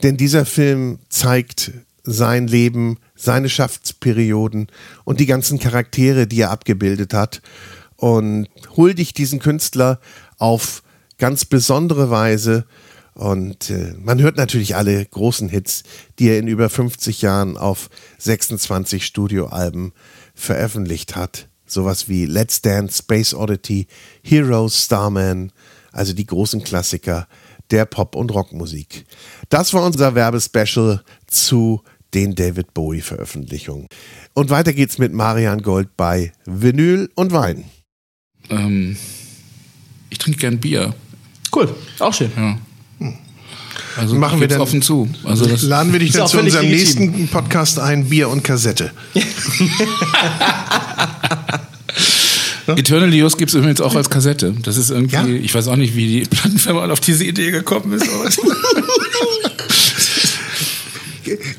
denn 0.01 0.17
dieser 0.17 0.45
Film 0.45 0.99
zeigt 1.09 1.71
sein 2.03 2.47
Leben, 2.47 2.97
seine 3.15 3.49
Schaftsperioden 3.49 4.67
und 5.03 5.19
die 5.19 5.25
ganzen 5.25 5.59
Charaktere, 5.59 6.27
die 6.27 6.41
er 6.41 6.51
abgebildet 6.51 7.13
hat 7.13 7.41
und 7.97 8.47
huldigt 8.77 9.17
diesen 9.17 9.39
Künstler 9.39 9.99
auf 10.37 10.83
ganz 11.17 11.45
besondere 11.45 12.09
Weise. 12.09 12.65
Und 13.13 13.69
äh, 13.69 13.93
man 13.99 14.21
hört 14.21 14.37
natürlich 14.37 14.75
alle 14.75 15.05
großen 15.05 15.49
Hits, 15.49 15.83
die 16.19 16.29
er 16.29 16.39
in 16.39 16.47
über 16.47 16.69
50 16.69 17.21
Jahren 17.21 17.57
auf 17.57 17.89
26 18.19 19.05
Studioalben 19.05 19.91
veröffentlicht 20.35 21.15
hat. 21.15 21.49
Sowas 21.67 22.07
wie 22.09 22.25
Let's 22.25 22.61
Dance, 22.61 22.99
Space 22.99 23.33
Oddity, 23.33 23.87
Heroes, 24.23 24.85
Starman, 24.85 25.51
also 25.91 26.13
die 26.13 26.25
großen 26.25 26.63
Klassiker 26.63 27.27
der 27.71 27.85
Pop- 27.85 28.15
und 28.15 28.33
Rockmusik. 28.33 29.05
Das 29.49 29.73
war 29.73 29.83
unser 29.83 30.15
Werbespecial 30.15 31.03
zu 31.27 31.81
den 32.13 32.33
David 32.35 32.73
Bowie-Veröffentlichungen. 32.73 33.87
Und 34.33 34.49
weiter 34.49 34.71
geht's 34.71 34.97
mit 34.97 35.11
Marian 35.13 35.61
Gold 35.61 35.89
bei 35.97 36.31
Vinyl 36.45 37.09
und 37.15 37.33
Wein. 37.33 37.65
Ähm, 38.49 38.95
ich 40.09 40.17
trinke 40.17 40.39
gern 40.39 40.59
Bier. 40.59 40.95
Cool, 41.53 41.75
auch 41.99 42.13
schön. 42.13 42.31
Ja. 42.37 42.57
Also 43.97 44.15
Machen 44.15 44.39
wir 44.39 44.47
denn- 44.47 44.61
offen 44.61 44.81
zu. 44.81 45.09
Also 45.23 45.45
das, 45.47 45.63
Laden 45.63 45.91
wir 45.91 45.99
dich 45.99 46.11
dann 46.11 46.27
zu 46.27 46.39
unserem 46.39 46.65
legitim. 46.69 47.05
nächsten 47.11 47.27
Podcast 47.29 47.79
ein, 47.79 48.07
Bier 48.07 48.29
und 48.29 48.43
Kassette. 48.43 48.91
Eternal 52.75 53.13
Youth 53.13 53.37
gibt 53.37 53.49
es 53.51 53.55
übrigens 53.55 53.79
auch 53.81 53.95
als 53.95 54.09
Kassette. 54.09 54.53
Das 54.63 54.77
ist 54.77 54.89
irgendwie, 54.89 55.15
Ja? 55.15 55.25
ich 55.25 55.53
weiß 55.55 55.67
auch 55.67 55.75
nicht, 55.75 55.95
wie 55.95 56.07
die 56.21 56.25
Plattenfirma 56.27 56.89
auf 56.89 56.99
diese 56.99 57.23
Idee 57.23 57.51
gekommen 57.51 57.93
ist. 57.93 58.07
Aber 58.09 58.29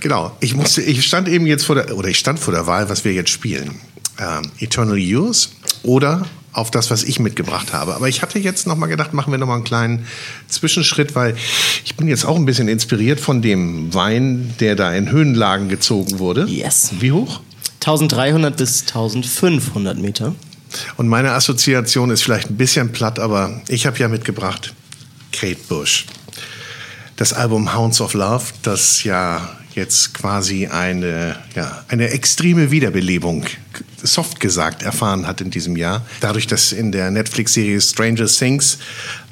Genau. 0.01 0.33
Ich 0.41 0.55
musste, 0.55 0.83
ich 0.83 1.05
stand 1.05 1.29
eben 1.29 1.47
jetzt 1.47 1.65
vor 1.67 1.75
der, 1.75 1.97
oder 1.97 2.09
ich 2.09 2.19
stand 2.19 2.39
vor 2.39 2.55
der 2.55 2.67
Wahl, 2.67 2.89
was 2.89 3.05
wir 3.05 3.13
jetzt 3.13 3.31
spielen. 3.31 3.73
Ähm, 4.19 4.43
Eternal 4.61 4.97
Youth 4.99 5.51
oder 5.83 6.27
auf 6.53 6.71
das, 6.71 6.91
was 6.91 7.05
ich 7.05 7.21
mitgebracht 7.21 7.73
habe. 7.73 7.95
Aber 7.95 8.09
ich 8.09 8.23
hatte 8.23 8.39
jetzt 8.39 8.67
noch 8.67 8.77
mal 8.77 8.87
gedacht, 8.87 9.13
machen 9.13 9.31
wir 9.31 9.39
noch 9.39 9.47
mal 9.47 9.57
einen 9.57 9.65
kleinen 9.65 10.07
Zwischenschritt, 10.49 11.15
weil 11.15 11.37
ich 11.85 11.95
bin 11.97 12.09
jetzt 12.09 12.25
auch 12.25 12.37
ein 12.37 12.47
bisschen 12.47 12.69
inspiriert 12.69 13.21
von 13.21 13.43
dem 13.43 13.93
Wein, 13.95 14.55
der 14.59 14.75
da 14.75 14.93
in 14.93 15.11
Höhenlagen 15.11 15.69
gezogen 15.69 16.19
wurde. 16.19 16.47
Yes. 16.49 16.91
Wie 16.99 17.13
hoch? 17.13 17.41
1300 17.81 18.57
bis 18.57 18.81
1500 18.83 19.99
Meter. 19.99 20.35
Und 20.97 21.09
meine 21.09 21.33
Assoziation 21.33 22.11
ist 22.11 22.23
vielleicht 22.23 22.51
ein 22.51 22.57
bisschen 22.57 22.93
platt, 22.93 23.19
aber 23.19 23.61
ich 23.69 23.87
habe 23.87 23.99
ja 23.99 24.09
mitgebracht 24.09 24.75
Kate 25.33 25.61
Bush. 25.69 26.07
Das 27.17 27.33
Album 27.33 27.75
Hounds 27.77 28.01
of 28.01 28.15
Love, 28.15 28.45
das 28.63 29.03
ja 29.05 29.59
jetzt 29.75 30.15
quasi 30.15 30.67
eine, 30.67 31.37
ja, 31.55 31.85
eine 31.89 32.11
extreme 32.11 32.71
Wiederbelebung, 32.71 33.45
soft 34.03 34.41
gesagt, 34.41 34.83
erfahren 34.83 35.27
hat 35.27 35.41
in 35.41 35.51
diesem 35.51 35.77
Jahr. 35.77 36.05
Dadurch, 36.21 36.47
dass 36.47 36.73
in 36.73 36.93
der 36.93 37.11
Netflix-Serie 37.11 37.81
Stranger 37.81 38.27
Things 38.27 38.79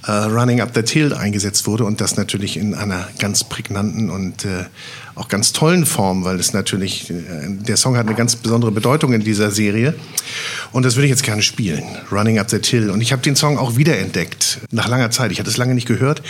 äh, 0.07 0.13
Running 0.13 0.61
Up 0.61 0.73
That 0.75 0.89
Hill 0.89 1.15
eingesetzt 1.15 1.67
wurde 1.67 1.85
und 1.85 2.01
das 2.01 2.17
natürlich 2.17 2.57
in 2.57 2.75
einer 2.75 3.09
ganz 3.19 3.45
prägnanten 3.45 4.11
und 4.11 4.45
äh, 4.45 4.65
auch 5.17 5.29
ganz 5.29 5.53
tollen 5.53 5.87
Form, 5.87 6.25
weil 6.25 6.39
es 6.39 6.53
natürlich, 6.53 7.11
äh, 7.11 7.15
der 7.49 7.77
Song 7.77 7.97
hat 7.97 8.07
eine 8.07 8.15
ganz 8.15 8.37
besondere 8.37 8.71
Bedeutung 8.71 9.15
in 9.15 9.25
dieser 9.25 9.51
Serie. 9.51 9.95
Und 10.73 10.85
das 10.85 10.95
würde 10.95 11.07
ich 11.07 11.11
jetzt 11.11 11.25
gerne 11.25 11.43
spielen, 11.43 11.83
Running 12.13 12.39
Up 12.39 12.49
That 12.49 12.67
Hill. 12.67 12.91
Und 12.91 13.01
ich 13.01 13.13
habe 13.13 13.23
den 13.23 13.35
Song 13.35 13.59
auch 13.59 13.77
wiederentdeckt, 13.77 14.61
nach 14.71 14.89
langer 14.89 15.11
Zeit. 15.11 15.33
Ich 15.33 15.41
hatte 15.41 15.51
es 15.51 15.57
lange 15.57 15.75
nicht 15.75 15.89
gehört, 15.89 16.23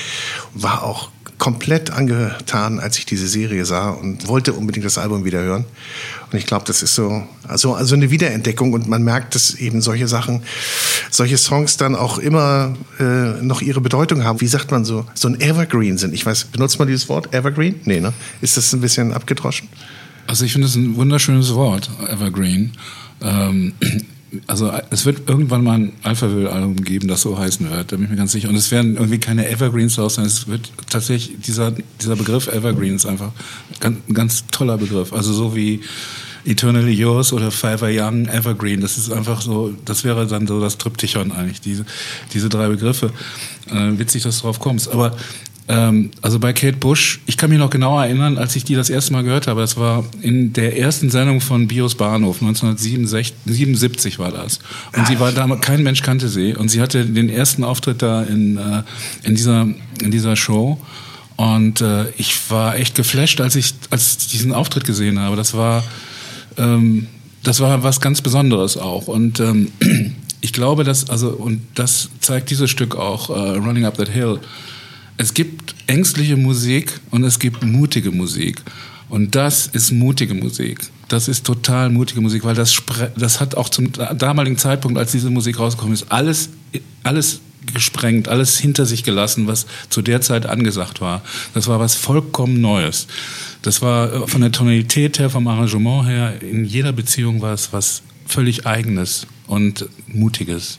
war 0.54 0.84
auch 0.84 1.10
komplett 1.38 1.90
angetan, 1.90 2.80
als 2.80 2.98
ich 2.98 3.06
diese 3.06 3.28
Serie 3.28 3.64
sah 3.64 3.90
und 3.90 4.26
wollte 4.26 4.54
unbedingt 4.54 4.86
das 4.86 4.98
Album 4.98 5.24
wieder 5.24 5.40
hören. 5.40 5.64
Und 6.32 6.38
ich 6.38 6.46
glaube, 6.46 6.64
das 6.66 6.82
ist 6.82 6.94
so 6.94 7.26
also, 7.46 7.74
also 7.74 7.94
eine 7.94 8.10
Wiederentdeckung 8.10 8.72
und 8.72 8.88
man 8.88 9.02
merkt, 9.02 9.34
dass 9.34 9.54
eben 9.54 9.80
solche 9.80 10.08
Sachen, 10.08 10.42
solche 11.10 11.38
Songs 11.38 11.76
dann 11.76 11.94
auch 11.94 12.18
immer 12.18 12.74
äh, 12.98 13.42
noch 13.42 13.60
ihre 13.60 13.80
Bedeutung 13.80 14.24
haben. 14.24 14.40
Wie 14.40 14.46
sagt 14.46 14.70
man 14.70 14.84
so, 14.84 15.06
so 15.14 15.28
ein 15.28 15.40
Evergreen 15.40 15.98
sind. 15.98 16.14
Ich 16.14 16.24
weiß, 16.24 16.44
benutzt 16.46 16.78
man 16.78 16.88
dieses 16.88 17.08
Wort 17.08 17.32
Evergreen? 17.34 17.80
Nee, 17.84 18.00
ne? 18.00 18.12
Ist 18.40 18.56
das 18.56 18.72
ein 18.72 18.80
bisschen 18.80 19.12
abgedroschen? 19.12 19.68
Also 20.26 20.44
ich 20.44 20.52
finde 20.52 20.66
es 20.66 20.74
ein 20.74 20.96
wunderschönes 20.96 21.54
Wort, 21.54 21.88
Evergreen. 22.08 22.72
Ähm, 23.22 23.74
also 24.46 24.72
es 24.90 25.06
wird 25.06 25.28
irgendwann 25.28 25.62
mal 25.62 25.78
ein 25.78 25.92
Alphaville-Album 26.02 26.76
geben, 26.76 27.08
das 27.08 27.22
so 27.22 27.38
heißen 27.38 27.70
wird, 27.70 27.92
da 27.92 27.96
bin 27.96 28.06
ich 28.06 28.10
mir 28.10 28.16
ganz 28.16 28.32
sicher. 28.32 28.48
Und 28.48 28.56
es 28.56 28.70
werden 28.70 28.96
irgendwie 28.96 29.18
keine 29.18 29.48
Evergreens 29.48 29.98
raus 29.98 30.16
sein. 30.16 30.26
Es 30.26 30.48
wird 30.48 30.70
tatsächlich, 30.90 31.38
dieser, 31.40 31.72
dieser 32.00 32.16
Begriff 32.16 32.48
Evergreens 32.48 33.06
einfach 33.06 33.32
ganz, 33.80 33.98
ein 34.08 34.14
ganz 34.14 34.44
toller 34.48 34.78
Begriff. 34.78 35.12
Also 35.12 35.32
so 35.32 35.54
wie 35.54 35.80
Eternally 36.46 36.92
Yours 36.92 37.32
oder 37.32 37.50
Forever 37.50 37.88
Young, 37.90 38.26
Evergreen. 38.26 38.80
Das 38.80 38.96
ist 38.98 39.10
einfach 39.10 39.40
so, 39.40 39.74
das 39.84 40.04
wäre 40.04 40.26
dann 40.26 40.46
so 40.46 40.60
das 40.60 40.78
Triptychon 40.78 41.32
eigentlich, 41.32 41.60
diese, 41.60 41.84
diese 42.32 42.48
drei 42.48 42.68
Begriffe. 42.68 43.12
Äh, 43.68 43.98
witzig, 43.98 44.22
dass 44.22 44.38
du 44.38 44.42
drauf 44.42 44.60
kommst. 44.60 44.88
Aber 44.88 45.16
ähm, 45.68 46.10
also 46.22 46.38
bei 46.38 46.52
Kate 46.52 46.76
Bush, 46.76 47.20
ich 47.26 47.36
kann 47.36 47.50
mich 47.50 47.58
noch 47.58 47.70
genauer 47.70 48.04
erinnern, 48.04 48.38
als 48.38 48.54
ich 48.54 48.64
die 48.64 48.74
das 48.74 48.88
erste 48.88 49.12
Mal 49.12 49.24
gehört 49.24 49.48
habe. 49.48 49.60
Das 49.60 49.76
war 49.76 50.04
in 50.22 50.52
der 50.52 50.78
ersten 50.78 51.10
Sendung 51.10 51.40
von 51.40 51.66
Bios 51.66 51.96
Bahnhof, 51.96 52.40
1977 52.40 54.18
war 54.18 54.30
das. 54.30 54.60
Und 54.96 55.06
sie 55.08 55.18
war 55.18 55.32
damals, 55.32 55.62
kein 55.62 55.82
Mensch 55.82 56.02
kannte 56.02 56.28
sie. 56.28 56.54
Und 56.54 56.68
sie 56.68 56.80
hatte 56.80 57.04
den 57.04 57.28
ersten 57.28 57.64
Auftritt 57.64 58.02
da 58.02 58.22
in, 58.22 58.56
äh, 58.58 58.82
in, 59.24 59.34
dieser, 59.34 59.62
in 60.02 60.10
dieser 60.10 60.36
Show. 60.36 60.80
Und 61.36 61.80
äh, 61.80 62.10
ich 62.16 62.50
war 62.50 62.76
echt 62.76 62.94
geflasht, 62.94 63.40
als 63.40 63.56
ich, 63.56 63.74
als 63.90 64.18
ich 64.20 64.28
diesen 64.28 64.52
Auftritt 64.52 64.84
gesehen 64.84 65.18
habe. 65.18 65.34
Das 65.34 65.54
war, 65.54 65.82
ähm, 66.58 67.08
das 67.42 67.58
war 67.60 67.82
was 67.82 68.00
ganz 68.00 68.22
Besonderes 68.22 68.76
auch. 68.76 69.08
Und 69.08 69.40
ähm, 69.40 69.72
ich 70.40 70.52
glaube, 70.52 70.84
dass, 70.84 71.10
also, 71.10 71.30
und 71.30 71.60
das 71.74 72.08
zeigt 72.20 72.50
dieses 72.50 72.70
Stück 72.70 72.94
auch, 72.94 73.30
äh, 73.30 73.56
Running 73.58 73.84
Up 73.84 73.98
That 73.98 74.08
Hill, 74.08 74.38
es 75.16 75.34
gibt 75.34 75.74
ängstliche 75.86 76.36
Musik 76.36 77.00
und 77.10 77.24
es 77.24 77.38
gibt 77.38 77.62
mutige 77.64 78.10
Musik. 78.10 78.62
Und 79.08 79.34
das 79.34 79.68
ist 79.68 79.92
mutige 79.92 80.34
Musik. 80.34 80.80
Das 81.08 81.28
ist 81.28 81.46
total 81.46 81.90
mutige 81.90 82.20
Musik, 82.20 82.44
weil 82.44 82.56
das, 82.56 82.82
das 83.16 83.40
hat 83.40 83.54
auch 83.54 83.68
zum 83.68 83.92
damaligen 83.92 84.58
Zeitpunkt, 84.58 84.98
als 84.98 85.12
diese 85.12 85.30
Musik 85.30 85.60
rausgekommen 85.60 85.94
ist, 85.94 86.10
alles, 86.10 86.50
alles 87.04 87.40
gesprengt, 87.72 88.28
alles 88.28 88.58
hinter 88.58 88.86
sich 88.86 89.04
gelassen, 89.04 89.46
was 89.46 89.66
zu 89.90 90.02
der 90.02 90.20
Zeit 90.20 90.46
angesagt 90.46 91.00
war. 91.00 91.22
Das 91.54 91.68
war 91.68 91.78
was 91.78 91.94
vollkommen 91.94 92.60
Neues. 92.60 93.06
Das 93.62 93.82
war 93.82 94.12
äh, 94.12 94.26
von 94.26 94.40
der 94.40 94.52
Tonalität 94.52 95.18
her, 95.18 95.30
vom 95.30 95.46
Arrangement 95.48 96.06
her, 96.06 96.42
in 96.42 96.64
jeder 96.64 96.92
Beziehung 96.92 97.40
war 97.42 97.54
es 97.54 97.72
was 97.72 98.02
völlig 98.26 98.66
Eigenes 98.66 99.26
und 99.46 99.88
Mutiges. 100.06 100.78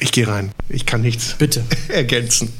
Ich 0.00 0.12
gehe 0.12 0.26
rein. 0.26 0.52
Ich 0.68 0.86
kann 0.86 1.00
nichts 1.02 1.34
Bitte. 1.38 1.64
ergänzen. 1.88 2.52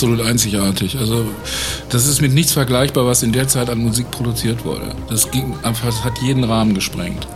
Absolut 0.00 0.24
einzigartig. 0.24 0.96
Also 0.98 1.26
das 1.90 2.06
ist 2.06 2.22
mit 2.22 2.32
nichts 2.32 2.52
vergleichbar, 2.52 3.04
was 3.04 3.22
in 3.22 3.32
der 3.32 3.48
Zeit 3.48 3.68
an 3.68 3.76
Musik 3.80 4.10
produziert 4.10 4.64
wurde. 4.64 4.94
Das 5.10 5.30
ging 5.30 5.54
einfach, 5.62 5.84
das 5.84 6.02
hat 6.02 6.14
jeden 6.22 6.42
Rahmen 6.44 6.72
gesprengt. 6.72 7.26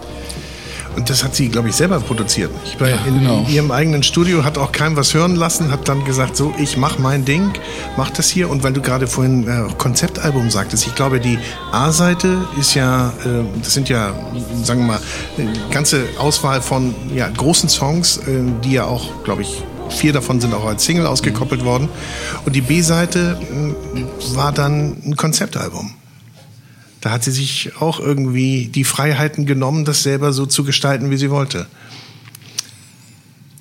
Und 0.97 1.11
das 1.11 1.23
hat 1.23 1.35
sie, 1.35 1.51
glaube 1.51 1.69
ich, 1.69 1.75
selber 1.75 2.01
produziert. 2.01 2.51
Ich 2.65 2.81
war 2.81 2.89
Ja, 2.89 2.97
in, 3.07 3.19
genau. 3.19 3.45
ihrem 3.51 3.71
eigenen 3.71 4.03
Studio, 4.03 4.45
hat 4.45 4.57
auch 4.57 4.73
keinem 4.73 4.97
was 4.97 5.13
hören 5.13 5.37
lassen, 5.37 5.71
hat 5.71 5.87
dann 5.91 6.07
gesagt, 6.07 6.39
so, 6.39 6.55
ich 6.59 6.79
mach 6.79 6.99
mein 6.99 7.27
Ding, 7.27 7.53
mach 7.99 8.09
das 8.09 8.31
hier. 8.31 8.49
Und 8.49 8.63
weil 8.63 8.73
du 8.73 8.81
gerade 8.81 9.07
vorhin 9.09 9.47
äh, 9.47 9.65
Konzeptalbum 9.77 10.51
sagtest, 10.51 10.87
ich 10.87 10.95
glaube, 10.95 11.21
die 11.21 11.39
A-Seite 11.71 12.39
ist 12.59 12.73
ja, 12.75 13.09
äh, 13.27 13.45
das 13.63 13.75
sind 13.75 13.91
ja, 13.91 14.15
sagen 14.63 14.81
wir 14.81 14.87
mal, 14.95 15.01
eine 15.37 15.53
ganze 15.71 16.05
Auswahl 16.17 16.63
von 16.63 16.95
ja, 17.15 17.29
großen 17.29 17.69
Songs, 17.69 18.17
äh, 18.17 18.41
die 18.65 18.73
ja 18.73 18.87
auch, 18.87 19.23
glaube 19.25 19.43
ich, 19.43 19.63
vier 19.89 20.13
davon 20.13 20.41
sind 20.41 20.55
auch 20.55 20.65
als 20.65 20.85
Single 20.85 21.07
ausgekoppelt 21.07 21.65
worden. 21.65 21.89
Und 22.45 22.55
die 22.55 22.61
B-Seite 22.61 23.39
äh, 23.41 24.35
war 24.37 24.53
dann 24.53 24.97
ein 25.05 25.17
Konzeptalbum. 25.17 25.95
Da 27.01 27.11
hat 27.11 27.23
sie 27.23 27.33
sich 27.33 27.73
auch 27.81 28.01
irgendwie 28.01 28.69
die 28.69 28.85
Freiheiten 28.85 29.45
genommen, 29.45 29.85
das 29.85 30.03
selber 30.03 30.33
so 30.33 30.47
zu 30.47 30.65
gestalten, 30.65 31.11
wie 31.11 31.19
sie 31.19 31.31
wollte. 31.31 31.67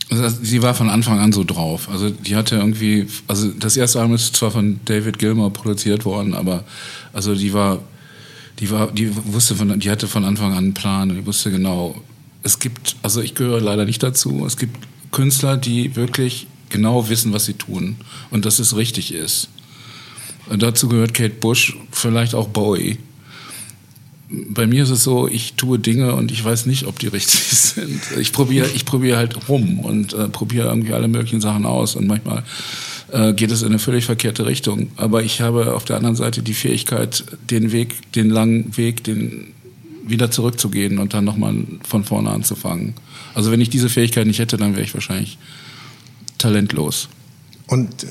Also 0.09 0.37
sie 0.43 0.61
war 0.61 0.73
von 0.73 0.89
Anfang 0.89 1.19
an 1.19 1.33
so 1.33 1.43
drauf. 1.43 1.89
Also 1.89 2.09
die 2.09 2.35
hatte 2.35 2.55
irgendwie, 2.55 3.07
also 3.27 3.49
das 3.49 3.75
erste 3.75 3.99
Album 3.99 4.15
ist 4.15 4.35
zwar 4.35 4.51
von 4.51 4.79
David 4.85 5.19
Gilmour 5.19 5.51
produziert 5.51 6.05
worden, 6.05 6.33
aber 6.33 6.63
also 7.11 7.35
die 7.35 7.53
war, 7.53 7.79
die 8.59 8.69
war, 8.71 8.91
die 8.91 9.11
wusste 9.25 9.55
von, 9.55 9.79
die 9.79 9.89
hatte 9.89 10.07
von 10.07 10.23
Anfang 10.23 10.51
an 10.51 10.59
einen 10.59 10.73
Plan 10.73 11.09
und 11.09 11.17
die 11.17 11.25
wusste 11.25 11.51
genau. 11.51 12.01
Es 12.43 12.59
gibt, 12.59 12.95
also 13.01 13.21
ich 13.21 13.35
gehöre 13.35 13.59
leider 13.59 13.85
nicht 13.85 14.03
dazu. 14.03 14.45
Es 14.45 14.57
gibt 14.57 14.77
Künstler, 15.13 15.55
die 15.55 15.95
wirklich 15.95 16.47
genau 16.69 17.07
wissen, 17.07 17.31
was 17.31 17.45
sie 17.45 17.53
tun 17.53 17.95
und 18.31 18.45
dass 18.45 18.59
es 18.59 18.75
richtig 18.75 19.13
ist. 19.13 19.47
Dazu 20.49 20.89
gehört 20.89 21.13
Kate 21.13 21.35
Bush, 21.35 21.77
vielleicht 21.91 22.35
auch 22.35 22.49
Bowie. 22.49 22.97
Bei 24.49 24.67
mir 24.67 24.83
ist 24.83 24.89
es 24.89 25.03
so, 25.03 25.27
ich 25.27 25.53
tue 25.53 25.77
Dinge 25.79 26.15
und 26.15 26.31
ich 26.31 26.43
weiß 26.43 26.65
nicht, 26.65 26.85
ob 26.85 26.99
die 26.99 27.07
richtig 27.07 27.43
sind. 27.43 28.01
Ich 28.19 28.33
probiere 28.33 28.67
ich 28.75 28.83
probiere 28.83 29.17
halt 29.17 29.47
rum 29.47 29.79
und 29.79 30.13
äh, 30.13 30.27
probiere 30.27 30.67
irgendwie 30.67 30.93
alle 30.93 31.07
möglichen 31.07 31.39
Sachen 31.39 31.65
aus 31.65 31.95
und 31.95 32.07
manchmal 32.07 32.43
äh, 33.11 33.33
geht 33.33 33.51
es 33.51 33.61
in 33.61 33.69
eine 33.69 33.79
völlig 33.79 34.05
verkehrte 34.05 34.45
Richtung. 34.45 34.89
Aber 34.97 35.23
ich 35.23 35.39
habe 35.39 35.75
auf 35.75 35.85
der 35.85 35.97
anderen 35.97 36.15
Seite 36.15 36.41
die 36.41 36.55
Fähigkeit, 36.55 37.23
den 37.49 37.71
Weg, 37.71 38.11
den 38.13 38.29
langen 38.31 38.75
Weg, 38.75 39.03
den 39.03 39.53
wieder 40.05 40.31
zurückzugehen 40.31 40.99
und 40.99 41.13
dann 41.13 41.25
nochmal 41.25 41.55
von 41.83 42.03
vorne 42.03 42.29
anzufangen. 42.29 42.93
Also 43.33 43.51
wenn 43.51 43.61
ich 43.61 43.69
diese 43.69 43.89
Fähigkeit 43.89 44.27
nicht 44.27 44.39
hätte, 44.39 44.57
dann 44.57 44.73
wäre 44.73 44.83
ich 44.83 44.93
wahrscheinlich 44.93 45.37
talentlos. 46.37 47.09
Und 47.67 48.03
äh, 48.03 48.07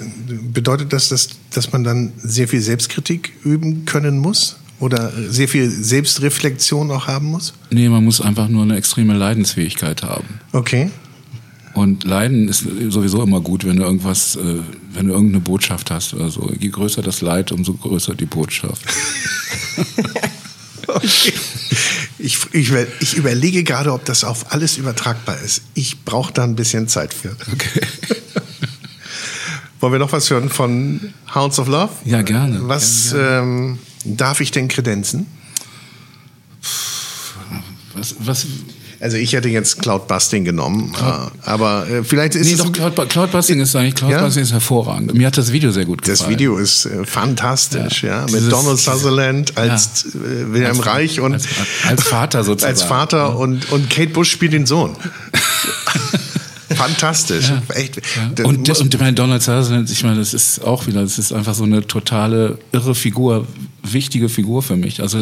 bedeutet 0.53 0.93
das, 0.93 1.09
dass, 1.09 1.29
dass 1.51 1.73
man 1.73 1.85
dann 1.85 2.13
sehr 2.17 2.49
viel 2.49 2.61
Selbstkritik 2.61 3.33
üben 3.45 3.85
können 3.85 4.19
muss? 4.19 4.57
Oder 4.81 5.13
sehr 5.31 5.47
viel 5.47 5.71
Selbstreflexion 5.71 6.91
auch 6.91 7.07
haben 7.07 7.27
muss? 7.27 7.55
Nee, 7.71 7.89
man 7.89 8.03
muss 8.03 8.21
einfach 8.21 8.49
nur 8.49 8.65
eine 8.65 8.77
extreme 8.77 9.15
Leidensfähigkeit 9.15 10.03
haben. 10.03 10.41
Okay. 10.51 10.91
Und 11.75 12.03
Leiden 12.03 12.49
ist 12.49 12.67
sowieso 12.89 13.23
immer 13.23 13.41
gut, 13.41 13.65
wenn 13.65 13.77
du 13.77 13.85
irgendwas, 13.85 14.35
äh, 14.35 14.59
wenn 14.93 15.07
du 15.07 15.15
irgendeine 15.15 15.41
Botschaft 15.41 15.93
hast 15.93 16.15
oder 16.15 16.31
so. 16.31 16.53
Je 16.59 16.69
größer 16.69 17.01
das 17.01 17.21
Leid, 17.21 17.53
umso 17.53 17.75
größer 17.75 18.17
die 18.17 18.27
Botschaft. 18.27 18.83
okay. 20.89 21.33
Ich, 22.25 22.55
ich, 22.55 22.71
ich 23.01 23.17
überlege 23.17 23.65
gerade, 23.65 23.93
ob 23.93 24.05
das 24.05 24.23
auf 24.23 24.53
alles 24.53 24.77
übertragbar 24.77 25.41
ist. 25.41 25.63
Ich 25.75 26.05
brauche 26.05 26.33
da 26.33 26.45
ein 26.45 26.55
bisschen 26.55 26.87
Zeit 26.87 27.13
für. 27.13 27.35
Okay. 27.53 27.81
Wollen 29.81 29.95
wir 29.95 29.99
noch 29.99 30.13
was 30.13 30.31
hören 30.31 30.49
von 30.49 31.13
Hounds 31.35 31.59
of 31.59 31.67
Love? 31.67 31.91
Ja, 32.05 32.23
gerne. 32.23 32.61
Was 32.69 33.11
Gerne, 33.11 33.39
Ähm, 33.39 33.79
darf 34.05 34.41
ich 34.41 34.53
denn 34.53 34.69
kredenzen? 34.69 35.27
Was, 37.95 38.15
was, 38.21 38.47
Also 39.03 39.17
ich 39.17 39.33
hätte 39.33 39.49
jetzt 39.49 39.81
Cloudbusting 39.83 40.45
genommen, 40.45 40.95
äh, 40.97 41.49
aber 41.49 41.89
äh, 41.89 42.05
vielleicht 42.05 42.37
ist 42.37 42.47
nee, 42.47 42.53
es 42.53 42.59
doch, 42.59 42.71
Cloud, 42.73 43.09
Cloudbusting 43.09 43.59
ist 43.61 43.75
eigentlich, 43.75 43.97
Cloudbusting 43.97 44.45
ist 44.45 44.53
hervorragend. 44.53 45.13
Mir 45.15 45.27
hat 45.27 45.37
das 45.37 45.51
Video 45.51 45.73
sehr 45.73 45.85
gut 45.85 46.03
gefallen. 46.03 46.19
das 46.21 46.29
Video 46.29 46.57
ist 46.57 46.87
äh, 46.87 47.05
fantastisch, 47.05 48.05
ja, 48.05 48.21
Ja. 48.21 48.23
mit 48.23 48.35
Dieses- 48.35 48.49
Donald 48.51 48.79
Sutherland 48.79 49.59
als 49.59 50.05
Ja. 50.15 50.21
äh, 50.21 50.53
Wilhelm 50.53 50.77
Als- 50.79 50.87
Reich 50.87 51.21
und 51.21 51.33
als- 51.35 51.47
als 51.89 52.03
Vater 52.05 52.45
sozusagen. 52.45 52.73
als 52.75 52.83
Vater 52.85 53.37
und 53.37 53.73
und 53.73 53.91
Kate 53.91 54.11
Bush 54.11 54.31
spielt 54.31 54.53
den 54.53 54.67
Sohn. 54.67 54.97
Fantastisch, 56.75 57.53
echt. 57.75 58.01
Da 58.35 58.45
Und, 58.45 58.69
und 58.69 58.95
ich 58.95 58.99
meine, 59.01 59.13
Donald 59.13 59.43
Sutherland, 59.43 59.91
ich 59.91 60.05
meine, 60.05 60.17
das 60.19 60.33
ist 60.33 60.65
auch 60.65 60.87
wieder, 60.87 61.03
das 61.03 61.19
ist 61.19 61.33
einfach 61.33 61.55
so 61.55 61.65
eine 61.65 61.87
totale 61.87 62.59
irre 62.73 62.95
Figur, 62.95 63.47
wichtige 63.83 64.29
Figur 64.29 64.63
für 64.63 64.77
mich. 64.77 65.03
Also 65.03 65.19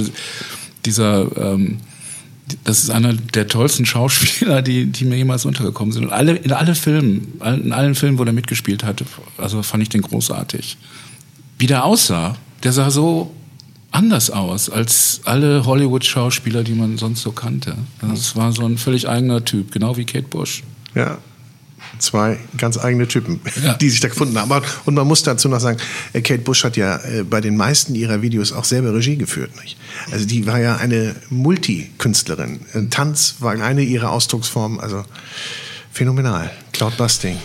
dieser, 0.85 1.27
ähm, 1.37 1.79
das 2.65 2.83
ist 2.83 2.91
einer 2.91 3.13
der 3.13 3.49
tollsten 3.49 3.87
Schauspieler, 3.87 4.63
die, 4.63 4.87
die 4.87 5.05
mir 5.05 5.17
jemals 5.17 5.45
untergekommen 5.45 5.93
sind. 5.93 6.05
Und 6.05 6.13
alle, 6.13 6.37
in 6.37 6.53
alle 6.53 6.75
Filmen, 6.75 7.41
in 7.41 7.73
allen 7.73 7.95
Filmen, 7.95 8.19
wo 8.19 8.25
er 8.25 8.33
mitgespielt 8.33 8.85
hatte, 8.85 9.05
also 9.39 9.63
fand 9.63 9.83
ich 9.83 9.89
den 9.89 10.03
großartig. 10.03 10.77
Wie 11.59 11.67
der 11.67 11.85
aussah, 11.85 12.37
der 12.63 12.73
sah 12.73 12.91
so 12.91 13.35
anders 13.91 14.31
aus 14.31 14.71
als 14.71 15.21
alle 15.25 15.67
Hollywood-Schauspieler, 15.67 16.63
die 16.63 16.75
man 16.75 16.97
sonst 16.97 17.23
so 17.23 17.33
kannte. 17.33 17.77
Das 18.01 18.37
war 18.37 18.53
so 18.53 18.65
ein 18.65 18.79
völlig 18.79 19.09
eigener 19.09 19.45
Typ, 19.45 19.73
genau 19.73 19.97
wie 19.97 20.05
Kate 20.05 20.29
Bush. 20.29 20.63
Ja. 20.95 21.19
Zwei 22.01 22.39
ganz 22.57 22.79
eigene 22.79 23.07
Typen, 23.07 23.41
Ja. 23.63 23.75
die 23.75 23.91
sich 23.91 24.01
da 24.01 24.09
gefunden 24.09 24.39
haben. 24.39 24.51
Und 24.87 24.95
man 24.95 25.07
muss 25.07 25.23
dazu 25.23 25.49
noch 25.49 25.61
sagen, 25.61 25.79
äh, 26.13 26.21
Kate 26.23 26.43
Bush 26.43 26.65
hat 26.65 26.77
ja 26.77 26.97
äh, 26.97 27.23
bei 27.23 27.41
den 27.41 27.57
meisten 27.57 27.95
ihrer 27.95 28.23
Videos 28.23 28.53
auch 28.53 28.65
selber 28.65 28.95
Regie 28.95 29.17
geführt. 29.17 29.51
Nicht? 29.63 29.77
Also 30.11 30.25
die 30.27 30.47
war 30.47 30.59
ja 30.59 30.77
eine 30.77 31.15
Multikünstlerin. 31.29 32.61
Äh, 32.73 32.87
Tanz 32.91 33.37
war 33.41 33.53
eine 33.61 33.83
ihrer 33.83 34.11
Ausdrucksformen. 34.13 34.81
Also 34.81 35.05
phänomenal. 35.93 36.51
Cloudbusting. 36.73 37.37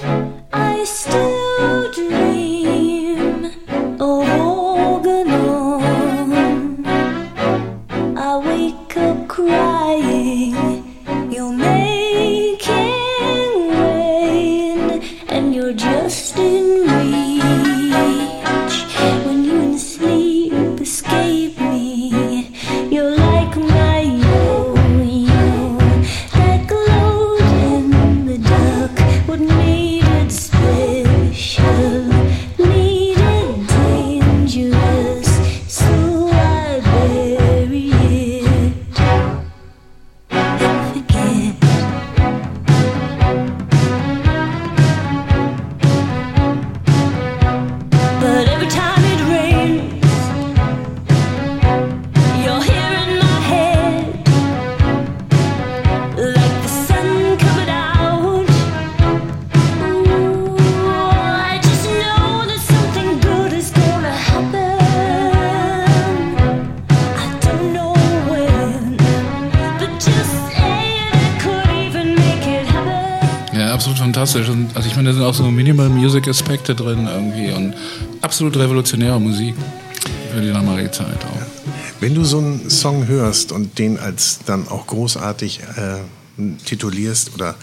I 0.54 1.35
ich 74.96 74.98
meine, 74.98 75.10
da 75.10 75.16
sind 75.16 75.26
auch 75.26 75.34
so 75.34 75.52
Minimal 75.52 75.90
Music 75.90 76.26
Aspekte 76.26 76.74
drin 76.74 77.06
irgendwie 77.06 77.52
und 77.52 77.74
absolut 78.22 78.56
revolutionäre 78.56 79.20
Musik 79.20 79.54
für 80.34 80.40
die 80.40 80.54
damalige 80.54 80.90
Zeit 80.90 81.18
auch. 81.26 82.00
Wenn 82.00 82.16
du 82.16 82.24
so 82.24 82.38
einen 82.38 82.70
Song 82.70 83.06
hörst 83.06 83.52
und 83.52 83.78
den 83.78 84.00
als 84.00 84.40
dann 84.46 84.70
auch 84.70 84.88
großartig 84.88 85.60
äh, 85.76 86.44
titulierst 86.64 87.34
oder 87.34 87.56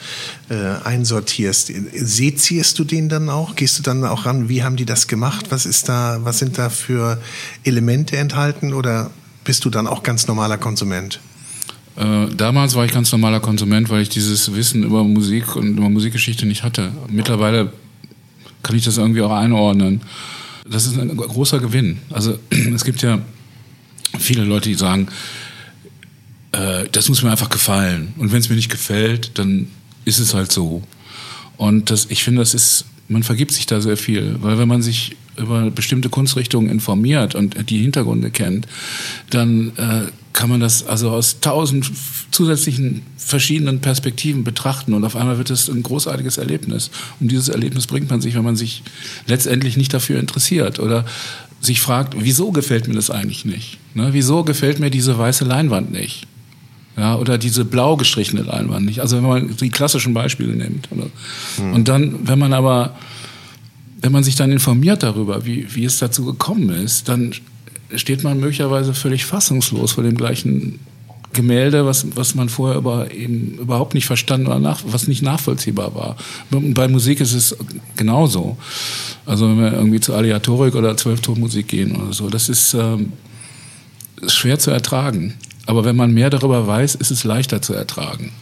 äh, 0.50 0.84
einsortierst, 0.84 1.72
sezierst 1.94 2.78
du 2.78 2.84
den 2.84 3.08
dann 3.08 3.30
auch? 3.30 3.56
Gehst 3.56 3.78
du 3.78 3.82
dann 3.82 4.04
auch 4.04 4.26
ran, 4.26 4.50
wie 4.50 4.62
haben 4.62 4.76
die 4.76 4.84
das 4.84 5.08
gemacht? 5.08 5.46
Was 5.48 5.64
ist 5.64 5.88
da, 5.88 6.18
was 6.24 6.38
sind 6.38 6.58
da 6.58 6.68
für 6.68 7.18
Elemente 7.64 8.18
enthalten 8.18 8.74
oder 8.74 9.10
bist 9.44 9.64
du 9.64 9.70
dann 9.70 9.86
auch 9.86 10.02
ganz 10.02 10.26
normaler 10.26 10.58
Konsument? 10.58 11.18
Äh, 11.97 12.34
damals 12.34 12.74
war 12.74 12.84
ich 12.84 12.93
ganz 12.93 13.12
normaler 13.12 13.40
Konsument, 13.40 13.90
weil 13.90 14.03
ich 14.03 14.09
dieses 14.09 14.55
Wissen 14.55 14.82
über 14.82 15.05
Musik 15.05 15.57
und 15.57 15.76
über 15.76 15.88
Musikgeschichte 15.88 16.47
nicht 16.47 16.62
hatte. 16.62 16.93
Mittlerweile 17.09 17.72
kann 18.62 18.76
ich 18.76 18.84
das 18.84 18.99
irgendwie 18.99 19.22
auch 19.22 19.32
einordnen. 19.32 20.01
Das 20.68 20.86
ist 20.86 20.99
ein 20.99 21.16
großer 21.16 21.59
Gewinn. 21.59 21.99
Also 22.11 22.38
es 22.74 22.84
gibt 22.84 23.03
ja 23.03 23.18
viele 24.18 24.45
Leute, 24.45 24.68
die 24.68 24.74
sagen, 24.74 25.09
äh, 26.53 26.84
das 26.90 27.09
muss 27.09 27.22
mir 27.22 27.30
einfach 27.30 27.51
gefallen. 27.51 28.14
Und 28.16 28.32
wenn 28.32 28.40
es 28.40 28.49
mir 28.49 28.57
nicht 28.57 28.70
gefällt, 28.70 29.38
dann 29.38 29.68
ist 30.05 30.18
es 30.18 30.34
halt 30.34 30.53
so. 30.53 30.82
Und 31.57 31.90
das, 31.90 32.07
ich 32.09 32.24
finde, 32.24 32.40
das 32.40 32.55
ist, 32.55 32.86
man 33.09 33.22
vergibt 33.22 33.53
sich 33.53 33.66
da 33.66 33.80
sehr 33.80 33.97
viel, 33.97 34.36
weil 34.40 34.59
wenn 34.59 34.68
man 34.68 34.82
sich 34.82 35.16
über 35.36 35.70
bestimmte 35.70 36.09
Kunstrichtungen 36.09 36.70
informiert 36.70 37.34
und 37.34 37.70
die 37.70 37.82
Hintergründe 37.82 38.30
kennt, 38.30 38.66
dann 39.30 39.72
äh, 39.76 40.11
kann 40.32 40.48
man 40.48 40.60
das 40.60 40.86
also 40.86 41.10
aus 41.10 41.40
tausend 41.40 41.90
zusätzlichen 42.30 43.02
verschiedenen 43.16 43.80
Perspektiven 43.80 44.44
betrachten 44.44 44.94
und 44.94 45.04
auf 45.04 45.16
einmal 45.16 45.38
wird 45.38 45.50
es 45.50 45.68
ein 45.68 45.82
großartiges 45.82 46.38
Erlebnis. 46.38 46.90
Und 47.20 47.30
dieses 47.30 47.48
Erlebnis 47.48 47.86
bringt 47.86 48.10
man 48.10 48.20
sich, 48.20 48.34
wenn 48.34 48.44
man 48.44 48.56
sich 48.56 48.82
letztendlich 49.26 49.76
nicht 49.76 49.92
dafür 49.92 50.18
interessiert 50.18 50.78
oder 50.78 51.04
sich 51.60 51.80
fragt, 51.80 52.14
wieso 52.18 52.50
gefällt 52.50 52.88
mir 52.88 52.94
das 52.94 53.10
eigentlich 53.10 53.44
nicht? 53.44 53.78
Ne? 53.94 54.08
Wieso 54.12 54.42
gefällt 54.42 54.80
mir 54.80 54.90
diese 54.90 55.16
weiße 55.16 55.44
Leinwand 55.44 55.92
nicht? 55.92 56.26
Ja, 56.96 57.16
oder 57.16 57.38
diese 57.38 57.64
blau 57.64 57.96
gestrichene 57.96 58.42
Leinwand 58.42 58.84
nicht. 58.84 59.00
Also 59.00 59.16
wenn 59.16 59.24
man 59.24 59.56
die 59.56 59.70
klassischen 59.70 60.12
Beispiele 60.12 60.54
nimmt. 60.54 60.88
Oder? 60.92 61.06
Und 61.72 61.88
dann, 61.88 62.28
wenn 62.28 62.38
man 62.38 62.52
aber, 62.52 62.96
wenn 64.00 64.12
man 64.12 64.24
sich 64.24 64.34
dann 64.34 64.52
informiert 64.52 65.02
darüber, 65.02 65.46
wie, 65.46 65.74
wie 65.74 65.84
es 65.84 65.98
dazu 65.98 66.26
gekommen 66.26 66.68
ist, 66.68 67.08
dann 67.08 67.32
steht 67.97 68.24
man 68.24 68.40
möglicherweise 68.40 68.95
völlig 68.95 69.24
fassungslos 69.24 69.93
vor 69.93 70.05
dem 70.05 70.16
gleichen 70.16 70.80
Gemälde, 71.32 71.86
was, 71.86 72.07
was 72.14 72.34
man 72.34 72.49
vorher 72.49 72.76
aber 72.76 73.12
eben 73.12 73.59
überhaupt 73.59 73.95
nicht 73.95 74.07
verstanden 74.07 74.49
oder 74.49 74.59
nach, 74.59 74.80
was 74.86 75.09
nicht 75.09 75.22
nachvollziehbar 75.22 75.95
war. 75.95 76.16
Bei 76.51 76.88
Musik 76.88 77.20
ist 77.20 77.32
es 77.32 77.57
genauso. 77.97 78.59
Also 79.24 79.49
wenn 79.49 79.59
wir 79.59 79.72
irgendwie 79.72 80.01
zu 80.01 80.14
Aleatorik 80.14 80.74
oder 80.74 80.97
Zwölftonmusik 80.97 81.68
gehen 81.68 81.97
oder 81.97 82.12
so, 82.12 82.28
das 82.28 82.51
ist, 82.51 82.74
ähm, 82.74 83.12
schwer 84.26 84.59
zu 84.59 84.70
ertragen. 84.70 85.34
Aber 85.66 85.84
wenn 85.84 85.97
man 85.97 86.12
mehr 86.12 86.30
darüber 86.30 86.66
weiß, 86.66 86.95
ist 86.97 87.11
es 87.11 87.24
leichter 87.24 87.62
zu 87.62 87.74
ertragen. 87.74 88.32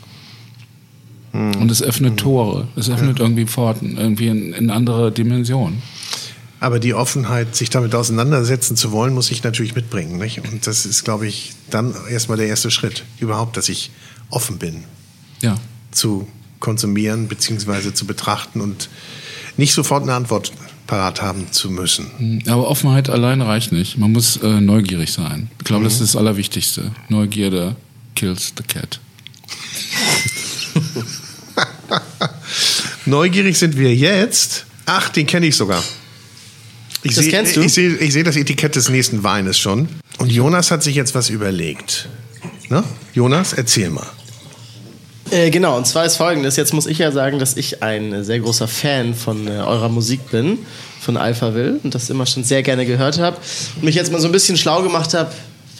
Und 1.33 1.71
es 1.71 1.81
öffnet 1.81 2.19
Tore, 2.19 2.67
es 2.75 2.91
öffnet 2.91 3.21
irgendwie 3.21 3.47
Pforten, 3.47 3.97
irgendwie 3.97 4.27
in, 4.27 4.53
in 4.53 4.71
andere 4.71 5.13
Dimensionen. 5.13 5.81
Aber 6.61 6.79
die 6.79 6.93
Offenheit, 6.95 7.57
sich 7.57 7.71
damit 7.71 7.95
auseinandersetzen 7.95 8.77
zu 8.77 8.93
wollen, 8.93 9.15
muss 9.15 9.31
ich 9.31 9.43
natürlich 9.43 9.75
mitbringen. 9.75 10.19
Nicht? 10.19 10.41
Und 10.47 10.67
das 10.67 10.85
ist, 10.85 11.05
glaube 11.05 11.27
ich, 11.27 11.53
dann 11.71 11.95
erstmal 12.11 12.37
der 12.37 12.49
erste 12.49 12.71
Schritt. 12.71 13.05
Überhaupt, 13.19 13.57
dass 13.57 13.69
ich 13.71 13.91
offen 14.29 14.59
bin 14.59 14.85
Ja. 15.41 15.57
zu 15.91 16.29
konsumieren 16.61 17.27
bzw. 17.29 17.95
zu 17.95 18.07
betrachten 18.07 18.61
und 18.61 18.91
nicht 19.57 19.73
sofort 19.73 20.03
eine 20.03 20.13
Antwort 20.15 20.53
parat 20.87 21.23
haben 21.23 21.51
zu 21.53 21.71
müssen. 21.71 22.43
Aber 22.47 22.69
Offenheit 22.69 23.09
allein 23.09 23.41
reicht 23.41 23.73
nicht. 23.73 23.97
Man 23.97 24.13
muss 24.13 24.37
äh, 24.39 24.61
neugierig 24.61 25.13
sein. 25.13 25.51
Ich 25.59 25.65
glaube, 25.65 25.85
das 25.85 25.95
ist 25.95 26.01
das 26.03 26.17
Allerwichtigste. 26.17 26.93
Neugierde 27.09 27.77
kills 28.15 28.53
the 28.57 28.63
cat. 28.65 29.01
Neugierig 33.07 33.57
sind 33.59 33.77
wir 33.77 33.95
jetzt. 33.95 34.67
Ach, 34.87 35.09
den 35.09 35.27
kenne 35.27 35.47
ich 35.47 35.57
sogar. 35.57 35.83
Ich 37.03 37.15
Das 37.15 37.25
seh- 37.25 37.31
kennst 37.31 37.57
du? 37.57 37.63
Ich 37.63 37.73
sehe 37.73 37.97
ich 37.97 38.13
seh 38.13 38.23
das 38.23 38.37
Etikett 38.37 38.77
des 38.77 38.89
nächsten 38.89 39.23
Weines 39.23 39.59
schon. 39.59 39.89
Und 40.19 40.31
Jonas 40.31 40.71
hat 40.71 40.83
sich 40.83 40.95
jetzt 40.95 41.15
was 41.15 41.31
überlegt. 41.31 42.09
Ne? 42.69 42.85
Jonas, 43.15 43.53
erzähl 43.55 43.91
mal. 43.91 44.07
Äh, 45.31 45.51
genau, 45.51 45.77
und 45.77 45.87
zwar 45.87 46.05
ist 46.05 46.17
folgendes. 46.17 46.57
Jetzt 46.57 46.75
muss 46.75 46.87
ich 46.87 46.99
ja 46.99 47.13
sagen, 47.13 47.39
dass 47.39 47.57
ich 47.57 47.83
ein 47.83 48.25
sehr 48.25 48.41
großer 48.41 48.67
Fan 48.69 49.15
von 49.15 49.47
äh, 49.47 49.53
eurer 49.53 49.89
Musik 49.89 50.31
bin, 50.31 50.59
von 51.01 51.17
Alphaville, 51.17 51.79
und 51.83 51.95
das 51.95 52.11
immer 52.11 52.27
schon 52.27 52.43
sehr 52.45 52.63
gerne 52.63 52.85
gehört 52.85 53.19
habe. 53.19 53.37
Und 53.77 53.85
mich 53.85 53.95
jetzt 53.95 54.11
mal 54.13 54.21
so 54.21 54.27
ein 54.29 54.33
bisschen 54.33 54.57
schlau 54.57 54.83
gemacht 54.83 55.15
habe. 55.15 55.31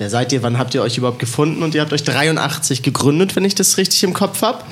Wer 0.01 0.09
seid 0.09 0.33
ihr? 0.33 0.43
Wann 0.43 0.57
habt 0.57 0.75
ihr 0.75 0.81
euch 0.81 0.97
überhaupt 0.97 1.19
gefunden? 1.19 1.63
Und 1.63 1.75
ihr 1.75 1.83
habt 1.83 1.93
euch 1.93 2.03
83 2.03 2.83
gegründet, 2.83 3.37
wenn 3.37 3.45
ich 3.45 3.55
das 3.55 3.77
richtig 3.77 4.03
im 4.03 4.15
Kopf 4.15 4.41
habe. 4.41 4.65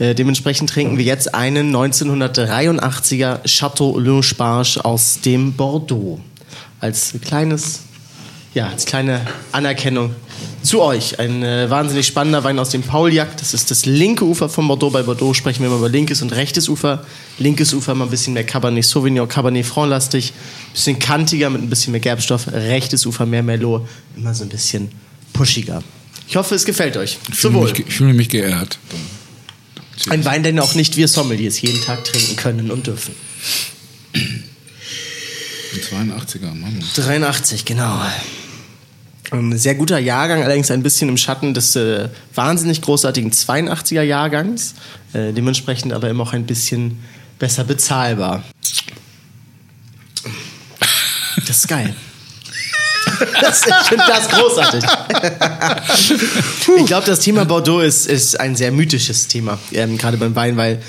Äh, 0.00 0.16
dementsprechend 0.16 0.70
trinken 0.70 0.98
wir 0.98 1.04
jetzt 1.04 1.36
einen 1.36 1.72
1983er 1.72 3.46
Chateau 3.46 3.96
Le 3.96 4.24
Sparge 4.24 4.84
aus 4.84 5.20
dem 5.20 5.52
Bordeaux. 5.52 6.18
Als 6.80 7.14
kleines 7.24 7.82
ja, 8.56 8.68
als 8.68 8.86
kleine 8.86 9.20
Anerkennung 9.52 10.14
zu 10.62 10.80
euch. 10.80 11.18
Ein 11.18 11.42
äh, 11.42 11.68
wahnsinnig 11.68 12.06
spannender 12.06 12.42
Wein 12.42 12.58
aus 12.58 12.70
dem 12.70 12.82
Pauliac. 12.82 13.36
Das 13.36 13.52
ist 13.52 13.70
das 13.70 13.84
linke 13.84 14.24
Ufer 14.24 14.48
von 14.48 14.66
Bordeaux. 14.66 14.90
Bei 14.90 15.02
Bordeaux 15.02 15.34
sprechen 15.34 15.60
wir 15.60 15.66
immer 15.66 15.76
über 15.76 15.90
linkes 15.90 16.22
und 16.22 16.32
rechtes 16.34 16.70
Ufer. 16.70 17.04
Linkes 17.38 17.74
Ufer 17.74 17.94
mal 17.94 18.04
ein 18.06 18.10
bisschen 18.10 18.32
mehr 18.32 18.44
Cabernet 18.44 18.82
Sauvignon, 18.82 19.28
Cabernet 19.28 19.66
Franc-lastig. 19.66 20.32
Bisschen 20.72 20.98
kantiger 20.98 21.50
mit 21.50 21.60
ein 21.60 21.68
bisschen 21.68 21.92
mehr 21.92 22.00
Gerbstoff. 22.00 22.48
Rechtes 22.50 23.04
Ufer 23.04 23.26
mehr 23.26 23.42
Merlot. 23.42 23.86
Immer 24.16 24.34
so 24.34 24.44
ein 24.44 24.48
bisschen 24.48 24.88
pushiger. 25.34 25.82
Ich 26.26 26.36
hoffe, 26.36 26.54
es 26.54 26.64
gefällt 26.64 26.96
euch. 26.96 27.18
Ich 27.28 27.34
fühle 27.34 27.60
mich, 27.60 27.78
ich 27.78 27.94
fühle 27.94 28.14
mich 28.14 28.30
geehrt. 28.30 28.78
Ein 30.08 30.24
Wein, 30.24 30.42
den 30.42 30.58
auch 30.60 30.74
nicht 30.74 30.96
wir 30.96 31.08
Sommeliers 31.08 31.60
jeden 31.60 31.82
Tag 31.82 32.04
trinken 32.04 32.36
können 32.36 32.70
und 32.70 32.86
dürfen. 32.86 33.14
Ein 34.14 36.10
82er, 36.10 36.54
Mann. 36.54 36.82
83, 36.94 37.66
genau. 37.66 38.00
Ein 39.30 39.58
sehr 39.58 39.74
guter 39.74 39.98
Jahrgang, 39.98 40.42
allerdings 40.42 40.70
ein 40.70 40.82
bisschen 40.82 41.08
im 41.08 41.16
Schatten 41.16 41.52
des 41.52 41.74
äh, 41.74 42.08
wahnsinnig 42.34 42.80
großartigen 42.80 43.32
82er 43.32 44.02
Jahrgangs. 44.02 44.74
Äh, 45.12 45.32
dementsprechend 45.32 45.92
aber 45.92 46.08
immer 46.08 46.22
auch 46.22 46.32
ein 46.32 46.46
bisschen 46.46 47.02
besser 47.38 47.64
bezahlbar. 47.64 48.44
Das 51.46 51.58
ist 51.58 51.68
geil. 51.68 51.94
Das, 53.40 53.62
ich 53.64 53.88
finde 53.88 54.04
das 54.06 54.28
großartig. 54.28 54.84
ich 56.76 56.86
glaube, 56.86 57.06
das 57.06 57.20
Thema 57.20 57.44
Bordeaux 57.44 57.80
ist, 57.80 58.06
ist 58.06 58.38
ein 58.38 58.56
sehr 58.56 58.72
mythisches 58.72 59.28
Thema, 59.28 59.58
ähm, 59.72 59.96
gerade 59.96 60.18
beim 60.18 60.34
Wein, 60.34 60.56
weil 60.58 60.82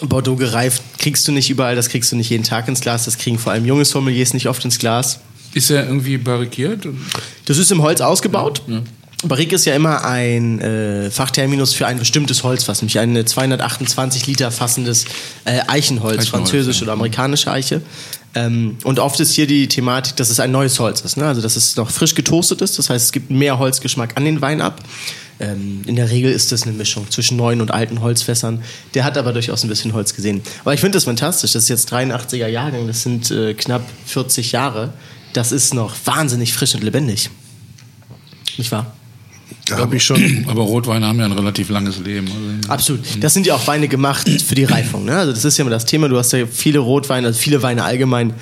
Bordeaux 0.00 0.36
gereift 0.36 0.82
kriegst 0.98 1.26
du 1.26 1.32
nicht 1.32 1.50
überall, 1.50 1.74
das 1.74 1.88
kriegst 1.88 2.12
du 2.12 2.16
nicht 2.16 2.30
jeden 2.30 2.44
Tag 2.44 2.68
ins 2.68 2.80
Glas, 2.80 3.06
das 3.06 3.18
kriegen 3.18 3.38
vor 3.38 3.52
allem 3.52 3.64
junge 3.64 3.84
Sommeliers 3.84 4.32
nicht 4.34 4.48
oft 4.48 4.64
ins 4.64 4.78
Glas. 4.78 5.20
Ist 5.54 5.70
er 5.70 5.86
irgendwie 5.86 6.18
barrikiert? 6.18 6.86
Das 7.46 7.58
ist 7.58 7.70
im 7.70 7.82
Holz 7.82 8.00
ausgebaut. 8.00 8.62
Barrique 9.28 9.54
ist 9.54 9.64
ja 9.64 9.74
immer 9.74 10.04
ein 10.04 10.60
äh, 10.60 11.10
Fachterminus 11.10 11.72
für 11.72 11.86
ein 11.86 11.98
bestimmtes 11.98 12.42
Holzfass, 12.42 12.82
nämlich 12.82 12.98
ein 12.98 13.16
äh, 13.16 13.24
228 13.24 14.26
Liter 14.26 14.50
fassendes 14.50 15.06
äh, 15.44 15.60
Eichenholz, 15.66 15.68
Eichenholz, 15.68 16.28
französische 16.28 16.80
ja. 16.80 16.84
oder 16.84 16.92
amerikanische 16.92 17.50
Eiche. 17.50 17.80
Ähm, 18.34 18.76
und 18.84 18.98
oft 18.98 19.20
ist 19.20 19.32
hier 19.32 19.46
die 19.46 19.68
Thematik, 19.68 20.16
dass 20.16 20.30
es 20.30 20.40
ein 20.40 20.50
neues 20.50 20.78
Holz 20.80 21.00
ist. 21.02 21.16
Ne? 21.16 21.26
Also, 21.26 21.40
dass 21.40 21.56
es 21.56 21.76
noch 21.76 21.90
frisch 21.90 22.14
getoastet 22.14 22.60
ist. 22.62 22.78
Das 22.78 22.90
heißt, 22.90 23.06
es 23.06 23.12
gibt 23.12 23.30
mehr 23.30 23.58
Holzgeschmack 23.58 24.16
an 24.16 24.24
den 24.24 24.40
Wein 24.40 24.60
ab. 24.60 24.82
Ähm, 25.40 25.82
in 25.86 25.96
der 25.96 26.10
Regel 26.10 26.32
ist 26.32 26.52
das 26.52 26.64
eine 26.64 26.72
Mischung 26.72 27.10
zwischen 27.10 27.36
neuen 27.36 27.60
und 27.60 27.70
alten 27.70 28.00
Holzfässern. 28.00 28.62
Der 28.94 29.04
hat 29.04 29.16
aber 29.16 29.32
durchaus 29.32 29.64
ein 29.64 29.68
bisschen 29.68 29.92
Holz 29.92 30.14
gesehen. 30.14 30.42
Aber 30.62 30.74
ich 30.74 30.80
finde 30.80 30.96
das 30.96 31.04
fantastisch. 31.04 31.52
Das 31.52 31.64
ist 31.64 31.68
jetzt 31.68 31.92
83er 31.92 32.48
Jahrgang. 32.48 32.86
Das 32.86 33.02
sind 33.02 33.30
äh, 33.30 33.54
knapp 33.54 33.82
40 34.06 34.52
Jahre. 34.52 34.92
Das 35.34 35.52
ist 35.52 35.74
noch 35.74 35.94
wahnsinnig 36.04 36.54
frisch 36.54 36.74
und 36.74 36.82
lebendig. 36.82 37.28
Nicht 38.56 38.72
wahr? 38.72 38.94
Da 39.66 39.78
habe 39.78 39.96
ich 39.96 40.04
schon. 40.04 40.44
Aber 40.48 40.62
Rotweine 40.62 41.06
haben 41.06 41.18
ja 41.18 41.26
ein 41.26 41.32
relativ 41.32 41.68
langes 41.68 41.98
Leben. 41.98 42.28
Also, 42.28 42.72
Absolut. 42.72 43.00
Das 43.20 43.34
sind 43.34 43.46
ja 43.46 43.54
auch 43.54 43.66
Weine 43.66 43.88
gemacht 43.88 44.28
für 44.28 44.54
die 44.54 44.64
Reifung. 44.64 45.04
Ne? 45.04 45.16
Also 45.16 45.32
das 45.32 45.44
ist 45.44 45.58
ja 45.58 45.62
immer 45.62 45.70
das 45.70 45.84
Thema. 45.86 46.08
Du 46.08 46.16
hast 46.16 46.32
ja 46.32 46.46
viele 46.46 46.78
Rotweine, 46.78 47.26
also 47.26 47.38
viele 47.38 47.62
Weine 47.62 47.84
allgemein, 47.84 48.34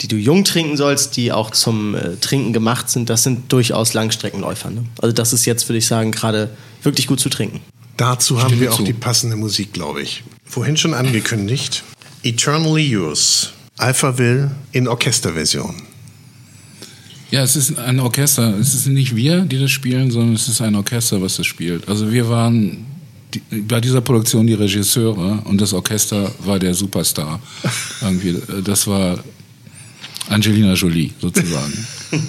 die 0.00 0.08
du 0.08 0.16
jung 0.16 0.44
trinken 0.44 0.76
sollst, 0.76 1.16
die 1.16 1.32
auch 1.32 1.50
zum 1.50 1.94
äh, 1.94 2.16
Trinken 2.16 2.52
gemacht 2.52 2.88
sind. 2.88 3.10
Das 3.10 3.22
sind 3.24 3.52
durchaus 3.52 3.92
Langstreckenläufer. 3.94 4.70
Ne? 4.70 4.84
Also 5.00 5.12
das 5.12 5.32
ist 5.32 5.44
jetzt, 5.44 5.68
würde 5.68 5.78
ich 5.78 5.86
sagen, 5.86 6.12
gerade 6.12 6.50
wirklich 6.82 7.06
gut 7.06 7.20
zu 7.20 7.28
trinken. 7.28 7.60
Dazu 7.98 8.38
haben 8.40 8.48
Stimme 8.48 8.62
wir 8.62 8.72
auch 8.72 8.76
zu. 8.76 8.84
die 8.84 8.92
passende 8.92 9.36
Musik, 9.36 9.72
glaube 9.72 10.02
ich. 10.02 10.22
Vorhin 10.44 10.76
schon 10.76 10.94
angekündigt. 10.94 11.82
Eternally 12.22 12.86
Yours. 12.86 13.52
Alphaville 13.76 14.52
in 14.72 14.88
Orchesterversion. 14.88 15.87
Ja, 17.30 17.42
es 17.42 17.56
ist 17.56 17.78
ein 17.78 18.00
Orchester. 18.00 18.58
Es 18.58 18.74
ist 18.74 18.86
nicht 18.86 19.14
wir, 19.14 19.42
die 19.42 19.58
das 19.58 19.70
spielen, 19.70 20.10
sondern 20.10 20.34
es 20.34 20.48
ist 20.48 20.62
ein 20.62 20.74
Orchester, 20.74 21.20
was 21.20 21.36
das 21.36 21.46
spielt. 21.46 21.88
Also 21.88 22.10
wir 22.10 22.28
waren 22.28 22.86
die, 23.34 23.42
bei 23.60 23.80
dieser 23.80 24.00
Produktion 24.00 24.46
die 24.46 24.54
Regisseure 24.54 25.42
und 25.44 25.60
das 25.60 25.74
Orchester 25.74 26.32
war 26.44 26.58
der 26.58 26.74
Superstar. 26.74 27.40
Irgendwie, 28.00 28.36
das 28.64 28.86
war 28.86 29.22
Angelina 30.28 30.72
Jolie 30.72 31.10
sozusagen. 31.20 31.86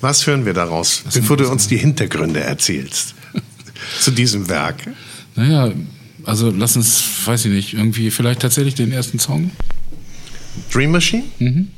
Was 0.00 0.24
hören 0.28 0.44
wir 0.44 0.54
daraus, 0.54 1.02
bevor 1.12 1.36
du 1.36 1.50
uns 1.50 1.66
die 1.66 1.76
Hintergründe 1.76 2.38
erzählst 2.38 3.16
zu 4.00 4.12
diesem 4.12 4.48
Werk? 4.48 4.86
naja, 5.34 5.72
also 6.24 6.50
lass 6.50 6.76
uns, 6.76 7.02
weiß 7.24 7.46
ich 7.46 7.52
nicht, 7.52 7.74
irgendwie 7.74 8.12
vielleicht 8.12 8.42
tatsächlich 8.42 8.74
den 8.76 8.92
ersten 8.92 9.18
Song. 9.18 9.50
Dream 10.72 10.92
Machine? 10.92 11.24
Thank 11.38 11.68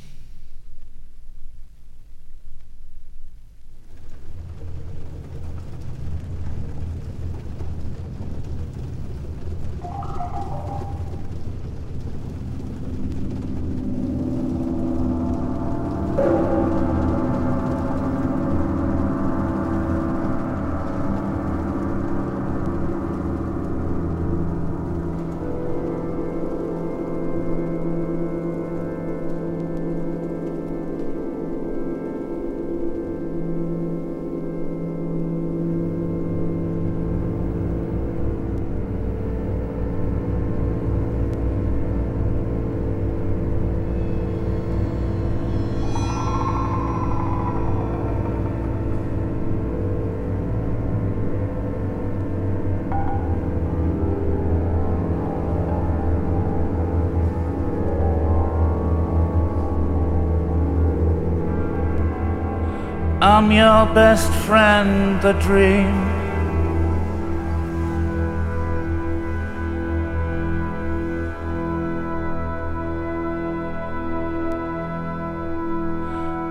I'm 63.40 63.50
your 63.50 63.86
best 63.94 64.30
friend, 64.44 65.18
the 65.22 65.32
dream. 65.32 65.86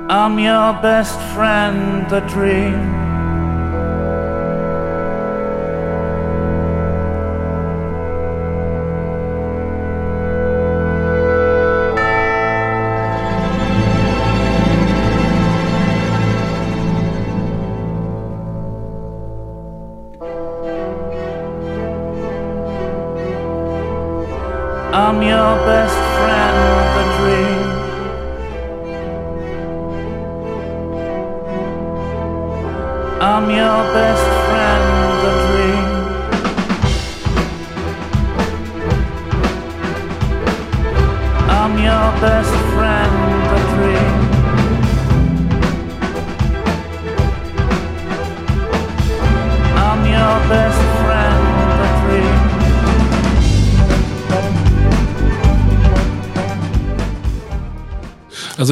I'm 0.10 0.40
your 0.40 0.74
best 0.82 1.20
friend, 1.36 2.10
the 2.10 2.22
dream. 2.22 3.09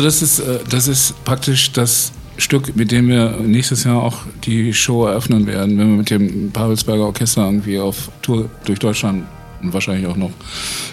Das 0.08 0.22
ist, 0.22 0.39
äh, 0.39 0.60
das 0.70 0.88
ist 0.88 1.24
praktisch 1.26 1.74
das 1.74 2.14
Stück, 2.38 2.76
mit 2.76 2.91
dem 2.91 3.10
wir 3.10 3.39
nächstes 3.41 3.84
Jahr 3.84 4.01
auch 4.01 4.20
die 4.45 4.74
Show 4.74 5.05
eröffnen 5.05 5.47
werden, 5.47 5.78
wenn 5.78 5.89
wir 5.89 5.97
mit 5.97 6.10
dem 6.10 6.51
Pavelsberger 6.51 7.05
Orchester 7.05 7.43
irgendwie 7.45 7.78
auf 7.78 8.10
Tour 8.22 8.49
durch 8.64 8.80
Deutschland 8.80 9.26
und 9.62 9.74
wahrscheinlich 9.74 10.08
auch 10.08 10.16
noch 10.16 10.32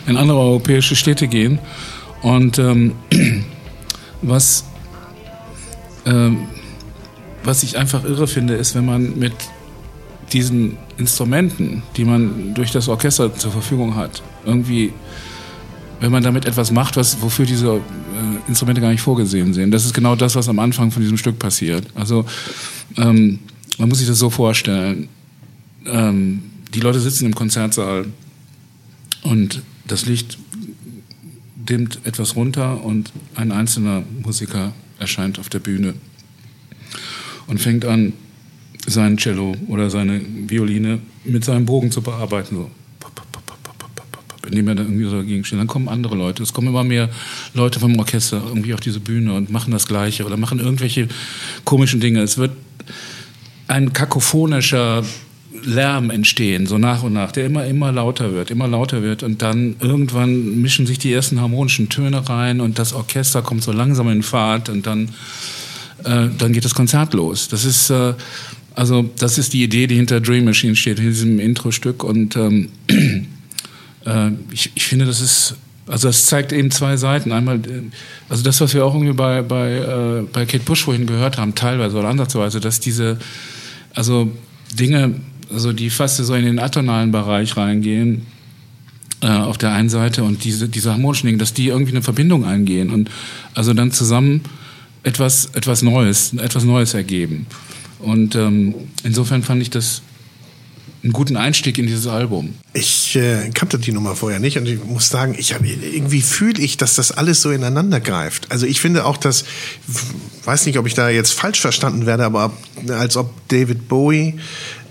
in 0.06 0.16
andere 0.16 0.38
europäische 0.38 0.96
Städte 0.96 1.28
gehen. 1.28 1.60
Und 2.22 2.58
ähm, 2.58 2.94
was, 4.22 4.64
ähm, 6.06 6.48
was 7.44 7.62
ich 7.62 7.78
einfach 7.78 8.04
irre 8.04 8.26
finde, 8.26 8.54
ist, 8.54 8.74
wenn 8.74 8.86
man 8.86 9.16
mit 9.16 9.34
diesen 10.32 10.76
Instrumenten, 10.96 11.84
die 11.96 12.04
man 12.04 12.54
durch 12.54 12.72
das 12.72 12.88
Orchester 12.88 13.32
zur 13.32 13.52
Verfügung 13.52 13.94
hat, 13.94 14.22
irgendwie 14.44 14.92
wenn 16.00 16.12
man 16.12 16.22
damit 16.22 16.44
etwas 16.44 16.70
macht, 16.70 16.96
was, 16.96 17.22
wofür 17.22 17.46
diese 17.46 17.80
äh, 18.24 18.48
Instrumente 18.48 18.80
gar 18.80 18.90
nicht 18.90 19.00
vorgesehen 19.00 19.54
sind. 19.54 19.70
Das 19.70 19.84
ist 19.84 19.94
genau 19.94 20.16
das, 20.16 20.34
was 20.34 20.48
am 20.48 20.58
Anfang 20.58 20.90
von 20.90 21.02
diesem 21.02 21.16
Stück 21.16 21.38
passiert. 21.38 21.86
Also 21.94 22.24
ähm, 22.96 23.38
man 23.78 23.88
muss 23.88 23.98
sich 23.98 24.08
das 24.08 24.18
so 24.18 24.30
vorstellen. 24.30 25.08
Ähm, 25.86 26.42
die 26.74 26.80
Leute 26.80 27.00
sitzen 27.00 27.26
im 27.26 27.34
Konzertsaal 27.34 28.06
und 29.22 29.62
das 29.86 30.06
Licht 30.06 30.38
dimmt 31.56 32.00
etwas 32.04 32.36
runter 32.36 32.84
und 32.84 33.12
ein 33.34 33.52
einzelner 33.52 34.02
Musiker 34.22 34.72
erscheint 34.98 35.38
auf 35.38 35.48
der 35.48 35.60
Bühne 35.60 35.94
und 37.46 37.60
fängt 37.60 37.84
an, 37.84 38.12
sein 38.86 39.16
Cello 39.16 39.54
oder 39.68 39.88
seine 39.88 40.20
Violine 40.46 40.98
mit 41.24 41.44
seinem 41.44 41.64
Bogen 41.64 41.90
zu 41.90 42.02
bearbeiten. 42.02 42.56
So 42.56 42.70
indem 44.46 44.68
er 44.68 44.74
da 44.74 44.82
irgendwie 44.82 45.04
so 45.04 45.16
dagegen 45.16 45.44
steht. 45.44 45.58
Dann 45.58 45.66
kommen 45.66 45.88
andere 45.88 46.14
Leute. 46.14 46.42
Es 46.42 46.52
kommen 46.52 46.68
immer 46.68 46.84
mehr 46.84 47.08
Leute 47.54 47.80
vom 47.80 47.98
Orchester 47.98 48.42
irgendwie 48.46 48.74
auf 48.74 48.80
diese 48.80 49.00
Bühne 49.00 49.34
und 49.34 49.50
machen 49.50 49.70
das 49.70 49.86
Gleiche 49.86 50.24
oder 50.24 50.36
machen 50.36 50.60
irgendwelche 50.60 51.08
komischen 51.64 52.00
Dinge. 52.00 52.22
Es 52.22 52.38
wird 52.38 52.52
ein 53.66 53.92
kakophonischer 53.92 55.02
Lärm 55.62 56.10
entstehen, 56.10 56.66
so 56.66 56.78
nach 56.78 57.02
und 57.02 57.12
nach, 57.12 57.32
der 57.32 57.46
immer, 57.46 57.64
immer 57.66 57.92
lauter 57.92 58.32
wird, 58.32 58.50
immer 58.50 58.68
lauter 58.68 59.02
wird. 59.02 59.22
Und 59.22 59.42
dann 59.42 59.76
irgendwann 59.80 60.60
mischen 60.60 60.86
sich 60.86 60.98
die 60.98 61.12
ersten 61.12 61.40
harmonischen 61.40 61.88
Töne 61.88 62.28
rein 62.28 62.60
und 62.60 62.78
das 62.78 62.92
Orchester 62.92 63.42
kommt 63.42 63.62
so 63.62 63.72
langsam 63.72 64.08
in 64.08 64.22
Fahrt 64.22 64.68
und 64.68 64.86
dann, 64.86 65.10
äh, 66.04 66.28
dann 66.36 66.52
geht 66.52 66.64
das 66.64 66.74
Konzert 66.74 67.14
los. 67.14 67.48
Das 67.48 67.64
ist, 67.64 67.90
äh, 67.90 68.14
also, 68.74 69.08
das 69.18 69.38
ist 69.38 69.52
die 69.52 69.62
Idee, 69.62 69.86
die 69.86 69.94
hinter 69.94 70.20
Dream 70.20 70.44
Machine 70.44 70.74
steht, 70.74 70.98
in 70.98 71.06
diesem 71.06 71.38
Intro-Stück. 71.38 72.02
Und 72.02 72.36
ähm, 72.36 72.68
äh, 72.88 73.22
ich, 74.50 74.70
ich 74.74 74.84
finde, 74.84 75.06
das 75.06 75.20
ist, 75.20 75.56
also 75.86 76.08
das 76.08 76.26
zeigt 76.26 76.52
eben 76.52 76.70
zwei 76.70 76.96
Seiten. 76.96 77.32
Einmal, 77.32 77.56
äh, 77.56 77.82
also 78.28 78.42
das, 78.42 78.60
was 78.60 78.74
wir 78.74 78.84
auch 78.84 78.94
irgendwie 78.94 79.14
bei, 79.14 79.42
bei, 79.42 79.72
äh, 79.72 80.22
bei 80.32 80.46
Kate 80.46 80.64
Bush 80.64 80.84
vorhin 80.84 81.06
gehört 81.06 81.38
haben, 81.38 81.54
teilweise 81.54 81.96
oder 81.98 82.08
ansatzweise, 82.08 82.60
dass 82.60 82.80
diese, 82.80 83.18
also 83.94 84.30
Dinge, 84.72 85.14
also 85.52 85.72
die 85.72 85.90
fast 85.90 86.16
so 86.16 86.34
in 86.34 86.44
den 86.44 86.58
atonalen 86.58 87.12
Bereich 87.12 87.56
reingehen, 87.56 88.26
äh, 89.20 89.28
auf 89.28 89.58
der 89.58 89.72
einen 89.72 89.88
Seite 89.88 90.24
und 90.24 90.44
diese, 90.44 90.68
diese 90.68 90.92
harmonischen 90.92 91.26
Dinge, 91.28 91.38
dass 91.38 91.54
die 91.54 91.68
irgendwie 91.68 91.92
eine 91.92 92.02
Verbindung 92.02 92.44
eingehen 92.44 92.90
und 92.90 93.10
also 93.54 93.72
dann 93.72 93.92
zusammen 93.92 94.42
etwas, 95.02 95.50
etwas 95.54 95.82
Neues, 95.82 96.32
etwas 96.34 96.64
Neues 96.64 96.94
ergeben. 96.94 97.46
Und 98.00 98.34
ähm, 98.34 98.74
insofern 99.02 99.42
fand 99.42 99.62
ich 99.62 99.70
das 99.70 100.02
einen 101.04 101.12
guten 101.12 101.36
Einstieg 101.36 101.76
in 101.76 101.86
dieses 101.86 102.06
Album. 102.06 102.54
Ich 102.72 103.14
äh, 103.14 103.50
kannte 103.52 103.78
die 103.78 103.92
Nummer 103.92 104.16
vorher 104.16 104.40
nicht 104.40 104.56
und 104.56 104.66
ich 104.66 104.82
muss 104.82 105.10
sagen, 105.10 105.36
ich 105.38 105.52
hab, 105.52 105.62
irgendwie 105.62 106.22
fühle 106.22 106.60
ich, 106.60 106.78
dass 106.78 106.94
das 106.94 107.12
alles 107.12 107.42
so 107.42 107.50
ineinander 107.50 108.00
greift. 108.00 108.50
Also 108.50 108.64
ich 108.64 108.80
finde 108.80 109.04
auch, 109.04 109.18
dass, 109.18 109.44
weiß 110.44 110.64
nicht, 110.64 110.78
ob 110.78 110.86
ich 110.86 110.94
da 110.94 111.10
jetzt 111.10 111.32
falsch 111.32 111.60
verstanden 111.60 112.06
werde, 112.06 112.24
aber 112.24 112.54
als 112.88 113.18
ob 113.18 113.30
David 113.48 113.86
Bowie, 113.86 114.40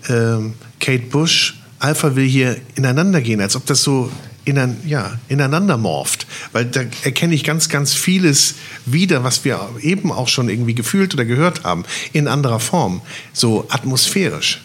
ähm, 0.08 0.54
Kate 0.80 1.08
Bush, 1.08 1.56
Alpha 1.80 2.16
will 2.16 2.28
hier 2.28 2.58
ineinander 2.76 3.20
gehen, 3.20 3.42
als 3.42 3.56
ob 3.56 3.66
das 3.66 3.82
so 3.82 4.12
inan, 4.46 4.78
ja, 4.86 5.18
ineinander 5.30 5.78
morpht. 5.78 6.28
Weil 6.52 6.66
da 6.66 6.82
erkenne 7.04 7.34
ich 7.34 7.44
ganz, 7.44 7.70
ganz 7.70 7.94
vieles 7.96 8.56
wieder, 8.86 9.24
was 9.24 9.44
wir 9.46 9.68
eben 9.82 10.12
auch 10.12 10.28
schon 10.28 10.48
irgendwie 10.48 10.76
gefühlt 10.76 11.16
oder 11.16 11.26
gehört 11.26 11.64
haben, 11.64 11.86
in 12.12 12.28
anderer 12.28 12.60
Form, 12.60 13.02
so 13.34 13.66
atmosphärisch. 13.70 14.62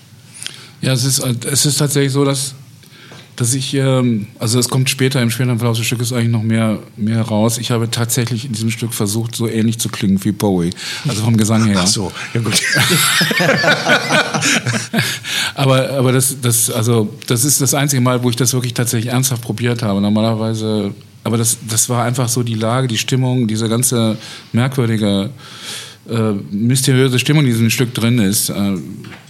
Ja, 0.81 0.93
es 0.93 1.05
ist, 1.05 1.19
es 1.19 1.67
ist 1.67 1.79
tatsächlich 1.79 2.13
so, 2.13 2.25
dass, 2.25 2.55
dass 3.37 3.55
ich, 3.55 3.75
ähm, 3.75 4.27
also 4.39 4.59
es 4.59 4.69
kommt 4.69 4.91
später, 4.91 5.21
im 5.23 5.31
späteren 5.31 5.59
Verlauf 5.59 5.77
des 5.77 5.87
Stückes 5.87 6.13
eigentlich 6.13 6.31
noch 6.31 6.43
mehr, 6.43 6.79
mehr 6.97 7.23
raus. 7.23 7.59
Ich 7.59 7.71
habe 7.71 7.91
tatsächlich 7.91 8.45
in 8.45 8.53
diesem 8.53 8.71
Stück 8.71 8.95
versucht, 8.95 9.35
so 9.35 9.49
ähnlich 9.49 9.79
zu 9.79 9.89
klingen 9.89 10.23
wie 10.25 10.33
Bowie. 10.33 10.71
Also 11.07 11.23
vom 11.23 11.37
Gesang 11.37 11.65
her. 11.67 11.81
Ach 11.83 11.87
so, 11.87 12.13
ja 12.35 12.41
gut. 12.41 12.61
aber 15.55 15.91
aber 15.91 16.13
das, 16.13 16.41
das, 16.41 16.71
also, 16.71 17.13
das 17.27 17.45
ist 17.45 17.61
das 17.61 17.75
einzige 17.75 18.01
Mal, 18.01 18.23
wo 18.23 18.31
ich 18.31 18.37
das 18.37 18.53
wirklich 18.53 18.75
tatsächlich 18.75 19.13
ernsthaft 19.13 19.43
probiert 19.43 19.83
habe. 19.83 20.01
Normalerweise, 20.01 20.93
aber 21.25 21.39
das, 21.39 21.59
das 21.69 21.89
war 21.89 22.05
einfach 22.05 22.29
so 22.29 22.43
die 22.43 22.55
Lage, 22.55 22.89
die 22.89 22.99
Stimmung, 22.99 23.49
diese 23.49 23.69
ganze 23.69 24.17
merkwürdige, 24.53 25.31
äh, 26.09 26.33
mysteriöse 26.51 27.19
Stimmung, 27.19 27.45
die 27.45 27.51
in 27.51 27.57
diesem 27.57 27.71
Stück 27.71 27.95
drin 27.95 28.19
ist. 28.19 28.51
Äh, 28.51 28.77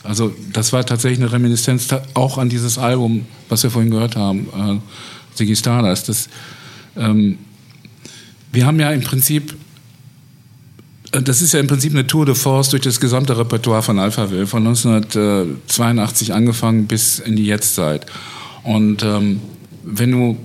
also 0.02 0.34
das 0.52 0.72
war 0.72 0.84
tatsächlich 0.84 1.20
eine 1.20 1.32
Reminiszenz 1.32 1.88
auch 2.14 2.38
an 2.38 2.48
dieses 2.48 2.78
Album, 2.78 3.26
was 3.48 3.62
wir 3.62 3.70
vorhin 3.70 3.90
gehört 3.90 4.16
haben, 4.16 4.48
äh, 4.56 5.36
Ziggy 5.36 5.56
Stardust. 5.56 6.08
Das, 6.08 6.28
ähm, 6.96 7.38
wir 8.52 8.66
haben 8.66 8.80
ja 8.80 8.90
im 8.90 9.02
Prinzip 9.02 9.54
äh, 11.12 11.22
das 11.22 11.42
ist 11.42 11.52
ja 11.52 11.60
im 11.60 11.66
Prinzip 11.66 11.92
eine 11.92 12.06
Tour 12.06 12.26
de 12.26 12.34
Force 12.34 12.70
durch 12.70 12.82
das 12.82 13.00
gesamte 13.00 13.36
Repertoire 13.36 13.82
von 13.82 13.98
Alphaville, 13.98 14.46
von 14.46 14.66
1982 14.66 16.34
angefangen 16.34 16.86
bis 16.86 17.18
in 17.18 17.36
die 17.36 17.46
Jetztzeit. 17.46 18.06
Und 18.62 19.02
ähm, 19.02 19.40
wenn 19.84 20.10
du 20.10 20.36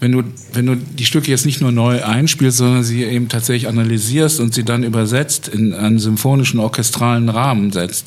wenn 0.00 0.12
du, 0.12 0.22
wenn 0.52 0.66
du 0.66 0.76
die 0.76 1.04
Stücke 1.04 1.30
jetzt 1.30 1.44
nicht 1.44 1.60
nur 1.60 1.72
neu 1.72 2.02
einspielst, 2.04 2.58
sondern 2.58 2.84
sie 2.84 3.02
eben 3.02 3.28
tatsächlich 3.28 3.68
analysierst 3.68 4.38
und 4.40 4.54
sie 4.54 4.64
dann 4.64 4.84
übersetzt 4.84 5.48
in 5.48 5.74
einen 5.74 5.98
symphonischen, 5.98 6.60
orchestralen 6.60 7.28
Rahmen 7.28 7.72
setzt, 7.72 8.06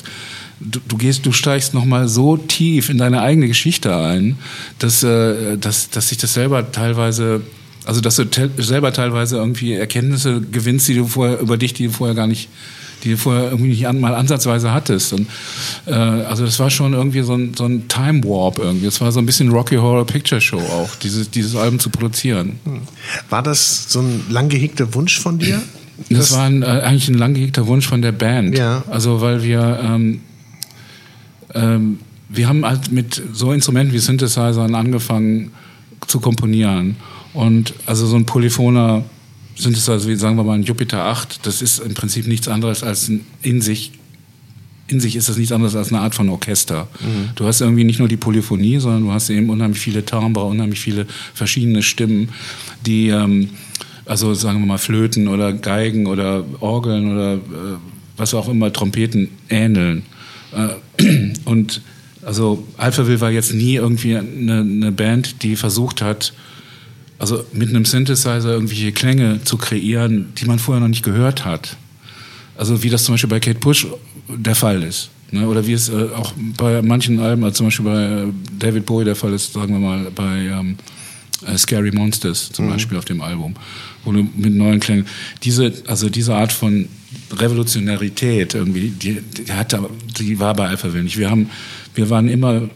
du, 0.60 0.80
du 0.86 0.96
gehst, 0.96 1.26
du 1.26 1.32
steigst 1.32 1.74
nochmal 1.74 2.08
so 2.08 2.36
tief 2.36 2.88
in 2.88 2.98
deine 2.98 3.20
eigene 3.20 3.48
Geschichte 3.48 3.94
ein, 3.96 4.38
dass, 4.78 5.02
äh, 5.02 5.58
dass, 5.58 5.90
dass 5.90 6.08
sich 6.08 6.18
das 6.18 6.34
selber 6.34 6.72
teilweise, 6.72 7.42
also 7.84 8.00
dass 8.00 8.16
du 8.16 8.24
te 8.24 8.50
selber 8.58 8.92
teilweise 8.92 9.36
irgendwie 9.36 9.74
Erkenntnisse 9.74 10.40
gewinnst, 10.40 10.88
die 10.88 10.94
du 10.94 11.06
vorher, 11.06 11.40
über 11.40 11.56
dich, 11.56 11.74
die 11.74 11.86
du 11.86 11.92
vorher 11.92 12.14
gar 12.14 12.26
nicht, 12.26 12.48
die 13.04 13.10
du 13.10 13.16
vorher 13.16 13.44
irgendwie 13.44 13.70
nicht 13.70 13.86
an, 13.86 14.00
mal 14.00 14.14
ansatzweise 14.14 14.72
hattest. 14.72 15.12
Und, 15.12 15.28
äh, 15.86 15.92
also 15.92 16.44
das 16.44 16.58
war 16.58 16.70
schon 16.70 16.92
irgendwie 16.92 17.22
so 17.22 17.34
ein, 17.34 17.54
so 17.54 17.64
ein 17.64 17.88
Time 17.88 18.22
Warp 18.24 18.58
irgendwie. 18.58 18.86
Es 18.86 19.00
war 19.00 19.12
so 19.12 19.20
ein 19.20 19.26
bisschen 19.26 19.50
Rocky 19.50 19.76
Horror 19.76 20.06
Picture 20.06 20.40
Show 20.40 20.60
auch, 20.60 20.94
dieses, 20.96 21.30
dieses 21.30 21.56
Album 21.56 21.78
zu 21.78 21.90
produzieren. 21.90 22.58
War 23.30 23.42
das 23.42 23.90
so 23.90 24.00
ein 24.00 24.24
lang 24.30 24.48
gehegter 24.48 24.94
Wunsch 24.94 25.20
von 25.20 25.38
dir? 25.38 25.62
Das, 26.08 26.32
war 26.32 26.44
ein, 26.44 26.62
äh, 26.62 26.66
eigentlich 26.66 27.08
ein 27.08 27.18
lang 27.18 27.34
gehegter 27.34 27.66
Wunsch 27.66 27.86
von 27.86 28.02
der 28.02 28.12
Band. 28.12 28.56
Ja. 28.56 28.82
Also 28.90 29.20
weil 29.20 29.42
wir 29.42 29.80
ähm, 29.82 30.20
ähm, 31.54 31.98
wir 32.28 32.48
haben 32.48 32.64
halt 32.64 32.90
mit 32.90 33.22
so 33.32 33.52
Instrumenten 33.52 33.92
wie 33.92 33.98
Synthesizern 33.98 34.74
angefangen 34.74 35.52
zu 36.06 36.20
komponieren. 36.20 36.96
Und 37.34 37.74
also 37.86 38.06
so 38.06 38.16
ein 38.16 38.26
polyphoner 38.26 39.04
Synthesizer, 39.56 40.08
wie 40.08 40.16
sagen 40.16 40.36
wir 40.36 40.44
mal 40.44 40.54
ein 40.54 40.62
Jupiter 40.62 41.04
8, 41.04 41.46
das 41.46 41.62
ist 41.62 41.78
im 41.78 41.94
Prinzip 41.94 42.26
nichts 42.26 42.48
anderes 42.48 42.82
als 42.82 43.08
ein 43.08 43.26
in 43.42 43.60
sich 43.60 43.92
in 44.88 45.00
sich 45.00 45.16
ist 45.16 45.28
das 45.28 45.38
nichts 45.38 45.52
anderes 45.52 45.74
als 45.74 45.90
eine 45.90 46.02
Art 46.02 46.14
von 46.14 46.28
Orchester. 46.28 46.86
Du 47.34 47.46
hast 47.46 47.60
irgendwie 47.60 47.84
nicht 47.84 47.98
nur 47.98 48.08
die 48.08 48.16
Polyphonie, 48.18 48.78
sondern 48.78 49.04
du 49.04 49.12
hast 49.12 49.30
eben 49.30 49.48
unheimlich 49.48 49.80
viele 49.80 50.04
Timbre, 50.04 50.44
unheimlich 50.44 50.80
viele 50.80 51.06
verschiedene 51.32 51.82
Stimmen, 51.82 52.28
die, 52.84 53.08
ähm, 53.08 53.50
also 54.04 54.34
sagen 54.34 54.60
wir 54.60 54.66
mal 54.66 54.78
Flöten 54.78 55.28
oder 55.28 55.52
Geigen 55.52 56.06
oder 56.06 56.44
Orgeln 56.60 57.12
oder 57.12 57.34
äh, 57.34 57.38
was 58.16 58.34
auch 58.34 58.48
immer, 58.48 58.72
Trompeten 58.72 59.28
ähneln. 59.48 60.02
Äh, 60.52 61.32
und 61.44 61.80
also 62.24 62.66
Alphaville 62.76 63.20
war 63.20 63.30
jetzt 63.30 63.54
nie 63.54 63.74
irgendwie 63.74 64.16
eine, 64.16 64.60
eine 64.60 64.92
Band, 64.92 65.42
die 65.42 65.56
versucht 65.56 66.02
hat, 66.02 66.34
also 67.22 67.44
mit 67.52 67.68
einem 67.68 67.84
Synthesizer 67.84 68.50
irgendwelche 68.50 68.90
Klänge 68.90 69.44
zu 69.44 69.56
kreieren, 69.56 70.32
die 70.38 70.44
man 70.44 70.58
vorher 70.58 70.80
noch 70.80 70.88
nicht 70.88 71.04
gehört 71.04 71.44
hat. 71.44 71.76
Also 72.56 72.82
wie 72.82 72.90
das 72.90 73.04
zum 73.04 73.14
Beispiel 73.14 73.30
bei 73.30 73.38
Kate 73.38 73.60
Bush 73.60 73.86
der 74.28 74.56
Fall 74.56 74.82
ist. 74.82 75.10
Ne? 75.30 75.46
Oder 75.46 75.64
wie 75.64 75.72
es 75.72 75.88
äh, 75.88 76.08
auch 76.16 76.32
bei 76.58 76.82
manchen 76.82 77.20
Alben, 77.20 77.44
also 77.44 77.58
zum 77.58 77.66
Beispiel 77.68 77.84
bei 77.84 78.02
äh, 78.02 78.32
David 78.58 78.86
Bowie 78.86 79.04
der 79.04 79.14
Fall 79.14 79.32
ist, 79.34 79.52
sagen 79.52 79.72
wir 79.72 79.78
mal, 79.78 80.10
bei 80.12 80.38
ähm, 80.38 80.76
äh, 81.46 81.56
Scary 81.56 81.92
Monsters 81.92 82.50
zum 82.50 82.68
Beispiel 82.68 82.98
auf 82.98 83.04
dem 83.04 83.20
Album, 83.20 83.54
wo 84.04 84.10
du 84.10 84.26
mit 84.34 84.54
neuen 84.54 84.80
Klängen, 84.80 85.06
diese, 85.44 85.72
also 85.86 86.10
diese 86.10 86.34
Art 86.34 86.52
von 86.52 86.88
Revolutionarität 87.32 88.54
irgendwie, 88.54 88.88
die, 88.90 89.20
die, 89.20 89.52
hat 89.52 89.78
die 90.18 90.40
war 90.40 90.54
bei 90.54 90.66
Alphaville 90.66 91.04
nicht. 91.04 91.18
Wir 91.18 91.30
haben, 91.30 91.50
wir 91.94 92.10
waren 92.10 92.28
immer 92.28 92.68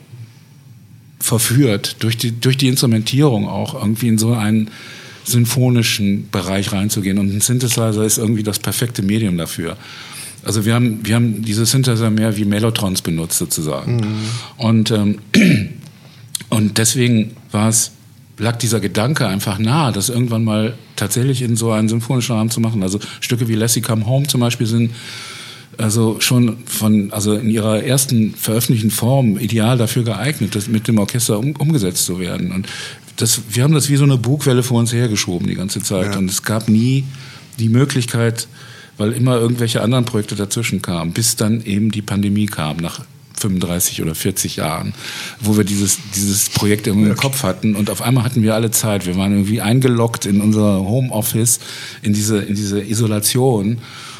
verführt, 1.18 1.96
durch 2.00 2.16
die, 2.16 2.38
durch 2.38 2.56
die 2.56 2.68
Instrumentierung 2.68 3.48
auch 3.48 3.74
irgendwie 3.74 4.08
in 4.08 4.18
so 4.18 4.34
einen 4.34 4.70
symphonischen 5.24 6.28
Bereich 6.30 6.72
reinzugehen. 6.72 7.18
Und 7.18 7.34
ein 7.34 7.40
Synthesizer 7.40 8.04
ist 8.04 8.18
irgendwie 8.18 8.42
das 8.42 8.58
perfekte 8.58 9.02
Medium 9.02 9.36
dafür. 9.36 9.76
Also 10.44 10.64
wir 10.64 10.74
haben, 10.74 11.00
wir 11.04 11.16
haben 11.16 11.42
diese 11.42 11.66
Synthesizer 11.66 12.10
mehr 12.10 12.36
wie 12.36 12.44
Mellotrons 12.44 13.02
benutzt 13.02 13.38
sozusagen. 13.38 14.06
Und, 14.56 14.90
ähm, 14.92 15.18
und 16.50 16.78
deswegen 16.78 17.32
war 17.50 17.68
es, 17.68 17.90
lag 18.38 18.56
dieser 18.56 18.78
Gedanke 18.78 19.26
einfach 19.26 19.58
nahe, 19.58 19.92
das 19.92 20.08
irgendwann 20.08 20.44
mal 20.44 20.74
tatsächlich 20.94 21.42
in 21.42 21.56
so 21.56 21.72
einen 21.72 21.88
symphonischen 21.88 22.36
Rahmen 22.36 22.50
zu 22.50 22.60
machen. 22.60 22.82
Also 22.84 23.00
Stücke 23.20 23.48
wie 23.48 23.54
Lassie 23.54 23.80
Come 23.80 24.06
Home 24.06 24.28
zum 24.28 24.40
Beispiel 24.40 24.66
sind 24.68 24.92
also 25.78 26.20
schon 26.20 26.58
von, 26.66 27.12
also 27.12 27.34
in 27.34 27.50
ihrer 27.50 27.82
ersten 27.82 28.34
veröffentlichten 28.34 28.90
Form 28.90 29.38
ideal 29.38 29.78
dafür 29.78 30.04
geeignet, 30.04 30.54
das 30.54 30.68
mit 30.68 30.88
dem 30.88 30.98
Orchester 30.98 31.38
um, 31.38 31.52
umgesetzt 31.56 32.04
zu 32.04 32.18
werden. 32.18 32.52
Und 32.52 32.68
das, 33.16 33.40
wir 33.50 33.62
haben 33.62 33.74
das 33.74 33.88
wie 33.88 33.96
so 33.96 34.04
eine 34.04 34.16
Bugwelle 34.16 34.62
vor 34.62 34.78
uns 34.78 34.92
hergeschoben 34.92 35.46
die 35.46 35.54
ganze 35.54 35.82
Zeit. 35.82 36.12
Ja. 36.12 36.18
Und 36.18 36.30
es 36.30 36.42
gab 36.42 36.68
nie 36.68 37.04
die 37.58 37.68
Möglichkeit, 37.68 38.48
weil 38.98 39.12
immer 39.12 39.36
irgendwelche 39.36 39.82
anderen 39.82 40.04
Projekte 40.04 40.36
dazwischen 40.36 40.82
kamen, 40.82 41.12
bis 41.12 41.36
dann 41.36 41.62
eben 41.64 41.90
die 41.90 42.02
Pandemie 42.02 42.46
kam 42.46 42.78
nach 42.78 43.00
35 43.38 44.00
oder 44.02 44.14
40 44.14 44.56
Jahren, 44.56 44.94
wo 45.40 45.56
wir 45.56 45.64
dieses, 45.64 45.98
dieses 46.14 46.48
Projekt 46.48 46.86
im 46.86 47.14
Kopf 47.16 47.42
hatten 47.42 47.76
und 47.76 47.90
auf 47.90 48.00
einmal 48.00 48.24
hatten 48.24 48.42
wir 48.42 48.54
alle 48.54 48.70
Zeit. 48.70 49.06
Wir 49.06 49.16
waren 49.16 49.32
irgendwie 49.32 49.60
eingeloggt 49.60 50.24
in 50.24 50.40
unser 50.40 50.80
Homeoffice, 50.80 51.60
in 52.02 52.14
diese, 52.14 52.38
in 52.38 52.54
diese 52.54 52.80
Isolation 52.80 53.78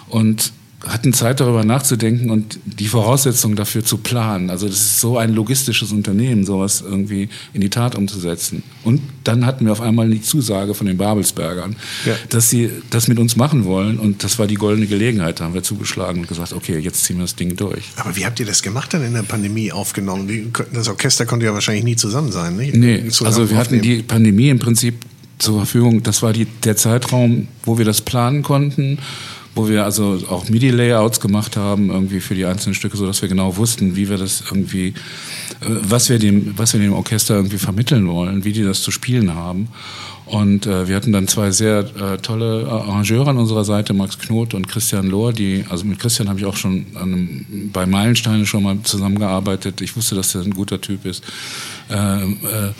und 0.09 0.53
hatten 0.87 1.13
Zeit 1.15 1.41
darüber 1.41 1.65
nachzudenken 1.65 2.31
und 2.31 2.59
die 2.65 2.87
Voraussetzungen 2.87 3.57
dafür 3.57 3.83
zu 3.85 3.97
planen. 3.97 4.51
Also 4.51 4.67
das 4.69 4.77
ist 4.77 5.01
so 5.01 5.17
ein 5.17 5.33
logistisches 5.33 5.91
Unternehmen, 5.91 6.45
sowas 6.45 6.85
irgendwie 6.87 7.29
in 7.55 7.61
die 7.63 7.71
Tat 7.71 7.95
umzusetzen. 7.97 8.63
Und 8.85 9.01
dann 9.25 9.47
hatten 9.47 9.65
wir 9.65 9.73
auf 9.73 9.81
einmal 9.81 10.11
die 10.11 10.21
Zusage 10.21 10.75
von 10.75 10.87
den 10.87 10.99
Babelsbergern, 10.99 11.77
Ja. 12.05 12.13
dass 12.29 12.51
sie 12.51 12.71
das 12.91 13.09
mit 13.09 13.19
uns 13.19 13.37
machen 13.37 13.65
wollen 13.65 13.99
und 13.99 14.23
das 14.23 14.39
war 14.39 14.47
die 14.47 14.55
goldene 14.57 14.87
Gelegenheit. 14.87 15.41
Da 15.41 15.45
haben 15.45 15.55
wir 15.55 15.63
zugeschlagen 15.63 16.21
und 16.21 16.29
gesagt, 16.29 16.53
okay, 16.53 16.79
jetzt 16.79 17.05
ziehen 17.05 17.17
wir 17.17 17.23
das 17.25 17.37
Ding 17.37 17.57
durch. 17.57 17.85
Aber 17.97 18.15
wie 18.15 18.27
habt 18.27 18.39
ihr 18.39 18.47
das 18.47 18.63
gemacht 18.63 18.93
dann 18.93 19.03
in 19.03 19.15
der 19.15 19.23
Pandemie 19.23 19.73
aufgenommen? 19.73 20.53
Das 20.75 20.89
Orchester 20.89 21.25
konnte 21.25 21.47
ja 21.47 21.55
wahrscheinlich 21.55 21.85
nie 21.85 21.97
zusammen 21.97 22.31
sein, 22.33 22.55
nicht? 22.57 22.75
Nee, 22.77 23.09
Zusammen 23.09 23.29
also 23.29 23.51
wir 23.51 23.57
hatten 23.57 23.77
aufnehmen. 23.79 23.97
die 23.99 24.03
Pandemie 24.03 24.51
im 24.51 24.59
Prinzip 24.59 24.95
zur 25.39 25.57
Verfügung. 25.59 26.03
Das 26.03 26.23
war 26.23 26.33
die, 26.33 26.47
der 26.65 26.77
Zeitraum, 26.77 27.49
wo 27.65 27.79
wir 27.79 27.85
das 27.85 28.01
planen 28.03 28.43
konnten, 28.43 28.99
wo 29.57 29.69
wir 29.69 29.85
also 29.85 30.23
auch 30.29 30.49
MIDI-Layouts 30.49 31.19
gemacht 31.19 31.57
haben, 31.57 31.91
irgendwie 31.91 32.21
für 32.21 32.35
die 32.35 32.45
einzelnen 32.45 32.75
Stücke, 32.75 32.97
so 32.97 33.07
dass 33.07 33.23
wir 33.23 33.29
genau 33.29 33.57
wussten, 33.57 33.97
wie 33.97 34.09
wir 34.09 34.19
das 34.19 34.45
irgendwie, 34.49 34.89
äh, 34.89 34.95
was 35.61 36.09
wir 36.11 36.19
dem, 36.19 36.57
was 36.57 36.75
wir 36.75 36.81
dem 36.81 36.93
Orchester 36.93 37.35
irgendwie 37.35 37.59
vermitteln 37.59 38.07
wollen, 38.07 38.45
wie 38.45 38.53
die 38.53 38.63
das 38.63 38.83
zu 38.83 38.91
spielen 38.91 39.35
haben. 39.35 39.69
Und 40.27 40.67
äh, 40.67 40.89
wir 40.89 40.97
hatten 40.97 41.13
dann 41.13 41.29
zwei 41.29 41.53
sehr 41.53 41.79
äh, 41.97 42.19
tolle 42.19 42.67
Arrangeure 42.69 43.31
an 43.31 43.39
unserer 43.39 43.65
Seite, 43.65 43.95
Max 43.95 44.19
Knoth 44.19 44.55
und 44.55 44.69
Christian 44.69 45.07
Lohr, 45.07 45.33
die, 45.33 45.65
also 45.69 45.85
mit 45.85 46.01
Christian 46.01 46.29
habe 46.29 46.39
ich 46.41 46.45
auch 46.45 46.57
schon 46.57 46.85
einem, 46.95 47.71
bei 47.73 47.87
Meilensteine 47.87 48.45
schon 48.45 48.65
mal 48.65 48.77
zusammengearbeitet. 48.83 49.81
Ich 49.81 49.97
wusste, 49.97 50.17
dass 50.17 50.35
er 50.35 50.43
ein 50.43 50.51
guter 50.51 50.81
Typ 50.81 51.07
ist. 51.07 51.23
Ähm, 51.91 52.39
äh, 52.45 52.71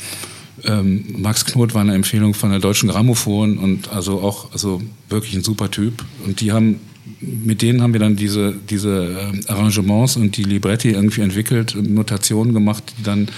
ähm, 0.65 1.05
Max 1.19 1.45
Knoth 1.45 1.75
war 1.75 1.83
eine 1.83 1.95
Empfehlung 1.95 2.35
von 2.35 2.51
der 2.51 2.61
Deutschen 2.61 2.89
Grammophon 2.89 3.59
und 3.59 3.89
also 3.91 4.21
auch 4.21 4.53
also 4.53 4.83
wirklich 5.09 5.35
ein 5.35 5.43
super 5.43 5.71
Typ. 5.71 6.05
Und 6.25 6.41
die 6.41 6.53
haben 6.53 6.81
mit 7.21 7.63
denen 7.63 7.83
haben 7.83 7.93
wir 7.93 8.01
dann 8.01 8.17
diese, 8.17 8.55
diese 8.69 9.17
ähm, 9.33 9.41
Arrangements 9.47 10.17
und 10.17 10.37
die 10.37 10.43
Libretti 10.43 10.91
irgendwie 10.91 11.21
entwickelt 11.21 11.75
und 11.77 11.95
Notationen 11.95 12.53
gemacht, 12.53 12.83
die 12.99 13.03
dann 13.05 13.29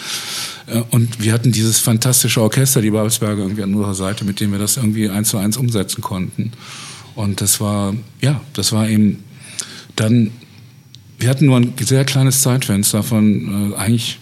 äh, 0.67 0.83
und 0.91 1.23
wir 1.23 1.33
hatten 1.33 1.53
dieses 1.53 1.79
fantastische 1.79 2.41
Orchester, 2.41 2.81
die 2.81 2.91
Babelsberger 2.91 3.43
irgendwie 3.43 3.63
an 3.63 3.75
unserer 3.75 3.95
Seite, 3.95 4.25
mit 4.25 4.41
dem 4.41 4.53
wir 4.53 4.59
das 4.59 4.77
irgendwie 4.77 5.09
eins 5.11 5.29
zu 5.29 5.39
eins 5.39 5.57
umsetzen 5.57 6.01
konnten. 6.01 6.53
Und 7.15 7.41
das 7.41 7.61
war, 7.61 7.95
ja, 8.21 8.41
das 8.55 8.73
war 8.73 8.89
eben 8.89 9.23
dann, 9.97 10.31
wir 11.19 11.29
hatten 11.29 11.47
nur 11.47 11.59
ein 11.59 11.75
sehr 11.81 12.05
kleines 12.05 12.43
Zeitfenster 12.43 13.03
von 13.03 13.73
äh, 13.73 13.77
eigentlich 13.77 14.19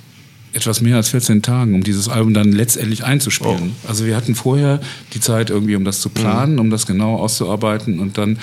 etwas 0.57 0.81
mehr 0.81 0.97
als 0.97 1.11
14 1.11 1.43
Tagen, 1.43 1.75
um 1.75 1.83
dieses 1.83 2.09
Album 2.09 2.35
dann 2.35 2.53
letztendlich 2.53 3.05
einzuspielen. 3.05 3.73
Also 3.87 4.07
wir 4.07 4.17
hatten 4.17 4.35
vorher 4.35 4.81
die 5.15 5.21
Zeit 5.21 5.51
irgendwie, 5.51 5.77
um 5.77 5.85
das 5.85 6.01
zu 6.01 6.09
planen, 6.09 6.59
um 6.59 6.71
das 6.71 6.87
genau 6.87 7.17
auszuarbeiten 7.17 8.01
und 8.01 8.19
dann 8.19 8.39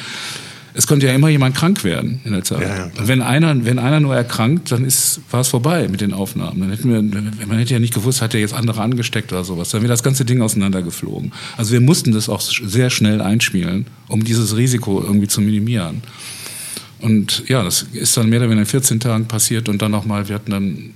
es 0.75 0.87
konnte 0.87 1.05
ja 1.05 1.13
immer 1.13 1.29
jemand 1.29 1.55
krank 1.55 1.83
werden 1.83 2.21
in 2.25 2.31
der 2.31 2.43
Zeit. 2.43 2.61
Ja, 2.61 2.77
ja, 2.77 2.91
wenn 2.97 3.21
einer, 3.21 3.63
wenn 3.65 3.77
einer 3.77 3.99
nur 3.99 4.15
erkrankt, 4.15 4.71
dann 4.71 4.85
ist, 4.85 5.21
war 5.29 5.41
es 5.41 5.47
vorbei 5.47 5.87
mit 5.87 6.01
den 6.01 6.13
Aufnahmen. 6.13 6.61
Dann 6.61 6.69
hätten 6.71 6.89
wir, 6.89 7.01
man 7.47 7.57
hätte 7.59 7.73
ja 7.73 7.79
nicht 7.79 7.93
gewusst, 7.93 8.21
hat 8.21 8.33
er 8.33 8.39
jetzt 8.39 8.53
andere 8.53 8.81
angesteckt 8.81 9.31
oder 9.31 9.43
sowas. 9.43 9.69
Dann 9.69 9.81
wäre 9.81 9.91
das 9.91 10.01
ganze 10.01 10.25
Ding 10.25 10.41
auseinandergeflogen. 10.41 11.31
Also 11.57 11.73
wir 11.73 11.81
mussten 11.81 12.11
das 12.11 12.27
auch 12.27 12.41
sehr 12.41 12.89
schnell 12.89 13.21
einspielen, 13.21 13.85
um 14.07 14.23
dieses 14.23 14.57
Risiko 14.57 15.01
irgendwie 15.01 15.27
zu 15.27 15.41
minimieren. 15.41 16.01
Und 16.99 17.43
ja, 17.47 17.61
das 17.63 17.85
ist 17.93 18.15
dann 18.17 18.29
mehr 18.29 18.39
oder 18.39 18.49
weniger 18.49 18.61
in 18.61 18.67
14 18.67 18.99
Tagen 18.99 19.25
passiert 19.27 19.69
und 19.69 19.81
dann 19.81 19.91
nochmal, 19.91 20.27
wir 20.27 20.35
hatten 20.35 20.51
dann 20.51 20.91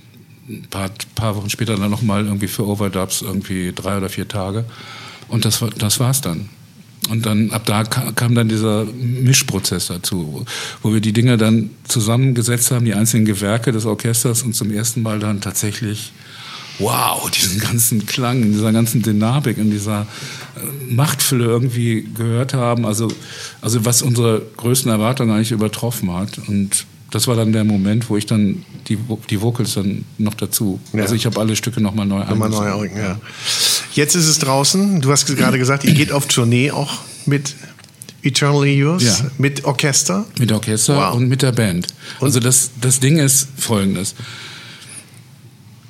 ein 0.48 0.66
paar, 0.70 0.90
paar 1.14 1.36
Wochen 1.36 1.50
später 1.50 1.76
dann 1.76 1.90
nochmal 1.90 2.24
irgendwie 2.24 2.48
für 2.48 2.66
Overdubs 2.66 3.22
irgendwie 3.22 3.72
drei 3.74 3.98
oder 3.98 4.08
vier 4.08 4.26
Tage. 4.26 4.64
Und 5.28 5.44
das, 5.44 5.62
das 5.76 6.00
war's 6.00 6.20
dann. 6.20 6.48
Und 7.10 7.26
dann 7.26 7.50
ab 7.52 7.64
da 7.66 7.84
ka- 7.84 8.12
kam 8.12 8.34
dann 8.34 8.48
dieser 8.48 8.84
Mischprozess 8.84 9.86
dazu, 9.86 10.44
wo, 10.82 10.92
wir 10.92 11.00
die 11.00 11.12
Dinge 11.12 11.36
dann 11.36 11.70
zusammengesetzt 11.84 12.70
haben, 12.70 12.84
die 12.84 12.94
einzelnen 12.94 13.24
Gewerke 13.24 13.72
des 13.72 13.86
Orchesters 13.86 14.42
und 14.42 14.54
zum 14.54 14.70
ersten 14.70 15.02
Mal 15.02 15.18
dann 15.18 15.40
tatsächlich 15.40 16.12
wow, 16.80 17.28
diesen 17.30 17.60
ganzen 17.60 18.06
Klang, 18.06 18.42
in 18.42 18.52
dieser 18.52 18.72
ganzen 18.72 19.02
Dynamik, 19.02 19.58
in 19.58 19.70
dieser 19.70 20.02
äh, 20.56 20.92
Machtfülle 20.92 21.44
irgendwie 21.44 22.08
gehört 22.14 22.54
haben. 22.54 22.86
Also, 22.86 23.08
also 23.60 23.84
was 23.84 24.02
unsere 24.02 24.42
größten 24.56 24.90
Erwartungen 24.90 25.32
eigentlich 25.32 25.50
übertroffen 25.50 26.12
hat. 26.14 26.38
Und 26.46 26.86
das 27.10 27.26
war 27.26 27.36
dann 27.36 27.52
der 27.52 27.64
Moment, 27.64 28.10
wo 28.10 28.16
ich 28.16 28.26
dann 28.26 28.64
die, 28.88 28.98
die 29.30 29.40
Vocals 29.40 29.74
dann 29.74 30.04
noch 30.18 30.34
dazu. 30.34 30.78
Ja. 30.92 31.02
Also 31.02 31.14
ich 31.14 31.24
habe 31.26 31.40
alle 31.40 31.56
Stücke 31.56 31.80
nochmal 31.80 32.06
neu 32.06 32.18
Nochmal 32.24 32.50
neu 32.50 32.70
ausrichten, 32.70 32.98
ja. 32.98 33.20
Jetzt 33.94 34.14
ist 34.14 34.26
es 34.26 34.38
draußen. 34.38 35.00
Du 35.00 35.10
hast 35.10 35.26
gerade 35.26 35.58
gesagt, 35.58 35.84
ihr 35.84 35.94
geht 35.94 36.12
auf 36.12 36.26
Tournee 36.26 36.70
auch 36.70 36.98
mit 37.26 37.54
Eternally 38.22 38.74
Yours, 38.76 39.02
Ja. 39.04 39.30
mit 39.38 39.64
Orchester. 39.64 40.26
Mit 40.38 40.52
Orchester 40.52 40.96
Wow. 40.96 41.14
und 41.16 41.28
mit 41.28 41.42
der 41.42 41.52
Band. 41.52 41.86
Also 42.20 42.40
das, 42.40 42.70
das 42.80 43.00
Ding 43.00 43.18
ist 43.18 43.48
folgendes. 43.56 44.14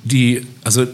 Die, 0.03 0.45
also, 0.63 0.87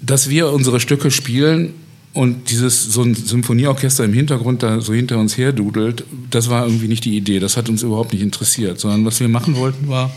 dass 0.00 0.28
wir 0.30 0.48
unsere 0.50 0.80
Stücke 0.80 1.10
spielen 1.10 1.74
und 2.14 2.50
dieses, 2.50 2.84
so 2.92 3.02
ein 3.02 3.14
Symphonieorchester 3.14 4.04
im 4.04 4.12
Hintergrund 4.12 4.62
da 4.62 4.80
so 4.80 4.92
hinter 4.92 5.18
uns 5.18 5.38
her 5.38 5.52
dudelt, 5.52 6.04
das 6.30 6.50
war 6.50 6.66
irgendwie 6.66 6.88
nicht 6.88 7.04
die 7.04 7.16
Idee. 7.16 7.38
Das 7.40 7.56
hat 7.56 7.68
uns 7.68 7.82
überhaupt 7.82 8.12
nicht 8.12 8.22
interessiert. 8.22 8.78
Sondern 8.78 9.04
was 9.06 9.18
wir 9.20 9.28
machen 9.28 9.56
wollten 9.56 9.88
war, 9.88 10.10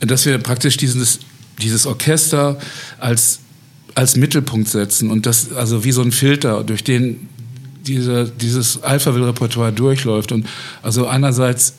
dass 0.00 0.26
wir 0.26 0.38
praktisch 0.38 0.76
dieses, 0.76 1.20
dieses 1.62 1.86
Orchester 1.86 2.58
als, 2.98 3.40
als 3.94 4.16
Mittelpunkt 4.16 4.68
setzen 4.68 5.10
und 5.10 5.26
das, 5.26 5.52
also 5.52 5.84
wie 5.84 5.92
so 5.92 6.02
ein 6.02 6.10
Filter, 6.10 6.64
durch 6.64 6.82
den 6.82 7.28
dieser, 7.86 8.24
dieses 8.26 8.82
Alphaville-Repertoire 8.82 9.72
durchläuft. 9.72 10.32
Und 10.32 10.46
also 10.82 11.06
einerseits 11.06 11.74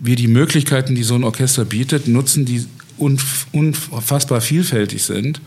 wir 0.00 0.16
die 0.16 0.28
Möglichkeiten, 0.28 0.94
die 0.94 1.02
so 1.02 1.14
ein 1.14 1.24
Orchester 1.24 1.64
bietet, 1.64 2.08
nutzen, 2.08 2.44
die 2.44 2.64
unf 2.96 3.46
unfassbar 3.52 4.40
vielfältig 4.40 5.02
sind. 5.02 5.40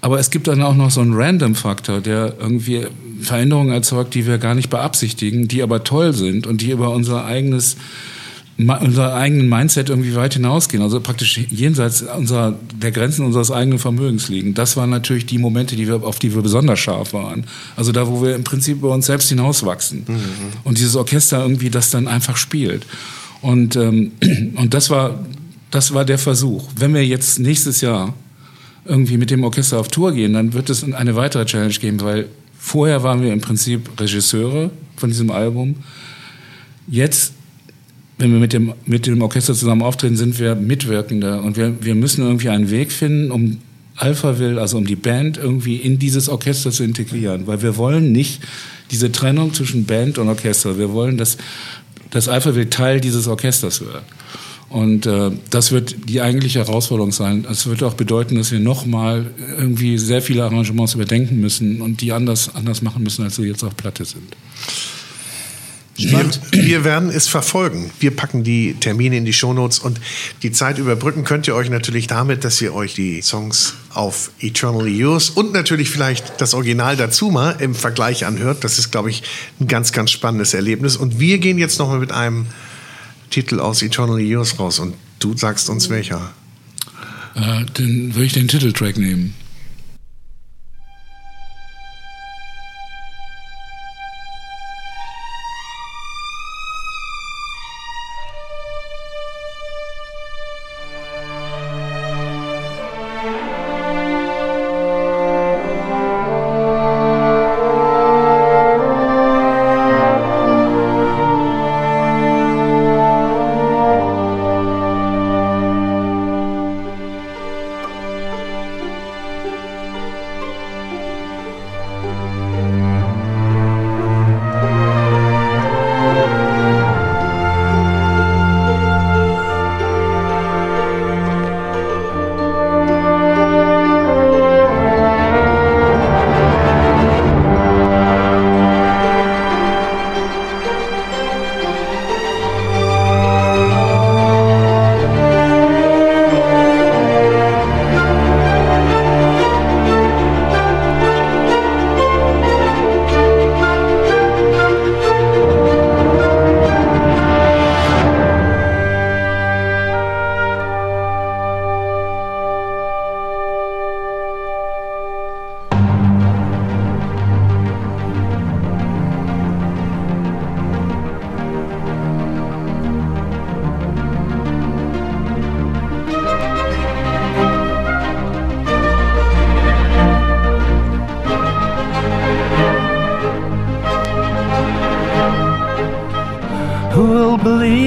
Aber 0.00 0.18
es 0.18 0.30
gibt 0.30 0.46
dann 0.46 0.62
auch 0.62 0.74
noch 0.74 0.90
so 0.90 1.00
einen 1.00 1.14
Random-Faktor, 1.14 2.00
der 2.00 2.34
irgendwie 2.38 2.86
Veränderungen 3.20 3.72
erzeugt, 3.72 4.14
die 4.14 4.26
wir 4.26 4.38
gar 4.38 4.54
nicht 4.54 4.70
beabsichtigen, 4.70 5.48
die 5.48 5.62
aber 5.62 5.84
toll 5.84 6.12
sind 6.12 6.46
und 6.46 6.60
die 6.60 6.70
über 6.70 6.90
unser 6.90 7.24
eigenes 7.24 7.76
unser 8.58 9.14
eigenen 9.14 9.48
Mindset 9.48 9.90
irgendwie 9.90 10.14
weit 10.14 10.32
hinausgehen, 10.32 10.82
also 10.82 11.00
praktisch 11.00 11.38
jenseits 11.50 12.02
unserer, 12.02 12.54
der 12.74 12.90
Grenzen 12.90 13.26
unseres 13.26 13.50
eigenen 13.50 13.78
Vermögens 13.78 14.30
liegen. 14.30 14.54
Das 14.54 14.78
waren 14.78 14.88
natürlich 14.88 15.26
die 15.26 15.36
Momente, 15.36 15.76
die 15.76 15.86
wir, 15.86 16.02
auf 16.02 16.18
die 16.18 16.34
wir 16.34 16.40
besonders 16.40 16.78
scharf 16.78 17.12
waren. 17.12 17.44
Also 17.76 17.92
da, 17.92 18.08
wo 18.08 18.22
wir 18.22 18.34
im 18.34 18.44
Prinzip 18.44 18.78
über 18.78 18.92
uns 18.92 19.06
selbst 19.06 19.28
hinauswachsen. 19.28 20.04
Und 20.64 20.78
dieses 20.78 20.96
Orchester 20.96 21.42
irgendwie 21.42 21.68
das 21.68 21.90
dann 21.90 22.08
einfach 22.08 22.38
spielt. 22.38 22.86
Und, 23.42 23.76
ähm, 23.76 24.12
und 24.56 24.72
das 24.72 24.88
war, 24.88 25.18
das 25.70 25.92
war 25.92 26.06
der 26.06 26.18
Versuch. 26.18 26.66
Wenn 26.78 26.94
wir 26.94 27.04
jetzt 27.04 27.38
nächstes 27.38 27.82
Jahr 27.82 28.14
irgendwie 28.88 29.16
mit 29.16 29.30
dem 29.30 29.44
Orchester 29.44 29.78
auf 29.78 29.88
Tour 29.88 30.12
gehen, 30.12 30.32
dann 30.32 30.52
wird 30.52 30.70
es 30.70 30.84
eine 30.84 31.16
weitere 31.16 31.44
Challenge 31.44 31.74
geben, 31.74 32.00
weil 32.00 32.28
vorher 32.58 33.02
waren 33.02 33.22
wir 33.22 33.32
im 33.32 33.40
Prinzip 33.40 33.88
Regisseure 34.00 34.70
von 34.96 35.10
diesem 35.10 35.30
Album. 35.30 35.76
Jetzt, 36.88 37.32
wenn 38.18 38.32
wir 38.32 38.38
mit 38.38 38.52
dem, 38.52 38.72
mit 38.86 39.06
dem 39.06 39.20
Orchester 39.22 39.54
zusammen 39.54 39.82
auftreten, 39.82 40.16
sind 40.16 40.38
wir 40.38 40.54
Mitwirkende 40.54 41.40
und 41.42 41.56
wir, 41.56 41.84
wir 41.84 41.94
müssen 41.94 42.22
irgendwie 42.24 42.48
einen 42.48 42.70
Weg 42.70 42.92
finden, 42.92 43.30
um 43.30 43.58
Alphaville, 43.96 44.60
also 44.60 44.76
um 44.76 44.86
die 44.86 44.96
Band 44.96 45.38
irgendwie 45.38 45.76
in 45.76 45.98
dieses 45.98 46.28
Orchester 46.28 46.70
zu 46.70 46.84
integrieren, 46.84 47.46
weil 47.46 47.62
wir 47.62 47.76
wollen 47.76 48.12
nicht 48.12 48.42
diese 48.90 49.10
Trennung 49.10 49.54
zwischen 49.54 49.84
Band 49.86 50.18
und 50.18 50.28
Orchester. 50.28 50.78
Wir 50.78 50.92
wollen, 50.92 51.16
dass 51.16 51.38
das 52.10 52.28
Alphaville 52.28 52.70
Teil 52.70 53.00
dieses 53.00 53.26
Orchesters 53.26 53.80
wird. 53.80 54.02
Und 54.68 55.06
äh, 55.06 55.30
das 55.50 55.70
wird 55.70 56.08
die 56.08 56.20
eigentliche 56.20 56.58
Herausforderung 56.58 57.12
sein. 57.12 57.46
Es 57.50 57.66
wird 57.66 57.82
auch 57.84 57.94
bedeuten, 57.94 58.34
dass 58.34 58.50
wir 58.50 58.58
nochmal 58.58 59.26
irgendwie 59.38 59.96
sehr 59.96 60.22
viele 60.22 60.42
Arrangements 60.44 60.94
überdenken 60.94 61.40
müssen 61.40 61.80
und 61.80 62.00
die 62.00 62.12
anders, 62.12 62.54
anders 62.54 62.82
machen 62.82 63.02
müssen, 63.04 63.24
als 63.24 63.36
sie 63.36 63.44
jetzt 63.44 63.62
auf 63.62 63.76
Platte 63.76 64.04
sind. 64.04 64.36
Wir, 65.98 66.28
wir 66.52 66.84
werden 66.84 67.08
es 67.08 67.26
verfolgen. 67.26 67.90
Wir 68.00 68.14
packen 68.14 68.44
die 68.44 68.74
Termine 68.74 69.16
in 69.16 69.24
die 69.24 69.32
Shownotes 69.32 69.78
und 69.78 69.98
die 70.42 70.52
Zeit 70.52 70.78
überbrücken 70.78 71.24
könnt 71.24 71.48
ihr 71.48 71.54
euch 71.54 71.70
natürlich 71.70 72.06
damit, 72.06 72.44
dass 72.44 72.60
ihr 72.60 72.74
euch 72.74 72.94
die 72.94 73.22
Songs 73.22 73.74
auf 73.94 74.30
Eternally 74.40 74.94
Yours 74.94 75.30
und 75.30 75.54
natürlich 75.54 75.88
vielleicht 75.88 76.38
das 76.38 76.52
Original 76.52 76.96
dazu 76.96 77.30
mal 77.30 77.56
im 77.60 77.74
Vergleich 77.74 78.26
anhört. 78.26 78.62
Das 78.62 78.78
ist, 78.78 78.90
glaube 78.90 79.08
ich, 79.08 79.22
ein 79.58 79.68
ganz, 79.68 79.92
ganz 79.92 80.10
spannendes 80.10 80.52
Erlebnis. 80.52 80.96
Und 80.96 81.18
wir 81.18 81.38
gehen 81.38 81.56
jetzt 81.56 81.78
nochmal 81.78 81.98
mit 81.98 82.12
einem 82.12 82.46
Titel 83.30 83.60
aus 83.60 83.82
Eternally 83.82 84.28
Yours 84.28 84.58
raus 84.58 84.78
und 84.78 84.94
du 85.18 85.36
sagst 85.36 85.68
uns 85.68 85.88
welcher. 85.88 86.32
Äh, 87.34 87.64
dann 87.74 88.14
würde 88.14 88.24
ich 88.24 88.32
den 88.32 88.48
Titeltrack 88.48 88.96
nehmen. 88.96 89.34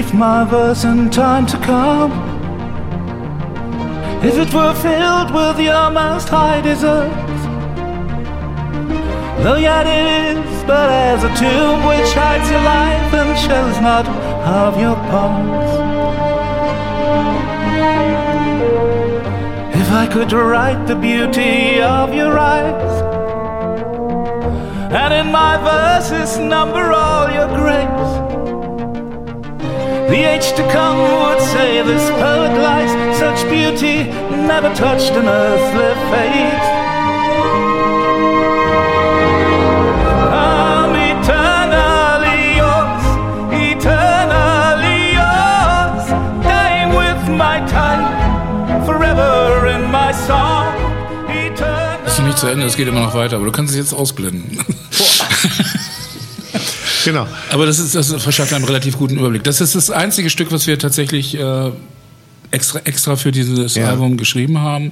Believe 0.01 0.13
my 0.13 0.45
verse 0.45 0.85
in 0.85 1.09
time 1.09 1.45
to 1.45 1.57
come? 1.57 2.11
If 4.23 4.35
it 4.35 4.53
were 4.53 4.73
filled 4.75 5.33
with 5.33 5.59
your 5.59 5.91
most 5.91 6.29
high 6.29 6.61
deserts, 6.61 7.41
though 9.43 9.57
yet 9.57 9.85
it 9.87 10.37
is 10.37 10.63
but 10.63 10.89
as 10.89 11.23
a 11.23 11.33
tomb 11.35 11.85
which 11.85 12.13
hides 12.13 12.49
your 12.49 12.61
life 12.61 13.13
and 13.13 13.37
shows 13.37 13.81
not 13.81 14.07
of 14.63 14.79
your 14.79 14.95
parts. 15.11 15.71
If 19.75 19.91
I 19.91 20.07
could 20.07 20.31
write 20.31 20.85
the 20.87 20.95
beauty 20.95 21.81
of 21.81 22.13
your 22.13 22.37
eyes, 22.37 23.01
and 24.91 25.13
in 25.13 25.31
my 25.31 25.57
verses 25.57 26.37
number 26.37 26.91
all 26.91 27.29
your 27.31 27.47
grace. 27.47 28.28
The 30.09 30.23
age 30.33 30.53
to 30.53 30.63
come 30.71 30.97
would 31.21 31.39
say 31.53 31.83
this 31.83 32.09
poet 32.21 32.53
lies 32.57 32.91
such 33.17 33.47
beauty 33.47 34.05
never 34.51 34.73
touched 34.73 35.11
an 35.11 35.27
earthly 35.27 35.93
face. 36.11 36.67
I'm 40.33 40.93
eternally 41.13 42.39
yours, 42.61 43.03
eternally 43.69 44.99
yours, 45.19 46.03
dying 46.43 46.89
with 47.01 47.21
my 47.37 47.57
time, 47.67 48.03
forever 48.85 49.67
in 49.67 49.83
my 49.91 50.11
song. 50.11 50.73
Eternally 51.29 52.03
Das 52.05 52.17
ist 52.17 52.25
nicht 52.25 52.37
zu 52.39 52.47
Ende, 52.47 52.65
es 52.65 52.75
geht 52.75 52.87
immer 52.87 53.01
noch 53.01 53.13
weiter, 53.13 53.35
aber 53.35 53.45
du 53.45 53.51
kannst 53.51 53.73
es 53.73 53.77
jetzt 53.77 53.93
ausblenden. 53.93 54.57
Genau. 57.05 57.27
Aber 57.51 57.65
das, 57.65 57.79
ist, 57.79 57.95
das 57.95 58.11
verschafft 58.21 58.53
einen 58.53 58.65
relativ 58.65 58.97
guten 58.97 59.17
Überblick. 59.17 59.43
Das 59.43 59.61
ist 59.61 59.75
das 59.75 59.89
einzige 59.91 60.29
Stück, 60.29 60.51
was 60.51 60.67
wir 60.67 60.77
tatsächlich 60.79 61.35
äh, 61.35 61.71
extra, 62.51 62.79
extra 62.85 63.15
für 63.15 63.31
dieses 63.31 63.75
Ja. 63.75 63.89
Album 63.89 64.17
geschrieben 64.17 64.59
haben. 64.59 64.91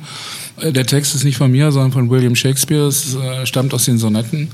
Äh, 0.62 0.72
Der 0.72 0.86
Text 0.86 1.16
ist 1.16 1.24
nicht 1.24 1.38
von 1.38 1.52
mir, 1.52 1.72
sondern 1.72 1.92
von 1.92 2.10
William 2.10 2.36
Shakespeare. 2.36 2.88
Es 2.88 3.16
äh, 3.16 3.46
stammt 3.46 3.74
aus 3.74 3.86
den 3.86 3.98
Sonetten. 3.98 4.50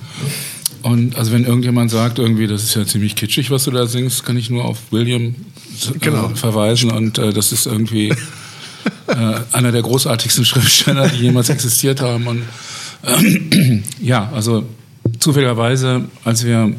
Und 0.82 1.16
also 1.16 1.32
wenn 1.32 1.46
irgendjemand 1.46 1.92
sagt, 1.92 2.20
irgendwie, 2.20 2.46
das 2.48 2.64
ist 2.64 2.76
ja 2.76 2.86
ziemlich 2.86 3.16
kitschig, 3.16 3.50
was 3.52 3.64
du 3.64 3.72
da 3.72 3.88
singst, 3.88 4.26
kann 4.26 4.36
ich 4.38 4.50
nur 4.50 4.66
auf 4.66 4.78
William 4.92 5.24
äh, 5.24 5.98
Genau. 6.00 6.30
verweisen. 6.36 6.92
Und 6.92 7.18
äh, 7.18 7.32
das 7.34 7.52
ist 7.52 7.66
irgendwie 7.68 8.10
äh, 9.08 9.36
einer 9.52 9.72
der 9.72 9.82
großartigsten 9.82 10.44
Schriftsteller, 10.46 11.08
die 11.10 11.18
jemals 11.24 11.50
existiert 11.50 12.02
haben. 12.02 12.28
Und 12.28 12.42
ähm, 13.06 13.84
ja, 14.02 14.30
also 14.34 14.66
zufälligerweise, 15.20 16.06
als 16.26 16.44
wir 16.46 16.74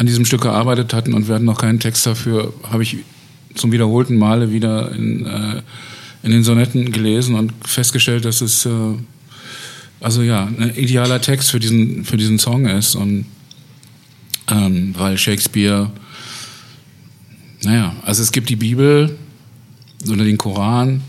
an 0.00 0.06
diesem 0.06 0.24
Stück 0.24 0.40
gearbeitet 0.40 0.94
hatten 0.94 1.12
und 1.12 1.28
wir 1.28 1.34
hatten 1.34 1.44
noch 1.44 1.58
keinen 1.58 1.78
Text 1.78 2.06
dafür, 2.06 2.54
habe 2.70 2.82
ich 2.82 2.96
zum 3.54 3.70
wiederholten 3.70 4.16
Male 4.16 4.50
wieder 4.50 4.92
in, 4.92 5.26
äh, 5.26 5.60
in 6.22 6.30
den 6.30 6.42
Sonetten 6.42 6.90
gelesen 6.90 7.34
und 7.34 7.52
festgestellt, 7.66 8.24
dass 8.24 8.40
es 8.40 8.64
äh, 8.64 8.70
also 10.00 10.22
ja 10.22 10.46
ein 10.46 10.74
idealer 10.74 11.20
Text 11.20 11.50
für 11.50 11.60
diesen 11.60 12.06
für 12.06 12.16
diesen 12.16 12.38
Song 12.38 12.64
ist 12.64 12.94
und 12.94 13.26
ähm, 14.48 14.94
weil 14.96 15.18
Shakespeare, 15.18 15.92
naja, 17.62 17.94
also 18.02 18.22
es 18.22 18.32
gibt 18.32 18.48
die 18.48 18.56
Bibel 18.56 19.18
oder 20.08 20.24
den 20.24 20.38
Koran, 20.38 21.02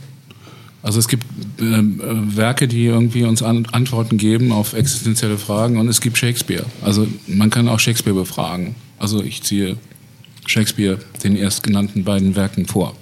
also 0.84 1.00
es 1.00 1.08
gibt 1.08 1.26
ähm, 1.60 2.02
äh, 2.02 2.38
Werke, 2.38 2.68
die 2.68 2.86
irgendwie 2.86 3.24
uns 3.24 3.42
an, 3.44 3.66
Antworten 3.72 4.18
geben 4.18 4.52
auf 4.52 4.74
existenzielle 4.74 5.38
Fragen 5.38 5.78
und 5.78 5.88
es 5.88 6.02
gibt 6.02 6.18
Shakespeare. 6.18 6.66
Also 6.82 7.08
man 7.28 7.50
kann 7.50 7.68
auch 7.68 7.80
Shakespeare 7.80 8.16
befragen. 8.18 8.76
Also 9.00 9.24
ich 9.24 9.44
ziehe 9.44 9.78
Shakespeare 10.48 10.98
den 11.24 11.36
erstgenannten 11.36 12.04
beiden 12.04 12.36
Werken 12.36 12.66
vor. 12.66 12.96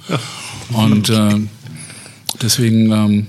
Und 0.74 1.10
äh, 1.10 1.36
deswegen, 2.42 2.92
ähm, 2.92 3.28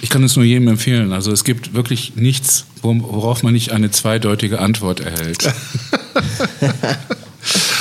ich 0.00 0.08
kann 0.10 0.22
es 0.24 0.36
nur 0.36 0.44
jedem 0.44 0.68
empfehlen. 0.68 1.12
Also 1.12 1.30
es 1.32 1.44
gibt 1.44 1.74
wirklich 1.74 2.16
nichts, 2.16 2.64
wor- 2.82 3.00
worauf 3.02 3.42
man 3.42 3.52
nicht 3.52 3.72
eine 3.72 3.90
zweideutige 3.90 4.58
Antwort 4.60 5.00
erhält. 5.00 5.52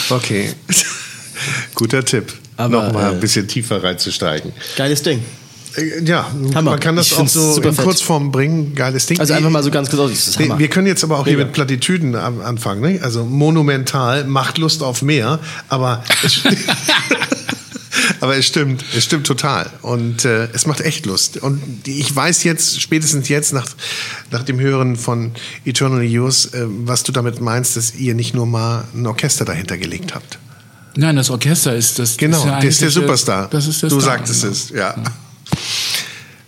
Okay. 0.10 0.50
Guter 1.76 2.06
Tipp. 2.06 2.32
Aber, 2.58 2.86
Nochmal 2.86 3.12
äh, 3.12 3.16
ein 3.16 3.20
bisschen 3.20 3.48
tiefer 3.48 3.84
reinzusteigen. 3.84 4.52
Geiles 4.78 5.02
Ding. 5.02 5.20
Äh, 5.78 6.04
Ja, 6.04 6.32
Hammer. 6.54 6.72
man 6.72 6.80
kann 6.80 6.96
das 6.96 7.08
Ich 7.08 7.18
auch 7.18 7.28
so 7.28 7.58
in 7.62 7.74
fett. 7.74 7.84
Kurzform 7.86 8.32
bringen. 8.32 8.76
Geiles 8.76 9.06
Ding. 9.06 9.20
Also 9.20 9.34
einfach 9.34 9.50
mal 9.50 9.64
so 9.64 9.72
ganz 9.72 9.90
kurz, 9.90 10.12
das 10.12 10.28
ist 10.30 10.40
Wir, 10.40 10.58
wir 10.58 10.68
können 10.70 10.88
jetzt 10.88 11.04
aber 11.04 11.20
auch 11.20 11.26
hier 11.26 11.34
Mega. 11.34 11.46
mit 11.46 11.54
Plattitüden 11.54 12.16
anfangen. 12.16 12.82
Ne? 12.82 13.00
Also 13.02 13.26
monumental, 13.26 14.26
macht 14.26 14.58
Lust 14.58 14.84
auf 14.84 15.02
mehr, 15.02 15.40
aber 15.70 16.04
es, 16.24 16.42
aber 18.22 18.38
es 18.38 18.46
stimmt, 18.46 18.84
es 18.96 19.04
stimmt 19.04 19.28
total. 19.28 19.70
Und 19.82 20.26
äh, 20.26 20.48
es 20.54 20.66
macht 20.66 20.82
echt 20.82 21.06
Lust. 21.06 21.38
Und 21.38 21.62
ich 21.88 22.14
weiß 22.16 22.44
jetzt, 22.44 22.82
spätestens 22.82 23.30
jetzt 23.30 23.54
nach, 23.54 23.68
nach 24.32 24.44
dem 24.44 24.60
Hören 24.60 24.96
von 24.96 25.32
Eternally 25.66 26.08
Yours, 26.08 26.48
äh, 26.54 26.66
was 26.68 27.04
du 27.04 27.12
damit 27.12 27.42
meinst, 27.42 27.76
dass 27.78 27.96
ihr 27.96 28.14
nicht 28.16 28.34
nur 28.36 28.46
mal 28.46 28.86
ein 28.94 29.06
Orchester 29.08 29.46
dahinter 29.46 29.78
gelegt 29.78 30.14
habt. 30.16 30.40
Nein, 30.98 31.18
das 31.18 31.30
Orchester 31.30 31.76
ist 31.76 32.00
das. 32.00 32.16
Genau, 32.16 32.38
ist 32.38 32.46
ja 32.46 32.60
der 32.60 32.70
ist 32.70 32.82
der 32.82 32.88
eigentlich 32.88 32.94
Superstar. 33.04 33.48
Das 33.50 33.68
ist 33.68 33.82
der 33.84 33.90
du 33.90 34.00
Star, 34.00 34.14
sagtest 34.18 34.42
genau. 34.42 34.54
es, 34.54 34.70
ja. 34.70 34.96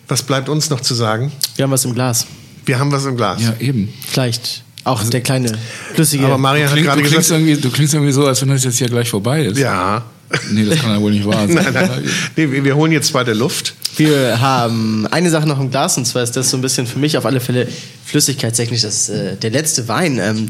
Was 0.08 0.24
bleibt 0.24 0.50
uns 0.50 0.70
noch 0.70 0.82
zu 0.82 0.94
sagen? 0.94 1.32
Wir 1.56 1.64
haben 1.64 1.72
was 1.72 1.86
im 1.86 1.94
Glas. 1.94 2.26
Wir 2.66 2.80
haben 2.80 2.92
was 2.92 3.06
im 3.06 3.18
Glas. 3.18 3.42
Ja, 3.42 3.54
eben. 3.60 3.94
Vielleicht 4.08 4.64
auch 4.84 5.04
der 5.04 5.22
kleine 5.22 5.52
flüssige. 5.94 6.26
Aber 6.26 6.38
Marian 6.38 6.70
hat 6.70 6.78
gerade 6.78 7.02
du, 7.02 7.08
klingst 7.08 7.28
gesagt, 7.30 7.42
irgendwie, 7.42 7.62
du 7.62 7.70
klingst 7.70 7.94
irgendwie 7.94 8.14
so, 8.14 8.26
als 8.26 8.42
wenn 8.42 8.50
das 8.50 8.64
jetzt 8.64 8.78
hier 8.78 8.88
gleich 8.88 9.10
vorbei 9.10 9.44
ist. 9.46 9.58
ja. 9.58 10.04
Nee, 10.52 10.66
das 10.66 10.80
kann 10.80 10.90
ja 10.92 11.00
wohl 11.00 11.12
nicht 11.12 11.26
wahr 11.26 11.48
sein. 11.48 11.56
Nein, 11.56 11.74
nein. 11.74 12.04
Nee, 12.36 12.64
wir 12.64 12.76
holen 12.76 12.92
jetzt 12.92 13.08
zweite 13.08 13.32
Luft. 13.32 13.76
Wir 13.96 14.42
haben 14.42 15.08
eine 15.08 15.30
Sache 15.30 15.48
noch 15.48 15.58
im 15.58 15.72
Glas 15.72 15.98
und 15.98 16.06
zwar 16.06 16.22
ist 16.22 16.36
das 16.36 16.50
so 16.50 16.58
ein 16.58 16.62
bisschen 16.62 16.86
für 16.86 17.00
mich 17.00 17.18
auf 17.18 17.26
alle 17.26 17.40
Fälle 17.40 17.66
flüssigkeitstechnisch 18.06 18.82
das, 18.82 19.08
äh, 19.08 19.38
der 19.38 19.52
letzte 19.52 19.88
Wein. 19.88 20.20
Ähm, 20.20 20.50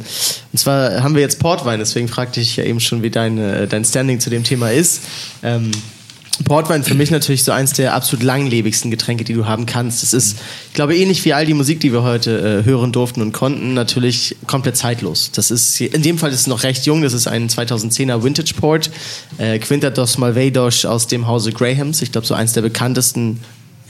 und 0.51 0.57
zwar 0.59 1.03
haben 1.03 1.13
wir 1.13 1.21
jetzt 1.21 1.37
Portwein, 1.37 1.77
deswegen 1.77 2.07
fragte 2.07 2.39
ich 2.39 2.55
ja 2.55 2.63
eben 2.63 2.79
schon, 2.79 3.03
wie 3.03 3.11
dein, 3.11 3.37
äh, 3.37 3.67
dein 3.67 3.85
Standing 3.85 4.19
zu 4.19 4.31
dem 4.31 4.43
Thema 4.43 4.71
ist. 4.71 5.01
Ähm, 5.43 5.69
Portwein 6.45 6.83
für 6.83 6.93
mich 6.93 7.09
natürlich 7.11 7.43
so 7.43 7.51
eins 7.51 7.73
der 7.73 7.93
absolut 7.93 8.23
langlebigsten 8.23 8.91
Getränke, 8.91 9.23
die 9.23 9.33
du 9.33 9.45
haben 9.47 9.65
kannst. 9.65 10.03
Es 10.03 10.13
ist, 10.13 10.37
ich 10.67 10.73
glaube, 10.73 10.95
ähnlich 10.95 11.23
wie 11.25 11.33
all 11.33 11.45
die 11.45 11.53
Musik, 11.53 11.79
die 11.79 11.91
wir 11.91 12.03
heute 12.03 12.61
äh, 12.61 12.65
hören 12.65 12.91
durften 12.91 13.21
und 13.21 13.31
konnten, 13.33 13.73
natürlich 13.73 14.35
komplett 14.45 14.77
zeitlos. 14.77 15.31
Das 15.33 15.51
ist, 15.51 15.79
in 15.81 16.01
dem 16.01 16.17
Fall 16.17 16.31
ist 16.31 16.41
es 16.41 16.47
noch 16.47 16.63
recht 16.63 16.85
jung. 16.85 17.01
Das 17.01 17.13
ist 17.13 17.27
ein 17.27 17.49
2010er 17.49 18.23
Vintage 18.23 18.53
Port. 18.55 18.89
Äh, 19.37 19.59
Quinta 19.59 19.89
dos 19.89 20.17
Malvados 20.17 20.85
aus 20.85 21.07
dem 21.07 21.27
Hause 21.27 21.51
Grahams. 21.51 22.01
Ich 22.01 22.11
glaube, 22.11 22.27
so 22.27 22.33
eins 22.33 22.53
der 22.53 22.61
bekanntesten, 22.61 23.39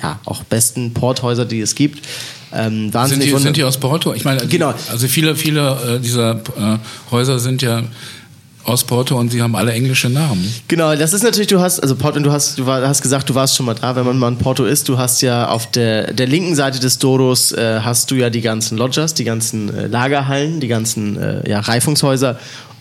ja, 0.01 0.19
auch 0.25 0.43
besten 0.43 0.93
Porthäuser, 0.93 1.45
die 1.45 1.59
es 1.61 1.75
gibt. 1.75 2.05
Ähm, 2.53 2.83
Sind 2.83 2.93
wahnsinnig 2.93 3.25
die, 3.27 3.33
wunder- 3.33 3.43
sind 3.43 3.57
die 3.57 3.63
aus 3.65 3.77
Porto? 3.77 4.13
Ich 4.13 4.23
meine, 4.23 4.47
Genau. 4.47 4.73
also 4.89 5.07
viele, 5.09 5.35
viele 5.35 5.97
äh, 5.97 5.99
dieser 5.99 6.35
äh, 6.57 6.77
Häuser 7.11 7.39
sind 7.39 7.61
ja 7.61 7.83
aus 8.67 8.83
Porto 8.83 9.17
und 9.17 9.31
sie 9.31 9.41
haben 9.41 9.55
alle 9.55 9.71
englische 9.71 10.09
Namen. 10.09 10.53
Genau, 10.67 10.93
das 10.95 11.13
ist 11.13 11.23
natürlich, 11.23 11.47
du 11.47 11.59
hast, 11.59 11.79
also 11.79 11.95
Porto, 11.95 12.19
du 12.19 12.31
hast, 12.31 12.59
du 12.59 12.65
war, 12.65 12.85
hast 12.85 13.01
gesagt, 13.01 13.29
du 13.29 13.35
warst 13.35 13.55
schon 13.55 13.65
mal 13.65 13.75
da, 13.75 13.95
wenn 13.95 14.05
man 14.05 14.17
mal 14.17 14.27
in 14.27 14.37
Porto 14.37 14.65
ist, 14.65 14.89
du 14.89 14.97
hast 14.97 15.21
ja 15.21 15.47
auf 15.47 15.71
der, 15.71 16.13
der 16.13 16.27
linken 16.27 16.55
Seite 16.55 16.79
des 16.79 16.99
Doros 16.99 17.53
äh, 17.53 17.79
hast 17.81 18.11
du 18.11 18.15
ja 18.15 18.29
die 18.29 18.41
ganzen 18.41 18.77
Lodgers, 18.77 19.13
die 19.13 19.23
ganzen 19.23 19.73
äh, 19.73 19.87
Lagerhallen, 19.87 20.59
die 20.59 20.67
ganzen 20.67 21.17
äh, 21.17 21.49
ja, 21.49 21.61
Reifungshäuser 21.61 22.37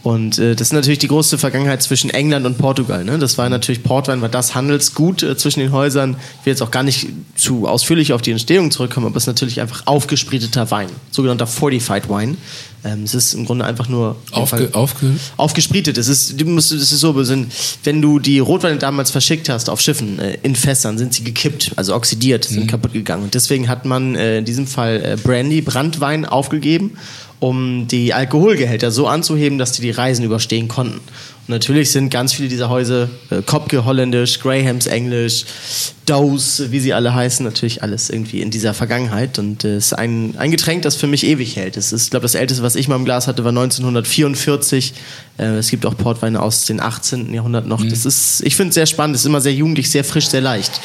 und 0.07 0.39
äh, 0.39 0.55
das 0.55 0.69
ist 0.69 0.73
natürlich 0.73 1.01
die 1.01 1.09
große 1.09 1.37
Vergangenheit 1.37 1.83
zwischen 1.83 2.11
England 2.11 2.47
und 2.47 2.59
Portugal. 2.59 3.03
Ne? 3.03 3.19
Das 3.19 3.39
war 3.39 3.49
natürlich, 3.49 3.83
Portwein 3.83 4.23
war 4.23 4.29
das 4.29 4.55
Handelsgut 4.55 5.25
äh, 5.25 5.37
zwischen 5.37 5.59
den 5.59 5.73
Häusern. 5.73 6.15
Ich 6.39 6.47
will 6.47 6.53
jetzt 6.53 6.63
auch 6.63 6.71
gar 6.71 6.85
nicht 6.85 7.09
zu 7.35 7.67
ausführlich 7.67 8.13
auf 8.13 8.23
die 8.23 8.31
Entstehung 8.31 8.71
zurückkommen, 8.71 9.07
aber 9.07 9.17
es 9.17 9.25
ist 9.25 9.27
natürlich 9.27 9.61
einfach 9.61 9.83
aufgespriteter 9.87 10.71
Wein, 10.71 10.91
sogenannter 11.11 11.49
Fortified 11.49 12.09
Wine. 12.09 12.37
Ähm, 12.85 13.03
es 13.03 13.15
ist 13.15 13.35
im 13.35 13.47
Grunde 13.47 13.65
einfach 13.65 13.89
nur 13.89 14.15
Aufge, 14.31 14.69
aufge, 14.75 15.17
aufgesprietet. 15.37 15.99
Es 15.99 16.07
ist, 16.07 16.41
du 16.41 16.45
musst, 16.45 16.71
es 16.71 16.93
ist 16.93 17.01
so, 17.01 17.17
wenn 17.17 18.01
du 18.01 18.21
die 18.21 18.39
Rotweine 18.39 18.79
damals 18.79 19.11
verschickt 19.11 19.49
hast 19.49 19.69
auf 19.69 19.81
Schiffen 19.81 20.21
äh, 20.21 20.39
in 20.45 20.55
Fässern, 20.55 20.99
sind 20.99 21.15
sie 21.15 21.25
gekippt, 21.25 21.73
also 21.75 21.97
oxidiert, 21.97 22.45
sind 22.45 22.69
kaputt 22.69 22.93
gegangen. 22.93 23.25
Und 23.25 23.35
deswegen 23.35 23.69
hat 23.69 23.85
man 23.85 24.15
äh, 24.15 24.39
in 24.39 24.45
diesem 24.45 24.69
Fall 24.69 25.03
äh, 25.03 25.17
Brandy, 25.21 25.63
Brandwein 25.63 26.25
aufgegeben, 26.25 26.97
um 27.41 27.87
die 27.89 28.15
Alkoholgehälter 28.15 28.91
so 28.91 29.07
anzuheben, 29.07 29.59
dass 29.59 29.73
die 29.73 29.83
die 29.83 29.91
Reisen 29.91 30.25
überstehen 30.25 30.69
konnten. 30.69 30.97
Und 30.97 31.49
natürlich 31.49 31.93
sind 31.93 32.11
ganz 32.11 32.33
viele 32.33 32.49
dieser 32.49 32.69
Häuser 32.71 33.09
äh, 33.31 33.43
Kopke 33.43 33.85
holländisch, 33.85 34.41
Grahams 34.41 34.87
englisch, 34.87 35.45
Dose, 36.07 36.71
wie 36.73 36.81
sie 36.81 36.95
alle 36.95 37.15
heißen, 37.15 37.45
natürlich 37.45 37.83
alles 37.83 38.11
irgendwie 38.11 38.41
in 38.41 38.51
dieser 38.51 38.73
Vergangenheit. 38.75 39.39
Und 39.39 39.65
es 39.65 39.73
äh, 39.73 39.77
ist 39.79 39.93
ein, 39.93 40.35
ein 40.39 40.51
Getränk, 40.51 40.83
das 40.83 40.97
für 40.97 41.07
mich 41.09 41.27
ewig 41.27 41.57
hält. 41.57 41.77
Es 41.77 41.93
ist, 41.93 42.05
ich 42.05 42.11
glaube, 42.11 42.23
das 42.23 42.35
älteste, 42.35 42.63
was 42.63 42.77
ich 42.77 42.87
mal 42.89 42.97
im 42.97 43.05
Glas 43.05 43.27
hatte, 43.27 43.43
war 43.45 43.51
1944. 43.51 44.95
Äh, 45.39 45.45
es 45.57 45.69
gibt 45.69 45.85
auch 45.85 45.97
Portweine 45.97 46.41
aus 46.41 46.65
dem 46.67 46.81
18. 46.81 47.35
Jahrhundert 47.35 47.67
noch. 47.67 47.85
Das 47.85 48.07
ist, 48.07 48.41
ich 48.45 48.57
finde 48.57 48.69
es 48.71 48.75
sehr 48.77 48.87
spannend. 48.87 49.17
Es 49.17 49.23
ist 49.23 49.27
immer 49.27 49.41
sehr 49.41 49.53
jugendlich, 49.53 49.91
sehr 49.91 50.05
frisch, 50.05 50.29
sehr 50.29 50.41
leicht. 50.41 50.81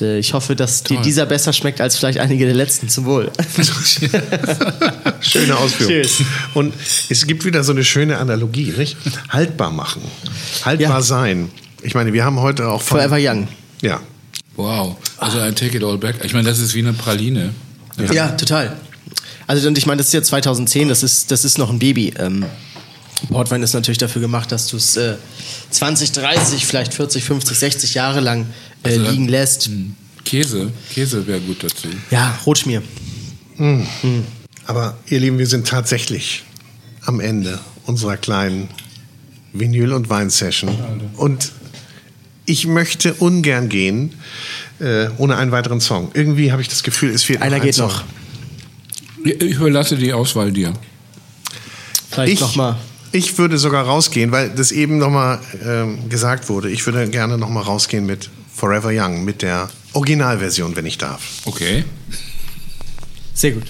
Und, 0.00 0.02
äh, 0.06 0.18
ich 0.18 0.34
hoffe, 0.34 0.56
dass 0.56 0.82
dir 0.82 1.00
dieser 1.00 1.24
besser 1.26 1.52
schmeckt 1.52 1.80
als 1.80 1.96
vielleicht 1.96 2.18
einige 2.18 2.44
der 2.44 2.54
letzten. 2.54 2.88
Zum 2.88 3.04
Wohl. 3.04 3.30
Schöne 5.20 5.56
Ausführung. 5.56 5.92
Cheers. 5.92 6.22
Und 6.54 6.74
es 7.08 7.26
gibt 7.26 7.44
wieder 7.44 7.62
so 7.64 7.72
eine 7.72 7.84
schöne 7.84 8.18
Analogie, 8.18 8.74
nicht? 8.76 8.96
Haltbar 9.28 9.70
machen. 9.70 10.02
Haltbar 10.64 10.90
Ja. 10.90 11.00
sein. 11.00 11.50
Ich 11.82 11.94
meine, 11.94 12.12
wir 12.12 12.24
haben 12.24 12.40
heute 12.40 12.68
auch 12.68 12.82
von. 12.82 12.98
Forever 12.98 13.18
Young. 13.20 13.48
Ja. 13.82 14.00
Wow. 14.56 14.96
Also 15.18 15.38
I 15.38 15.52
take 15.52 15.76
it 15.76 15.82
all 15.84 15.98
back. 15.98 16.16
Ich 16.24 16.32
meine, 16.32 16.48
das 16.48 16.58
ist 16.58 16.74
wie 16.74 16.80
eine 16.80 16.92
Praline. 16.92 17.54
Ja, 18.12 18.30
total. 18.32 18.76
Also 19.46 19.68
und 19.68 19.76
ich 19.78 19.86
meine, 19.86 19.98
das 19.98 20.08
ist 20.08 20.14
ja 20.14 20.22
2010, 20.22 20.88
das 20.88 21.02
ist, 21.02 21.30
das 21.30 21.44
ist 21.44 21.58
noch 21.58 21.70
ein 21.70 21.78
Baby. 21.78 22.14
Ähm, 22.18 22.44
Portwein 23.28 23.62
ist 23.62 23.72
natürlich 23.74 23.98
dafür 23.98 24.20
gemacht, 24.20 24.50
dass 24.52 24.66
du 24.68 24.76
es 24.76 24.96
äh, 24.96 25.16
20, 25.70 26.12
30, 26.12 26.66
vielleicht 26.66 26.94
40, 26.94 27.24
50, 27.24 27.58
60 27.58 27.94
Jahre 27.94 28.20
lang 28.20 28.46
äh, 28.82 28.88
Also, 28.90 29.10
liegen 29.10 29.28
lässt. 29.28 29.70
Käse. 30.24 30.70
Käse 30.92 31.26
wäre 31.26 31.40
gut 31.40 31.62
dazu. 31.62 31.88
Ja, 32.10 32.38
Rotschmier. 32.46 32.82
Aber 34.66 34.96
ihr 35.08 35.20
Lieben, 35.20 35.38
wir 35.38 35.46
sind 35.46 35.68
tatsächlich 35.68 36.44
am 37.04 37.20
Ende 37.20 37.60
unserer 37.86 38.16
kleinen 38.16 38.68
Vinyl- 39.52 39.92
und 39.92 40.08
Wein-Session. 40.08 40.76
Und 41.16 41.52
ich 42.46 42.66
möchte 42.66 43.14
ungern 43.14 43.68
gehen 43.68 44.14
äh, 44.80 45.06
ohne 45.18 45.36
einen 45.36 45.50
weiteren 45.52 45.80
Song. 45.80 46.10
Irgendwie 46.14 46.52
habe 46.52 46.62
ich 46.62 46.68
das 46.68 46.82
Gefühl, 46.82 47.10
es 47.10 47.22
fehlt 47.24 47.40
Einer 47.42 47.56
noch 47.56 47.62
ein 47.62 47.66
geht 47.66 47.74
Song. 47.74 47.88
noch. 47.88 48.04
Ich 49.24 49.54
überlasse 49.56 49.96
die 49.96 50.12
Auswahl 50.12 50.52
dir. 50.52 50.72
Vielleicht 52.10 52.34
Ich, 52.34 52.40
nochmal. 52.40 52.76
ich 53.12 53.38
würde 53.38 53.56
sogar 53.58 53.84
rausgehen, 53.86 54.30
weil 54.32 54.50
das 54.50 54.70
eben 54.72 54.98
nochmal 54.98 55.40
ähm, 55.64 56.08
gesagt 56.10 56.48
wurde. 56.48 56.70
Ich 56.70 56.84
würde 56.86 57.08
gerne 57.08 57.38
nochmal 57.38 57.62
rausgehen 57.62 58.04
mit 58.04 58.28
Forever 58.54 58.90
Young, 58.92 59.24
mit 59.24 59.42
der 59.42 59.68
Originalversion, 59.94 60.76
wenn 60.76 60.86
ich 60.86 60.98
darf. 60.98 61.22
Okay. 61.46 61.84
Sehr 63.32 63.52
gut. 63.52 63.64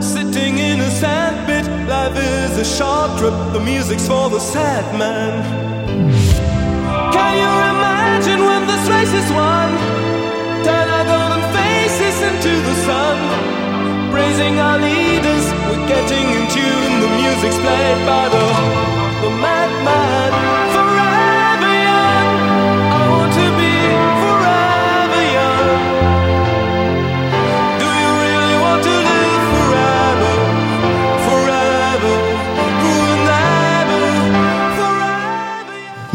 Sitting 0.00 0.58
in 0.58 0.80
a 0.80 0.90
sandpit, 0.90 1.66
life 1.88 2.16
is 2.16 2.58
a 2.58 2.64
short 2.64 3.18
trip. 3.18 3.36
The 3.52 3.60
music's 3.60 4.06
for 4.06 4.28
the 4.30 4.40
sad 4.40 4.84
man. 4.98 5.32
Can 7.12 7.32
you 7.42 7.52
imagine 7.74 8.40
when 8.48 8.62
this 8.66 8.84
race 8.88 9.14
is 9.22 9.28
won. 9.32 9.68
Turn 10.64 10.88
our 10.96 11.06
golden 11.12 11.42
faces 11.54 12.16
into 12.28 12.52
the 12.68 12.74
sun. 12.86 13.16
Praising 14.10 14.58
our 14.58 14.78
leaders, 14.78 15.46
we're 15.68 15.86
getting 15.86 16.26
in 16.36 16.44
tune. 16.56 16.92
The 17.04 17.12
music's 17.22 17.58
played 17.64 18.00
by 18.06 18.24
the, 18.34 18.44
the 19.22 19.30
madman. 19.42 20.55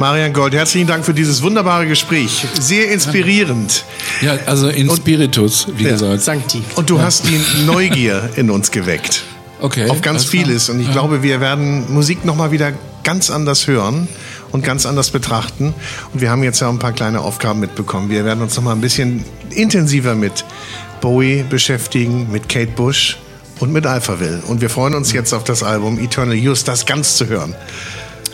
Marian 0.01 0.33
Gold, 0.33 0.55
herzlichen 0.55 0.87
Dank 0.87 1.05
für 1.05 1.13
dieses 1.13 1.43
wunderbare 1.43 1.85
Gespräch. 1.85 2.43
Sehr 2.59 2.89
inspirierend. 2.91 3.85
Ja, 4.21 4.35
also 4.47 4.67
in 4.67 4.89
Spiritus, 4.89 5.67
wie 5.77 5.83
Ja. 5.83 5.91
gesagt. 5.91 6.23
Sancti. 6.23 6.63
Und 6.73 6.89
du 6.89 6.99
hast 6.99 7.25
die 7.29 7.39
Neugier 7.67 8.27
in 8.35 8.49
uns 8.49 8.71
geweckt. 8.71 9.21
Okay. 9.59 9.87
Auf 9.91 10.01
ganz 10.01 10.25
vieles. 10.25 10.69
Und 10.69 10.79
ich 10.79 10.91
glaube, 10.91 11.21
wir 11.21 11.39
werden 11.39 11.93
Musik 11.93 12.25
nochmal 12.25 12.49
wieder 12.49 12.73
ganz 13.03 13.29
anders 13.29 13.67
hören 13.67 14.07
und 14.51 14.63
ganz 14.63 14.87
anders 14.87 15.11
betrachten. 15.11 15.75
Und 16.13 16.19
wir 16.19 16.31
haben 16.31 16.41
jetzt 16.41 16.61
ja 16.61 16.69
ein 16.69 16.79
paar 16.79 16.93
kleine 16.93 17.21
Aufgaben 17.21 17.59
mitbekommen. 17.59 18.09
Wir 18.09 18.25
werden 18.25 18.41
uns 18.41 18.55
nochmal 18.55 18.73
ein 18.73 18.81
bisschen 18.81 19.23
intensiver 19.51 20.15
mit 20.15 20.45
Bowie 20.99 21.45
beschäftigen, 21.47 22.31
mit 22.31 22.49
Kate 22.49 22.71
Bush 22.75 23.19
und 23.59 23.71
mit 23.71 23.85
Alphaville. 23.85 24.41
Und 24.47 24.61
wir 24.61 24.71
freuen 24.71 24.95
uns 24.95 25.13
jetzt 25.13 25.31
auf 25.31 25.43
das 25.43 25.61
Album 25.61 25.99
Eternal 25.99 26.33
Youth, 26.35 26.67
das 26.67 26.87
ganz 26.87 27.17
zu 27.17 27.27
hören. 27.27 27.53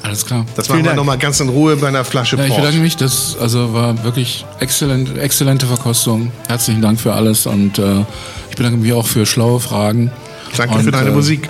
Alles 0.07 0.25
klar. 0.25 0.45
Das 0.55 0.69
machen 0.69 0.85
wir 0.85 0.93
nochmal 0.93 1.17
ganz 1.17 1.41
in 1.41 1.49
Ruhe 1.49 1.75
bei 1.75 1.89
einer 1.89 2.05
Flasche 2.05 2.37
Ja, 2.37 2.43
ich 2.43 2.49
Port. 2.49 2.61
bedanke 2.61 2.79
mich. 2.79 2.95
Das 2.95 3.35
also 3.39 3.73
war 3.73 4.03
wirklich 4.05 4.45
exzellent, 4.59 5.17
exzellente 5.17 5.65
Verkostung. 5.65 6.31
Herzlichen 6.47 6.81
Dank 6.81 7.01
für 7.01 7.11
alles 7.11 7.45
und 7.45 7.77
äh, 7.77 8.05
ich 8.49 8.55
bedanke 8.55 8.77
mich 8.77 8.93
auch 8.93 9.05
für 9.05 9.25
schlaue 9.25 9.59
Fragen. 9.59 10.09
Danke 10.55 10.75
und, 10.75 10.83
für 10.83 10.91
deine 10.91 11.09
äh, 11.09 11.13
Musik. 11.13 11.49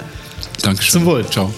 Dankeschön. 0.64 0.92
Zum 0.92 1.06
Wohl. 1.06 1.24
Ciao. 1.28 1.54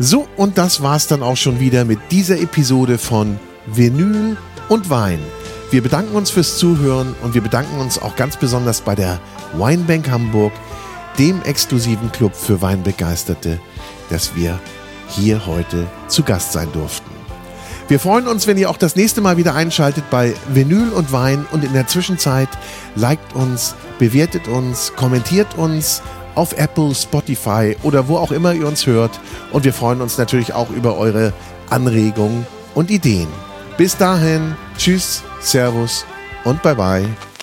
So, 0.00 0.26
und 0.36 0.58
das 0.58 0.82
war's 0.82 1.06
dann 1.06 1.22
auch 1.22 1.36
schon 1.36 1.60
wieder 1.60 1.84
mit 1.84 2.00
dieser 2.10 2.40
Episode 2.40 2.98
von 2.98 3.38
Vinyl 3.66 4.36
und 4.68 4.90
Wein. 4.90 5.20
Wir 5.70 5.82
bedanken 5.82 6.14
uns 6.14 6.30
fürs 6.30 6.58
Zuhören 6.58 7.16
und 7.22 7.34
wir 7.34 7.42
bedanken 7.42 7.80
uns 7.80 8.00
auch 8.00 8.14
ganz 8.14 8.36
besonders 8.36 8.82
bei 8.82 8.94
der 8.94 9.20
Weinbank 9.54 10.08
Hamburg, 10.08 10.52
dem 11.18 11.42
exklusiven 11.42 12.12
Club 12.12 12.36
für 12.36 12.62
Weinbegeisterte, 12.62 13.58
dass 14.08 14.36
wir 14.36 14.60
hier 15.08 15.44
heute 15.46 15.88
zu 16.06 16.22
Gast 16.22 16.52
sein 16.52 16.68
durften. 16.72 17.10
Wir 17.88 17.98
freuen 17.98 18.28
uns, 18.28 18.46
wenn 18.46 18.58
ihr 18.58 18.70
auch 18.70 18.76
das 18.76 18.94
nächste 18.94 19.20
Mal 19.20 19.36
wieder 19.38 19.54
einschaltet 19.54 20.04
bei 20.08 20.34
Vinyl 20.52 20.90
und 20.90 21.10
Wein 21.12 21.46
und 21.50 21.64
in 21.64 21.72
der 21.72 21.88
Zwischenzeit 21.88 22.48
liked 22.94 23.34
uns, 23.34 23.74
bewertet 23.98 24.46
uns, 24.46 24.92
kommentiert 24.94 25.56
uns 25.56 26.00
auf 26.36 26.52
Apple, 26.58 26.94
Spotify 26.94 27.76
oder 27.82 28.06
wo 28.06 28.18
auch 28.18 28.30
immer 28.30 28.52
ihr 28.52 28.68
uns 28.68 28.86
hört 28.86 29.18
und 29.52 29.64
wir 29.64 29.72
freuen 29.72 30.00
uns 30.00 30.16
natürlich 30.16 30.52
auch 30.52 30.70
über 30.70 30.96
eure 30.96 31.32
Anregungen 31.70 32.46
und 32.74 32.90
Ideen. 32.90 33.28
Bis 33.76 33.96
dahin, 33.96 34.56
tschüss, 34.78 35.22
servus 35.40 36.04
und 36.44 36.62
bye 36.62 36.74
bye. 36.74 37.35